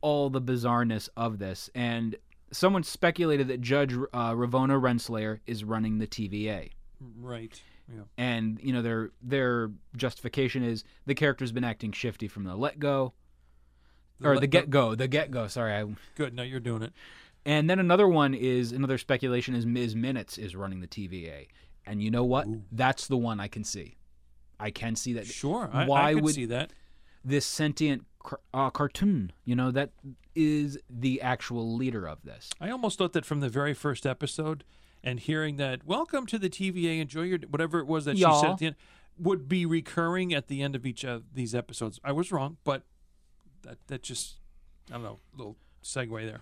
all 0.00 0.30
the 0.30 0.40
bizarreness 0.40 1.08
of 1.16 1.38
this. 1.38 1.68
And 1.74 2.16
someone 2.52 2.82
speculated 2.82 3.48
that 3.48 3.60
Judge 3.60 3.92
uh, 3.94 4.32
Ravonna 4.32 4.80
Renslayer 4.80 5.40
is 5.46 5.64
running 5.64 5.98
the 5.98 6.06
TVA. 6.06 6.70
Right. 7.18 7.60
Yeah. 7.88 8.02
And 8.18 8.58
you 8.62 8.72
know 8.72 8.82
their 8.82 9.10
their 9.22 9.70
justification 9.96 10.64
is 10.64 10.84
the 11.06 11.14
character's 11.14 11.52
been 11.52 11.64
acting 11.64 11.92
shifty 11.92 12.26
from 12.26 12.44
the 12.44 12.56
let 12.56 12.78
go, 12.78 13.12
or 14.22 14.34
let 14.34 14.40
the 14.40 14.46
get 14.46 14.70
go, 14.70 14.94
the 14.94 15.06
get 15.06 15.30
go. 15.30 15.46
Sorry, 15.46 15.72
I 15.72 15.84
Good. 16.16 16.34
Now 16.34 16.42
you're 16.42 16.60
doing 16.60 16.82
it. 16.82 16.92
And 17.44 17.70
then 17.70 17.78
another 17.78 18.08
one 18.08 18.34
is 18.34 18.72
another 18.72 18.98
speculation 18.98 19.54
is 19.54 19.64
Ms. 19.64 19.94
Minutes 19.94 20.36
is 20.36 20.56
running 20.56 20.80
the 20.80 20.88
TVA. 20.88 21.46
And 21.86 22.02
you 22.02 22.10
know 22.10 22.24
what? 22.24 22.48
That's 22.72 23.06
the 23.06 23.16
one 23.16 23.38
I 23.38 23.46
can 23.46 23.62
see. 23.62 23.96
I 24.58 24.72
can 24.72 24.96
see 24.96 25.12
that. 25.12 25.26
Sure. 25.26 25.68
Why 25.86 26.08
I 26.08 26.14
could 26.14 26.24
would 26.24 26.34
see 26.34 26.46
that. 26.46 26.72
this 27.24 27.46
sentient 27.46 28.04
uh, 28.54 28.70
cartoon, 28.70 29.32
you 29.44 29.54
know, 29.54 29.70
that 29.70 29.90
is 30.34 30.78
the 30.88 31.20
actual 31.20 31.74
leader 31.76 32.06
of 32.06 32.22
this? 32.22 32.50
I 32.60 32.70
almost 32.70 32.98
thought 32.98 33.12
that 33.14 33.24
from 33.24 33.40
the 33.40 33.48
very 33.48 33.74
first 33.74 34.06
episode, 34.06 34.64
and 35.02 35.20
hearing 35.20 35.56
that 35.56 35.86
"Welcome 35.86 36.26
to 36.26 36.38
the 36.38 36.50
TVA, 36.50 37.00
enjoy 37.00 37.22
your 37.22 37.38
whatever 37.48 37.80
it 37.80 37.86
was 37.86 38.04
that 38.06 38.16
she 38.16 38.22
said 38.22 38.50
at 38.50 38.58
the 38.58 38.66
end," 38.66 38.76
would 39.18 39.48
be 39.48 39.64
recurring 39.64 40.34
at 40.34 40.48
the 40.48 40.62
end 40.62 40.74
of 40.74 40.84
each 40.84 41.04
of 41.04 41.34
these 41.34 41.54
episodes. 41.54 41.98
I 42.04 42.12
was 42.12 42.32
wrong, 42.32 42.58
but 42.64 42.82
that 43.62 43.78
that 43.86 44.02
just 44.02 44.36
I 44.90 44.94
don't 44.94 45.02
know, 45.02 45.20
little 45.36 45.56
segue 45.82 46.24
there. 46.26 46.40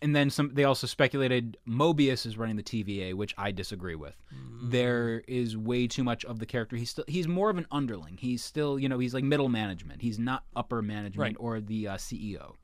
And 0.00 0.14
then 0.14 0.30
some. 0.30 0.52
They 0.54 0.62
also 0.64 0.86
speculated 0.86 1.56
Mobius 1.68 2.24
is 2.24 2.38
running 2.38 2.54
the 2.56 2.62
TVA, 2.62 3.14
which 3.14 3.34
I 3.36 3.50
disagree 3.50 3.96
with. 3.96 4.14
There 4.62 5.24
is 5.26 5.56
way 5.56 5.88
too 5.88 6.04
much 6.04 6.24
of 6.24 6.38
the 6.38 6.46
character. 6.46 6.76
He's 6.76 6.90
still 6.90 7.04
he's 7.08 7.26
more 7.26 7.50
of 7.50 7.58
an 7.58 7.66
underling. 7.72 8.16
He's 8.16 8.42
still 8.44 8.78
you 8.78 8.88
know 8.88 8.98
he's 9.00 9.12
like 9.12 9.24
middle 9.24 9.48
management. 9.48 10.00
He's 10.02 10.18
not 10.18 10.44
upper 10.54 10.82
management 10.82 11.18
Right. 11.18 11.36
or 11.40 11.60
the 11.60 11.88
uh, 11.88 11.96
CEO. 11.96 12.54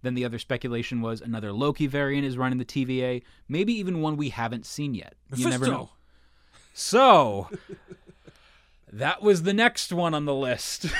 Then 0.00 0.14
the 0.14 0.24
other 0.24 0.38
speculation 0.38 1.00
was 1.02 1.20
another 1.20 1.52
Loki 1.52 1.86
variant 1.86 2.26
is 2.26 2.36
running 2.38 2.58
the 2.58 2.64
TVA, 2.64 3.22
maybe 3.48 3.72
even 3.74 4.00
one 4.00 4.16
we 4.16 4.30
haven't 4.30 4.64
seen 4.66 4.94
yet. 4.94 5.14
You 5.36 5.48
never 5.50 5.66
know. 5.66 5.90
So 6.74 7.48
that 8.92 9.22
was 9.22 9.42
the 9.42 9.52
next 9.54 9.92
one 9.92 10.14
on 10.14 10.24
the 10.24 10.34
list. 10.34 10.86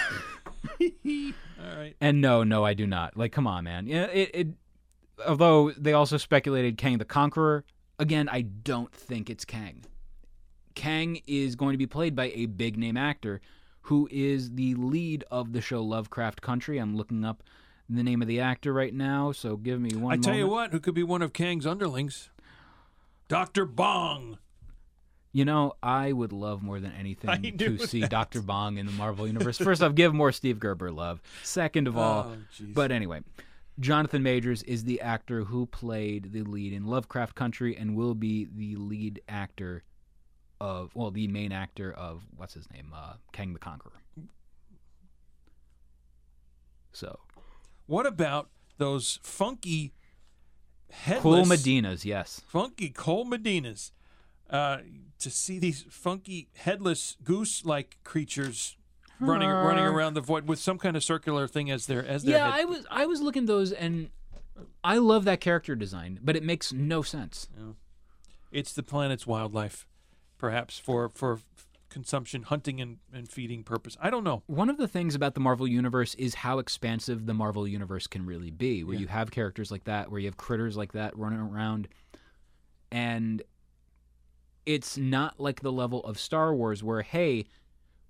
All 0.81 1.77
right. 1.79 1.95
And 2.01 2.21
no, 2.21 2.43
no, 2.45 2.65
I 2.65 2.75
do 2.75 2.87
not. 2.87 3.17
Like, 3.17 3.33
come 3.33 3.47
on, 3.47 3.65
man. 3.65 3.87
Yeah, 3.87 4.05
it, 4.05 4.31
it. 4.35 4.49
Although 5.27 5.73
they 5.73 5.93
also 5.93 6.17
speculated 6.17 6.77
Kang 6.77 6.99
the 6.99 7.05
Conqueror. 7.05 7.65
Again, 7.99 8.29
I 8.29 8.43
don't 8.43 8.93
think 8.93 9.31
it's 9.31 9.45
Kang. 9.45 9.85
Kang 10.75 11.21
is 11.27 11.55
going 11.55 11.73
to 11.73 11.79
be 11.79 11.87
played 11.87 12.17
by 12.17 12.33
a 12.35 12.47
big 12.47 12.77
name 12.77 12.97
actor 12.97 13.41
who 13.83 14.09
is 14.11 14.53
the 14.53 14.75
lead 14.75 15.25
of 15.31 15.53
the 15.53 15.61
show 15.61 15.83
Lovecraft 15.83 16.41
Country. 16.41 16.79
I'm 16.79 16.97
looking 16.97 17.25
up 17.25 17.43
the 17.89 18.03
name 18.03 18.23
of 18.23 18.29
the 18.29 18.41
actor 18.41 18.73
right 18.73 18.95
now, 18.95 19.33
so 19.33 19.57
give 19.57 19.81
me 19.81 19.95
one 19.95 20.13
I 20.13 20.17
tell 20.17 20.37
you 20.37 20.47
what, 20.47 20.73
who 20.73 20.81
could 20.81 20.95
be 20.95 21.03
one 21.03 21.21
of 21.21 21.33
Kang's 21.33 21.67
underlings? 21.67 22.31
Doctor 23.29 23.65
Bong. 23.65 24.39
You 25.33 25.47
know, 25.47 25.73
I 25.83 26.13
would 26.13 26.33
love 26.33 26.63
more 26.63 26.79
than 26.79 26.93
anything 26.93 27.57
to 27.57 27.79
see. 27.79 28.03
Dr. 28.03 28.43
Bong 28.43 28.77
in 28.77 28.85
the 28.85 28.93
Marvel 28.93 29.27
Universe. 29.27 29.57
First 29.57 29.83
off, 29.83 29.95
give 29.95 30.13
more 30.13 30.31
Steve 30.31 30.59
Gerber 30.61 30.93
love. 30.93 31.23
Second 31.43 31.89
of 31.89 31.97
oh, 31.99 32.01
all, 32.01 32.33
Oh, 32.33 32.37
but 32.61 32.93
anyway, 32.93 33.23
Jonathan 33.81 34.23
Majors 34.23 34.63
is 34.65 34.85
the 34.85 35.01
actor 35.01 35.45
who 35.45 35.67
played 35.67 36.33
the 36.33 36.43
lead 36.43 36.73
in 36.73 36.87
Lovecraft 36.87 37.35
Country 37.35 37.77
and 37.77 37.97
will 37.97 38.15
be 38.15 38.47
the 38.55 38.77
lead 38.77 39.21
actor 39.29 39.83
of, 40.61 40.95
well, 40.95 41.11
the 41.11 41.27
main 41.29 41.53
actor 41.53 41.93
of, 41.93 42.23
what's 42.37 42.55
his 42.55 42.71
name? 42.71 42.93
Uh, 42.95 43.15
Kang 43.33 43.53
the 43.53 43.59
Conqueror. 43.59 44.03
So, 46.93 47.21
What 47.87 48.07
about 48.07 48.51
those 48.79 49.19
funky 49.23 49.95
headless, 50.91 51.23
Cool 51.23 51.45
Medinas, 51.47 52.05
yes. 52.05 52.43
funky 52.47 52.91
Cole 52.91 53.25
Medinas? 53.25 53.93
Uh, 54.51 54.79
to 55.19 55.31
see 55.31 55.59
these 55.59 55.87
funky 55.89 56.49
headless 56.55 57.17
goose-like 57.25 57.97
creatures 58.05 58.77
running 59.23 59.49
running 59.49 59.85
around 59.85 60.15
the 60.15 60.21
void 60.21 60.47
with 60.47 60.59
some 60.59 60.79
kind 60.79 60.97
of 60.97 61.05
circular 61.05 61.47
thing 61.49 61.71
as 61.71 61.87
their 61.87 62.05
as 62.05 62.25
their 62.25 62.37
Yeah, 62.39 62.51
head. 62.51 62.61
I 62.61 62.65
was 62.65 62.87
I 62.91 63.07
was 63.07 63.21
looking 63.21 63.47
those 63.47 63.73
and 63.73 64.11
I 64.85 64.99
love 64.99 65.25
that 65.25 65.41
character 65.41 65.75
design, 65.75 66.19
but 66.23 66.37
it 66.37 66.43
makes 66.43 66.73
no 66.73 67.03
sense. 67.03 67.49
It's 68.51 68.73
the 68.73 68.83
planet's 68.83 69.27
wildlife, 69.27 69.87
perhaps 70.39 70.79
for 70.79 71.09
for 71.09 71.41
consumption, 71.89 72.45
hunting, 72.45 72.81
and, 72.81 72.99
and 73.13 73.31
feeding 73.31 73.63
purpose. 73.63 73.99
I 74.01 74.09
don't 74.09 74.25
know. 74.25 74.43
One 74.47 74.71
of 74.71 74.79
the 74.79 74.89
things 74.89 75.15
about 75.15 75.35
the 75.35 75.41
Marvel 75.41 75.69
Universe 75.69 76.15
is 76.15 76.37
how 76.37 76.59
expansive 76.59 77.27
the 77.27 77.35
Marvel 77.35 77.69
Universe 77.69 78.07
can 78.07 78.25
really 78.25 78.51
be, 78.51 78.83
where 78.83 78.97
you 78.97 79.09
have 79.09 79.31
characters 79.31 79.71
like 79.71 79.85
that, 79.85 80.11
where 80.11 80.19
you 80.19 80.27
have 80.27 80.39
critters 80.39 80.75
like 80.75 80.93
that 80.93 81.17
running 81.19 81.39
around. 81.39 81.89
And 82.91 83.43
it's 84.65 84.97
not 84.97 85.39
like 85.39 85.61
the 85.61 85.73
level 85.73 86.03
of 86.05 86.19
Star 86.19 86.55
Wars, 86.55 86.83
where, 86.83 87.03
hey, 87.03 87.45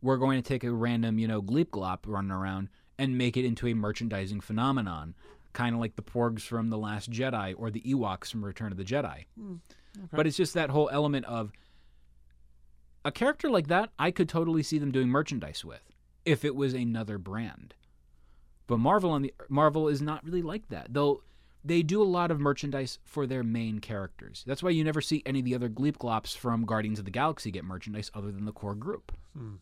we're 0.03 0.17
going 0.17 0.43
to 0.43 0.47
take 0.47 0.65
a 0.65 0.73
random, 0.73 1.19
you 1.19 1.29
know, 1.29 1.41
Gleep 1.41 1.67
Glop 1.67 2.01
running 2.07 2.31
around 2.31 2.69
and 2.99 3.17
make 3.17 3.37
it 3.37 3.45
into 3.45 3.67
a 3.69 3.75
merchandising 3.75 4.41
phenomenon, 4.41 5.15
kind 5.53 5.75
of 5.75 5.81
like 5.81 5.97
the 5.97 6.03
Porgs 6.03 6.43
from 6.43 6.71
The 6.71 6.79
Last 6.79 7.11
Jedi 7.11 7.55
or 7.57 7.71
the 7.71 7.81
Ewoks 7.81 8.31
from 8.31 8.45
Return 8.45 8.73
of 8.73 8.79
the 8.79 8.85
Jedi. 8.85 9.25
Hmm, 9.39 9.57
but 10.13 10.27
it's 10.27 10.37
just 10.37 10.55
that 10.55 10.71
whole 10.71 10.91
element 10.93 11.27
of 11.27 11.53
a 13.05 13.13
character 13.13 13.51
like 13.51 13.69
that, 13.69 13.91
I 13.99 14.11
could 14.11 14.29
totally 14.29 14.63
see 14.63 14.79
them 14.79 14.93
doing 14.93 15.09
merchandise 15.09 15.65
with 15.65 15.83
if 16.25 16.45
it 16.45 16.55
was 16.55 16.75
another 16.75 17.19
brand. 17.19 17.75
But 18.67 18.79
Marvel 18.79 19.11
on 19.11 19.23
the 19.23 19.35
Marvel 19.49 19.89
is 19.89 20.01
not 20.01 20.25
really 20.25 20.43
like 20.43 20.69
that. 20.69 20.95
Though 20.95 21.23
they 21.65 21.83
do 21.83 22.03
a 22.03 22.05
lot 22.05 22.31
of 22.31 22.41
merchandise 22.41 22.99
for 23.05 23.27
their 23.27 23.43
main 23.43 23.79
characters. 23.79 24.43
That's 24.47 24.63
why 24.63 24.71
you 24.71 24.83
never 24.83 25.01
see 25.01 25.23
any 25.25 25.41
of 25.41 25.45
the 25.45 25.55
other 25.55 25.69
Gleep 25.69 25.97
Glops 25.97 26.37
from 26.37 26.65
Guardians 26.65 26.99
of 26.99 27.05
the 27.05 27.11
Galaxy 27.11 27.51
get 27.51 27.65
merchandise 27.65 28.11
other 28.15 28.33
than 28.33 28.45
the 28.45 28.53
core 28.53 28.75
group. 28.75 29.13
Hmm. 29.37 29.57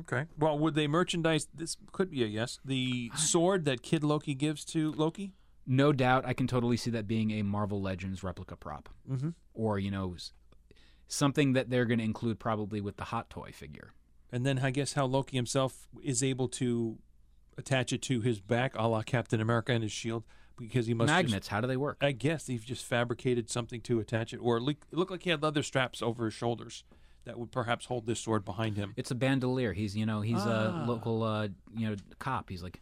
Okay. 0.00 0.24
Well, 0.38 0.58
would 0.58 0.74
they 0.74 0.86
merchandise? 0.86 1.48
This 1.54 1.76
could 1.92 2.10
be 2.10 2.22
a 2.22 2.26
yes. 2.26 2.58
The 2.64 3.10
sword 3.16 3.64
that 3.66 3.82
Kid 3.82 4.02
Loki 4.02 4.34
gives 4.34 4.64
to 4.66 4.92
Loki. 4.92 5.32
No 5.66 5.92
doubt, 5.92 6.24
I 6.26 6.32
can 6.32 6.46
totally 6.46 6.76
see 6.76 6.90
that 6.90 7.06
being 7.06 7.30
a 7.30 7.42
Marvel 7.42 7.80
Legends 7.80 8.24
replica 8.24 8.56
prop, 8.56 8.88
mm-hmm. 9.08 9.30
or 9.54 9.78
you 9.78 9.90
know, 9.90 10.16
something 11.06 11.52
that 11.52 11.70
they're 11.70 11.84
going 11.84 11.98
to 11.98 12.04
include 12.04 12.40
probably 12.40 12.80
with 12.80 12.96
the 12.96 13.04
Hot 13.04 13.30
Toy 13.30 13.52
figure. 13.52 13.92
And 14.32 14.46
then 14.46 14.58
I 14.58 14.70
guess 14.70 14.94
how 14.94 15.04
Loki 15.04 15.36
himself 15.36 15.88
is 16.02 16.22
able 16.22 16.48
to 16.48 16.98
attach 17.58 17.92
it 17.92 18.02
to 18.02 18.22
his 18.22 18.40
back, 18.40 18.72
a 18.76 18.88
la 18.88 19.02
Captain 19.02 19.40
America 19.40 19.72
and 19.72 19.82
his 19.82 19.92
shield, 19.92 20.24
because 20.58 20.86
he 20.86 20.94
must 20.94 21.10
just- 21.10 21.22
Magnets, 21.24 21.48
how 21.48 21.60
do 21.60 21.66
they 21.66 21.76
work? 21.76 21.98
I 22.00 22.12
guess 22.12 22.46
he's 22.46 22.64
just 22.64 22.84
fabricated 22.84 23.50
something 23.50 23.82
to 23.82 24.00
attach 24.00 24.32
it, 24.32 24.38
or 24.38 24.56
it 24.56 24.62
look- 24.62 24.86
it 24.90 24.96
looked 24.98 25.10
like 25.10 25.22
he 25.22 25.30
had 25.30 25.42
leather 25.42 25.62
straps 25.62 26.02
over 26.02 26.24
his 26.24 26.34
shoulders 26.34 26.82
that 27.24 27.38
would 27.38 27.50
perhaps 27.52 27.86
hold 27.86 28.06
this 28.06 28.20
sword 28.20 28.44
behind 28.44 28.76
him. 28.76 28.94
It's 28.96 29.10
a 29.10 29.14
bandolier. 29.14 29.72
He's 29.72 29.96
you 29.96 30.06
know 30.06 30.20
he's 30.20 30.40
Ah. 30.40 30.84
a 30.84 30.86
local 30.86 31.22
uh, 31.22 31.48
you 31.74 31.88
know 31.90 31.96
cop. 32.18 32.48
He's 32.50 32.62
like, 32.62 32.80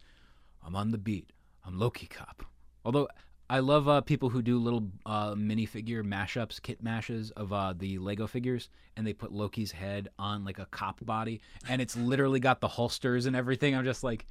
I'm 0.65 0.75
on 0.75 0.91
the 0.91 0.97
beat. 0.97 1.29
I'm 1.65 1.77
Loki 1.77 2.07
cop. 2.07 2.43
Although 2.83 3.07
I 3.49 3.59
love 3.59 3.87
uh, 3.89 4.01
people 4.01 4.29
who 4.29 4.41
do 4.41 4.57
little 4.57 4.87
uh, 5.05 5.33
minifigure 5.35 6.03
mashups, 6.03 6.61
kit 6.61 6.81
mashes 6.81 7.31
of 7.31 7.51
uh, 7.53 7.73
the 7.77 7.97
Lego 7.99 8.25
figures, 8.25 8.69
and 8.95 9.05
they 9.05 9.13
put 9.13 9.31
Loki's 9.31 9.71
head 9.73 10.07
on 10.17 10.43
like 10.45 10.57
a 10.57 10.65
cop 10.67 11.05
body, 11.05 11.41
and 11.67 11.81
it's 11.81 11.95
literally 11.97 12.39
got 12.39 12.61
the 12.61 12.67
holsters 12.69 13.25
and 13.25 13.35
everything. 13.35 13.75
I'm 13.75 13.83
just 13.83 14.03
like, 14.03 14.25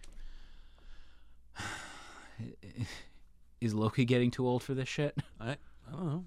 is 3.60 3.74
Loki 3.74 4.04
getting 4.04 4.30
too 4.30 4.46
old 4.46 4.62
for 4.62 4.74
this 4.74 4.88
shit? 4.88 5.16
I, 5.40 5.50
I 5.52 5.56
don't 5.92 6.06
know. 6.06 6.24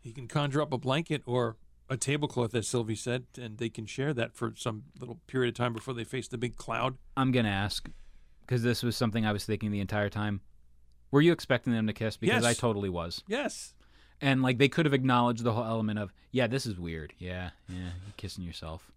He 0.00 0.12
can 0.12 0.28
conjure 0.28 0.62
up 0.62 0.72
a 0.72 0.78
blanket 0.78 1.22
or 1.26 1.56
a 1.88 1.96
tablecloth, 1.96 2.54
as 2.54 2.66
Sylvie 2.66 2.96
said, 2.96 3.26
and 3.40 3.58
they 3.58 3.68
can 3.68 3.86
share 3.86 4.12
that 4.14 4.34
for 4.34 4.52
some 4.56 4.84
little 4.98 5.20
period 5.26 5.48
of 5.50 5.54
time 5.54 5.72
before 5.72 5.94
they 5.94 6.04
face 6.04 6.28
the 6.28 6.38
big 6.38 6.56
cloud. 6.56 6.96
I'm 7.16 7.32
gonna 7.32 7.48
ask 7.48 7.88
because 8.40 8.62
this 8.62 8.82
was 8.82 8.96
something 8.96 9.24
I 9.24 9.32
was 9.32 9.44
thinking 9.44 9.70
the 9.70 9.80
entire 9.80 10.08
time. 10.08 10.40
Were 11.10 11.20
you 11.20 11.32
expecting 11.32 11.72
them 11.72 11.86
to 11.86 11.92
kiss? 11.92 12.16
Because 12.16 12.44
I 12.44 12.52
totally 12.54 12.88
was. 12.88 13.22
Yes. 13.28 13.74
And 14.20 14.42
like 14.42 14.58
they 14.58 14.68
could 14.68 14.86
have 14.86 14.94
acknowledged 14.94 15.44
the 15.44 15.52
whole 15.52 15.64
element 15.64 15.98
of, 15.98 16.12
yeah, 16.32 16.46
this 16.46 16.66
is 16.66 16.78
weird. 16.78 17.12
Yeah, 17.18 17.50
yeah, 17.68 17.90
kissing 18.16 18.44
yourself. 18.44 18.90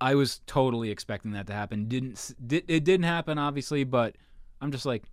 I 0.00 0.14
was 0.16 0.40
totally 0.46 0.90
expecting 0.90 1.30
that 1.32 1.46
to 1.46 1.52
happen. 1.52 1.86
Didn't 1.86 2.34
did, 2.44 2.64
it 2.66 2.84
didn't 2.84 3.04
happen 3.04 3.38
obviously, 3.38 3.84
but 3.84 4.16
I'm 4.60 4.72
just 4.72 4.86
like, 4.86 5.04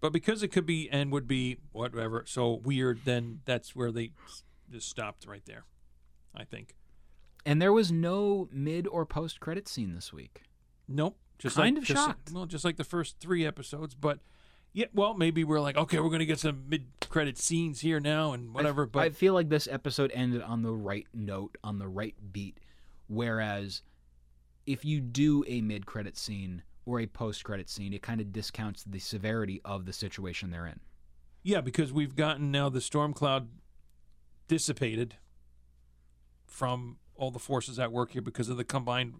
But 0.00 0.12
because 0.12 0.42
it 0.42 0.48
could 0.48 0.66
be 0.66 0.88
and 0.90 1.12
would 1.12 1.28
be 1.28 1.58
whatever 1.72 2.24
so 2.26 2.54
weird, 2.54 3.00
then 3.04 3.40
that's 3.44 3.76
where 3.76 3.92
they 3.92 4.12
just 4.70 4.88
stopped 4.88 5.26
right 5.26 5.44
there. 5.46 5.64
I 6.34 6.44
think. 6.44 6.74
and 7.46 7.60
there 7.60 7.72
was 7.72 7.90
no 7.90 8.48
mid 8.52 8.86
or 8.86 9.06
post 9.06 9.40
credit 9.40 9.66
scene 9.68 9.94
this 9.94 10.12
week. 10.12 10.42
Nope. 10.86 11.16
Just 11.38 11.56
Kind 11.56 11.76
like, 11.76 11.82
of 11.82 11.88
just, 11.88 12.04
shocked. 12.06 12.30
Well, 12.32 12.46
just 12.46 12.64
like 12.64 12.76
the 12.76 12.84
first 12.84 13.18
three 13.20 13.46
episodes, 13.46 13.94
but 13.94 14.18
yeah. 14.72 14.86
Well, 14.92 15.14
maybe 15.14 15.44
we're 15.44 15.60
like, 15.60 15.76
okay, 15.76 15.98
we're 16.00 16.10
gonna 16.10 16.24
get 16.26 16.38
some 16.40 16.64
mid-credit 16.68 17.38
scenes 17.38 17.80
here 17.80 18.00
now 18.00 18.32
and 18.32 18.52
whatever. 18.52 18.86
but 18.86 19.00
I 19.04 19.10
feel 19.10 19.34
like 19.34 19.48
this 19.48 19.66
episode 19.68 20.10
ended 20.14 20.42
on 20.42 20.62
the 20.62 20.72
right 20.72 21.06
note, 21.14 21.56
on 21.64 21.78
the 21.78 21.88
right 21.88 22.14
beat. 22.32 22.58
Whereas 23.08 23.82
if 24.66 24.84
you 24.84 25.00
do 25.00 25.44
a 25.46 25.60
mid 25.62 25.86
credit 25.86 26.16
scene 26.16 26.62
or 26.84 27.00
a 27.00 27.06
post 27.06 27.44
credit 27.44 27.68
scene, 27.70 27.92
it 27.92 28.02
kind 28.02 28.20
of 28.20 28.32
discounts 28.32 28.84
the 28.84 28.98
severity 28.98 29.60
of 29.64 29.86
the 29.86 29.92
situation 29.92 30.50
they're 30.50 30.66
in. 30.66 30.80
Yeah, 31.42 31.60
because 31.62 31.92
we've 31.92 32.16
gotten 32.16 32.50
now 32.50 32.68
the 32.68 32.80
storm 32.80 33.12
cloud 33.14 33.48
dissipated 34.48 35.14
from 36.46 36.96
all 37.14 37.30
the 37.30 37.38
forces 37.38 37.78
at 37.78 37.92
work 37.92 38.12
here 38.12 38.22
because 38.22 38.48
of 38.48 38.56
the 38.56 38.64
combined 38.64 39.14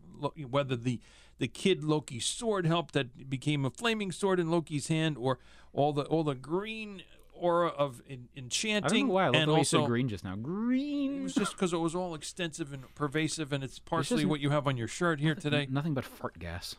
whether 0.51 0.76
the 0.76 1.01
the 1.39 1.49
kid 1.49 1.85
Loki's 1.85 2.26
sword 2.26 2.66
helped 2.66 2.95
that 2.95 3.31
became 3.31 3.64
a 3.64 3.70
flaming 3.70 4.11
sword 4.11 4.41
in 4.41 4.51
Loki's 4.51 4.89
hand, 4.89 5.16
or 5.16 5.39
all 5.72 5.93
the 5.93 6.03
all 6.03 6.24
the 6.24 6.35
green 6.35 7.03
aura 7.33 7.68
of 7.68 8.03
en- 8.11 8.29
I 8.35 8.39
enchanting. 8.41 9.07
don't 9.07 9.09
know 9.09 9.14
why. 9.14 9.24
I 9.26 9.29
love 9.31 9.47
the 9.47 9.53
way 9.53 9.59
you 9.61 9.64
said 9.64 9.87
green 9.87 10.09
just 10.09 10.24
now. 10.24 10.33
It 10.33 10.43
Green. 10.43 11.22
was 11.22 11.35
just 11.35 11.53
because 11.53 11.72
it 11.72 11.76
was 11.79 11.95
all 11.95 12.16
extensive 12.16 12.72
and 12.72 12.93
pervasive, 12.97 13.53
and 13.53 13.62
it's 13.62 13.79
partially 13.79 14.24
what 14.24 14.41
you 14.41 14.51
have 14.51 14.66
on 14.66 14.76
your 14.76 14.89
shirt 14.89 15.20
here 15.20 15.37
today. 15.37 15.68
Nothing 15.70 15.95
but 15.95 16.05
fart 16.05 16.41
gas. 16.41 16.74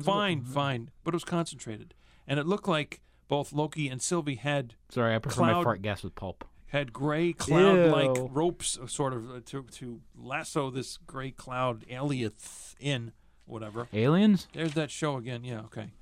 Fine, 0.00 0.44
fine, 0.44 0.90
but 1.04 1.12
it 1.12 1.16
was 1.16 1.24
concentrated, 1.24 1.94
and 2.28 2.38
it 2.38 2.46
looked 2.46 2.68
like 2.68 3.00
both 3.28 3.52
Loki 3.52 3.88
and 3.88 4.00
Sylvie 4.00 4.36
had 4.36 4.74
Sorry, 4.88 5.14
I 5.14 5.18
prefer 5.18 5.40
my 5.42 5.62
fart 5.64 5.82
gas 5.82 6.02
with 6.04 6.14
pulp. 6.14 6.44
Had 6.72 6.92
gray 6.94 7.34
cloud-like 7.34 8.16
Ew. 8.16 8.30
ropes, 8.32 8.78
uh, 8.82 8.86
sort 8.86 9.12
of 9.12 9.30
uh, 9.30 9.40
to 9.44 9.64
to 9.72 10.00
lasso 10.16 10.70
this 10.70 10.98
gray 11.06 11.30
cloud 11.30 11.84
Alioth 11.90 12.74
in, 12.80 13.12
whatever. 13.44 13.88
Aliens? 13.92 14.48
There's 14.54 14.72
that 14.72 14.90
show 14.90 15.16
again. 15.16 15.44
Yeah, 15.44 15.60
okay. 15.66 15.92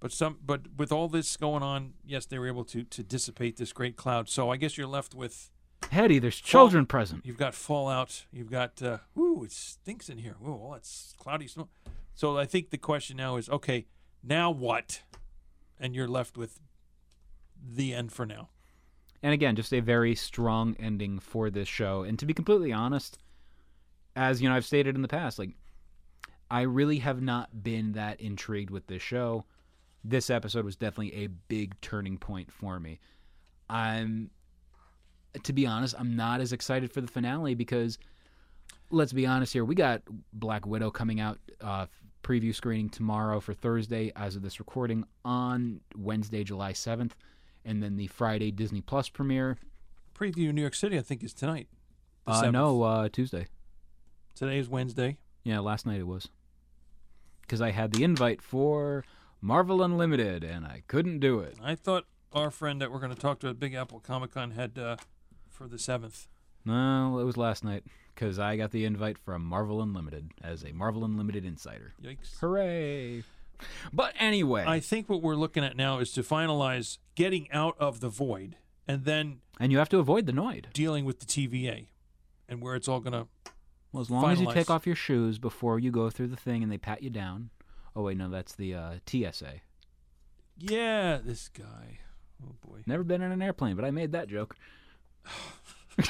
But 0.00 0.12
some, 0.12 0.36
but 0.44 0.62
with 0.76 0.92
all 0.92 1.08
this 1.08 1.36
going 1.38 1.62
on, 1.62 1.94
yes, 2.04 2.26
they 2.26 2.38
were 2.38 2.46
able 2.46 2.64
to 2.66 2.84
to 2.84 3.02
dissipate 3.02 3.56
this 3.56 3.72
great 3.72 3.96
cloud. 3.96 4.28
So 4.28 4.50
I 4.50 4.58
guess 4.58 4.76
you're 4.76 4.86
left 4.86 5.14
with 5.14 5.50
Hetty, 5.90 6.18
there's 6.18 6.40
children 6.40 6.84
present. 6.84 7.24
you've 7.24 7.38
got 7.38 7.54
fallout. 7.54 8.26
You've 8.30 8.50
got 8.50 8.82
uh, 8.82 8.98
ooh, 9.18 9.44
it 9.44 9.52
stinks 9.52 10.10
in 10.10 10.18
here. 10.18 10.36
Ooh, 10.46 10.52
all 10.52 10.74
it's 10.74 11.14
cloudy 11.18 11.46
snow. 11.46 11.68
So 12.14 12.36
I 12.36 12.44
think 12.44 12.68
the 12.68 12.78
question 12.78 13.16
now 13.16 13.36
is, 13.36 13.48
okay, 13.48 13.86
now 14.22 14.50
what? 14.50 15.02
And 15.80 15.94
you're 15.94 16.06
left 16.06 16.36
with 16.36 16.60
the 17.56 17.94
end 17.94 18.12
for 18.12 18.26
now. 18.26 18.50
And 19.22 19.32
again, 19.32 19.56
just 19.56 19.72
a 19.72 19.80
very 19.80 20.14
strong 20.14 20.74
ending 20.78 21.18
for 21.18 21.50
this 21.50 21.68
show. 21.68 22.02
And 22.02 22.18
to 22.18 22.26
be 22.26 22.34
completely 22.34 22.72
honest, 22.72 23.18
as 24.16 24.42
you 24.42 24.48
know, 24.48 24.54
I've 24.54 24.64
stated 24.64 24.96
in 24.96 25.02
the 25.02 25.08
past, 25.08 25.38
like 25.38 25.50
I 26.50 26.62
really 26.62 26.98
have 26.98 27.22
not 27.22 27.62
been 27.62 27.92
that 27.92 28.20
intrigued 28.20 28.70
with 28.70 28.86
this 28.86 29.02
show. 29.02 29.44
This 30.04 30.28
episode 30.28 30.64
was 30.64 30.76
definitely 30.76 31.24
a 31.24 31.28
big 31.28 31.80
turning 31.80 32.18
point 32.18 32.52
for 32.52 32.80
me. 32.80 32.98
I'm 33.70 34.30
to 35.44 35.52
be 35.52 35.66
honest, 35.66 35.94
I'm 35.98 36.14
not 36.14 36.42
as 36.42 36.52
excited 36.52 36.92
for 36.92 37.00
the 37.00 37.06
finale 37.06 37.54
because 37.54 37.98
let's 38.90 39.14
be 39.14 39.24
honest 39.24 39.54
here, 39.54 39.64
we 39.64 39.74
got 39.74 40.02
Black 40.34 40.66
Widow 40.66 40.90
coming 40.90 41.20
out 41.20 41.38
uh 41.60 41.86
preview 42.22 42.54
screening 42.54 42.88
tomorrow 42.88 43.40
for 43.40 43.54
Thursday 43.54 44.12
as 44.14 44.36
of 44.36 44.42
this 44.42 44.60
recording 44.60 45.04
on 45.24 45.80
Wednesday, 45.96 46.44
July 46.44 46.72
7th, 46.72 47.12
and 47.64 47.82
then 47.82 47.96
the 47.96 48.06
Friday 48.08 48.50
Disney 48.50 48.80
Plus 48.80 49.08
premiere 49.08 49.58
Preview 50.14 50.48
in 50.48 50.54
New 50.54 50.60
York 50.60 50.74
City, 50.74 50.98
I 50.98 51.02
think, 51.02 51.22
is 51.22 51.32
tonight. 51.32 51.68
Uh, 52.26 52.42
7th. 52.42 52.52
no, 52.52 52.82
uh, 52.82 53.08
Tuesday. 53.08 53.46
Today 54.34 54.58
is 54.58 54.68
Wednesday. 54.68 55.18
Yeah, 55.44 55.58
last 55.60 55.86
night 55.86 56.00
it 56.00 56.06
was. 56.06 56.28
Because 57.40 57.60
I 57.60 57.70
had 57.70 57.92
the 57.92 58.04
invite 58.04 58.40
for 58.40 59.04
Marvel 59.40 59.82
Unlimited, 59.82 60.44
and 60.44 60.64
I 60.64 60.82
couldn't 60.86 61.18
do 61.18 61.40
it. 61.40 61.56
I 61.62 61.74
thought 61.74 62.04
our 62.32 62.50
friend 62.50 62.80
that 62.80 62.92
we're 62.92 63.00
going 63.00 63.14
to 63.14 63.20
talk 63.20 63.40
to 63.40 63.48
at 63.48 63.58
Big 63.58 63.74
Apple 63.74 64.00
Comic 64.00 64.32
Con 64.32 64.52
had 64.52 64.78
uh, 64.78 64.96
for 65.50 65.66
the 65.66 65.78
seventh. 65.78 66.28
No, 66.64 67.18
it 67.18 67.24
was 67.24 67.36
last 67.36 67.64
night. 67.64 67.84
Because 68.14 68.38
I 68.38 68.56
got 68.56 68.70
the 68.72 68.84
invite 68.84 69.18
from 69.18 69.42
Marvel 69.42 69.82
Unlimited 69.82 70.32
as 70.42 70.64
a 70.64 70.72
Marvel 70.72 71.04
Unlimited 71.04 71.44
insider. 71.46 71.94
Yikes! 72.02 72.38
Hooray! 72.40 73.24
But 73.92 74.14
anyway, 74.18 74.64
I 74.66 74.80
think 74.80 75.08
what 75.08 75.22
we're 75.22 75.36
looking 75.36 75.64
at 75.64 75.76
now 75.76 75.98
is 75.98 76.10
to 76.12 76.22
finalize 76.22 76.98
getting 77.14 77.50
out 77.52 77.76
of 77.78 78.00
the 78.00 78.08
void, 78.08 78.56
and 78.88 79.04
then 79.04 79.40
and 79.60 79.70
you 79.70 79.78
have 79.78 79.88
to 79.90 79.98
avoid 79.98 80.26
the 80.26 80.32
Noid. 80.32 80.72
dealing 80.72 81.04
with 81.04 81.20
the 81.20 81.26
TVA, 81.26 81.86
and 82.48 82.60
where 82.60 82.74
it's 82.74 82.88
all 82.88 83.00
going 83.00 83.12
to. 83.12 83.28
Well, 83.92 84.00
as 84.00 84.10
long 84.10 84.30
as 84.30 84.40
you 84.40 84.50
take 84.52 84.70
off 84.70 84.86
your 84.86 84.96
shoes 84.96 85.38
before 85.38 85.78
you 85.78 85.90
go 85.90 86.08
through 86.08 86.28
the 86.28 86.36
thing 86.36 86.62
and 86.62 86.72
they 86.72 86.78
pat 86.78 87.02
you 87.02 87.10
down. 87.10 87.50
Oh, 87.94 88.02
wait, 88.02 88.16
no, 88.16 88.30
that's 88.30 88.54
the 88.54 88.74
uh, 88.74 88.94
TSA. 89.06 89.60
Yeah, 90.56 91.18
this 91.22 91.48
guy. 91.48 91.98
Oh 92.42 92.54
boy. 92.66 92.82
Never 92.86 93.04
been 93.04 93.22
in 93.22 93.32
an 93.32 93.42
airplane, 93.42 93.76
but 93.76 93.84
I 93.84 93.90
made 93.90 94.12
that 94.12 94.28
joke. 94.28 94.56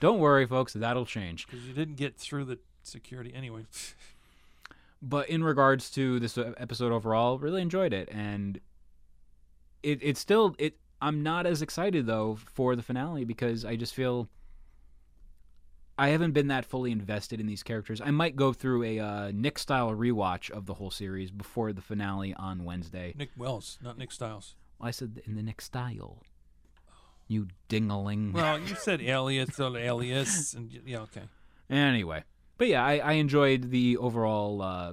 Don't 0.00 0.18
worry, 0.18 0.46
folks, 0.46 0.72
that'll 0.72 1.06
change. 1.06 1.46
Because 1.50 1.66
you 1.66 1.72
didn't 1.72 1.96
get 1.96 2.16
through 2.16 2.44
the 2.44 2.58
security 2.82 3.32
anyway. 3.34 3.62
but 5.00 5.28
in 5.28 5.44
regards 5.44 5.90
to 5.92 6.18
this 6.20 6.36
uh, 6.38 6.52
episode 6.56 6.92
overall, 6.92 7.38
really 7.38 7.62
enjoyed 7.62 7.92
it, 7.92 8.08
and 8.10 8.60
it 9.82 9.98
it's 10.02 10.20
still 10.20 10.54
it. 10.58 10.78
I'm 11.00 11.22
not 11.22 11.46
as 11.46 11.62
excited 11.62 12.06
though 12.06 12.36
for 12.36 12.74
the 12.74 12.82
finale 12.82 13.24
because 13.24 13.64
I 13.64 13.76
just 13.76 13.94
feel 13.94 14.28
I 15.98 16.08
haven't 16.10 16.32
been 16.32 16.46
that 16.48 16.64
fully 16.64 16.92
invested 16.92 17.40
in 17.40 17.46
these 17.46 17.64
characters. 17.64 18.00
I 18.00 18.12
might 18.12 18.36
go 18.36 18.52
through 18.52 18.84
a 18.84 19.00
uh, 19.00 19.32
Nick 19.34 19.58
style 19.58 19.90
rewatch 19.90 20.48
of 20.48 20.66
the 20.66 20.74
whole 20.74 20.92
series 20.92 21.32
before 21.32 21.72
the 21.72 21.82
finale 21.82 22.34
on 22.34 22.64
Wednesday. 22.64 23.14
Nick 23.18 23.30
Wells, 23.36 23.78
not 23.82 23.98
Nick 23.98 24.12
Styles. 24.12 24.54
I 24.80 24.92
said 24.92 25.20
in 25.26 25.34
the 25.34 25.42
Nick 25.42 25.60
style. 25.60 26.22
You 27.26 27.48
dingaling. 27.68 28.32
Well, 28.32 28.60
you 28.60 28.74
said 28.76 29.02
alias 29.02 29.58
or 29.60 29.76
alias, 29.76 30.54
and 30.54 30.70
yeah, 30.86 31.00
okay. 31.00 31.24
Anyway, 31.68 32.22
but 32.58 32.68
yeah, 32.68 32.84
I, 32.84 32.98
I 32.98 33.12
enjoyed 33.12 33.70
the 33.70 33.96
overall 33.96 34.60
uh, 34.60 34.92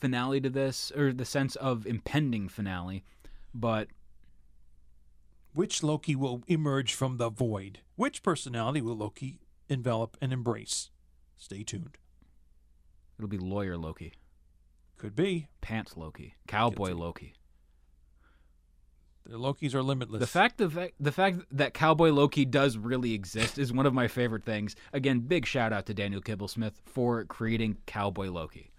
finale 0.00 0.40
to 0.42 0.50
this, 0.50 0.92
or 0.94 1.12
the 1.12 1.24
sense 1.24 1.56
of 1.56 1.86
impending 1.86 2.48
finale. 2.48 3.04
But 3.52 3.88
Which 5.52 5.82
Loki 5.82 6.14
will 6.14 6.42
emerge 6.46 6.94
from 6.94 7.16
the 7.16 7.28
void? 7.30 7.80
Which 7.96 8.22
personality 8.22 8.80
will 8.80 8.96
Loki 8.96 9.40
envelop 9.68 10.16
and 10.20 10.32
embrace? 10.32 10.90
Stay 11.36 11.62
tuned. 11.64 11.98
it'll 13.18 13.28
be 13.28 13.38
lawyer 13.38 13.76
Loki, 13.76 14.12
Could 14.96 15.16
be. 15.16 15.48
pants 15.60 15.96
Loki, 15.96 16.36
cowboy 16.46 16.92
Loki. 16.92 17.34
The 19.30 19.38
Lokis 19.38 19.74
are 19.74 19.82
limitless. 19.82 20.18
The 20.18 20.26
fact 20.26 20.58
the 20.58 20.68
fact 20.68 20.94
the 20.98 21.12
fact 21.12 21.38
that 21.52 21.72
cowboy 21.72 22.10
Loki 22.10 22.44
does 22.44 22.76
really 22.76 23.12
exist 23.14 23.58
is 23.58 23.72
one 23.72 23.86
of 23.86 23.94
my 23.94 24.08
favorite 24.08 24.44
things. 24.44 24.74
Again, 24.92 25.20
big 25.20 25.46
shout 25.46 25.72
out 25.72 25.86
to 25.86 25.94
Daniel 25.94 26.20
Kibblesmith 26.20 26.72
for 26.84 27.24
creating 27.26 27.76
cowboy 27.86 28.28
Loki. 28.28 28.72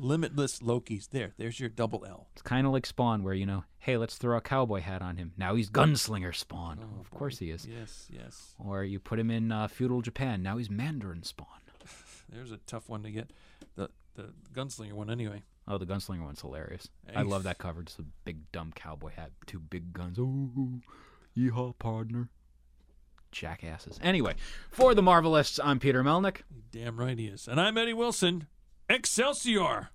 limitless 0.00 0.58
Lokis. 0.60 1.08
There, 1.10 1.32
there's 1.38 1.60
your 1.60 1.68
double 1.68 2.04
L. 2.04 2.26
It's 2.32 2.42
kind 2.42 2.66
of 2.66 2.72
like 2.72 2.86
Spawn, 2.86 3.22
where 3.22 3.34
you 3.34 3.46
know, 3.46 3.62
hey, 3.78 3.96
let's 3.96 4.16
throw 4.16 4.36
a 4.36 4.40
cowboy 4.40 4.80
hat 4.80 5.00
on 5.00 5.16
him. 5.16 5.32
Now 5.36 5.54
he's 5.54 5.70
gunslinger 5.70 6.34
Spawn. 6.34 6.80
Oh, 6.82 7.00
of 7.00 7.10
course 7.10 7.38
he 7.38 7.50
is. 7.50 7.64
Yes, 7.64 8.08
yes. 8.10 8.54
Or 8.58 8.82
you 8.82 8.98
put 8.98 9.18
him 9.20 9.30
in 9.30 9.52
uh, 9.52 9.68
feudal 9.68 10.02
Japan. 10.02 10.42
Now 10.42 10.56
he's 10.56 10.68
Mandarin 10.70 11.22
Spawn. 11.22 11.46
There's 12.28 12.50
a 12.52 12.58
tough 12.66 12.88
one 12.88 13.04
to 13.04 13.10
get. 13.12 13.30
The 13.76 13.90
the 14.14 14.32
gunslinger 14.52 14.94
one 14.94 15.08
anyway. 15.08 15.42
Oh, 15.70 15.76
the 15.76 15.84
gunslinger 15.84 16.24
one's 16.24 16.40
hilarious. 16.40 16.88
I 17.14 17.22
love 17.22 17.42
that 17.42 17.58
cover. 17.58 17.82
Just 17.82 17.98
a 17.98 18.04
big 18.24 18.50
dumb 18.52 18.72
cowboy 18.74 19.10
hat, 19.10 19.32
two 19.46 19.58
big 19.58 19.92
guns. 19.92 20.18
Oh, 20.18 20.80
yeehaw, 21.36 21.78
partner. 21.78 22.30
Jackasses. 23.30 24.00
Anyway, 24.02 24.34
for 24.70 24.94
the 24.94 25.02
Marvelists, 25.02 25.60
I'm 25.62 25.78
Peter 25.78 26.02
Melnick. 26.02 26.38
Damn 26.72 26.98
right 26.98 27.18
he 27.18 27.26
is. 27.26 27.46
And 27.46 27.60
I'm 27.60 27.76
Eddie 27.76 27.92
Wilson. 27.92 28.46
Excelsior! 28.88 29.90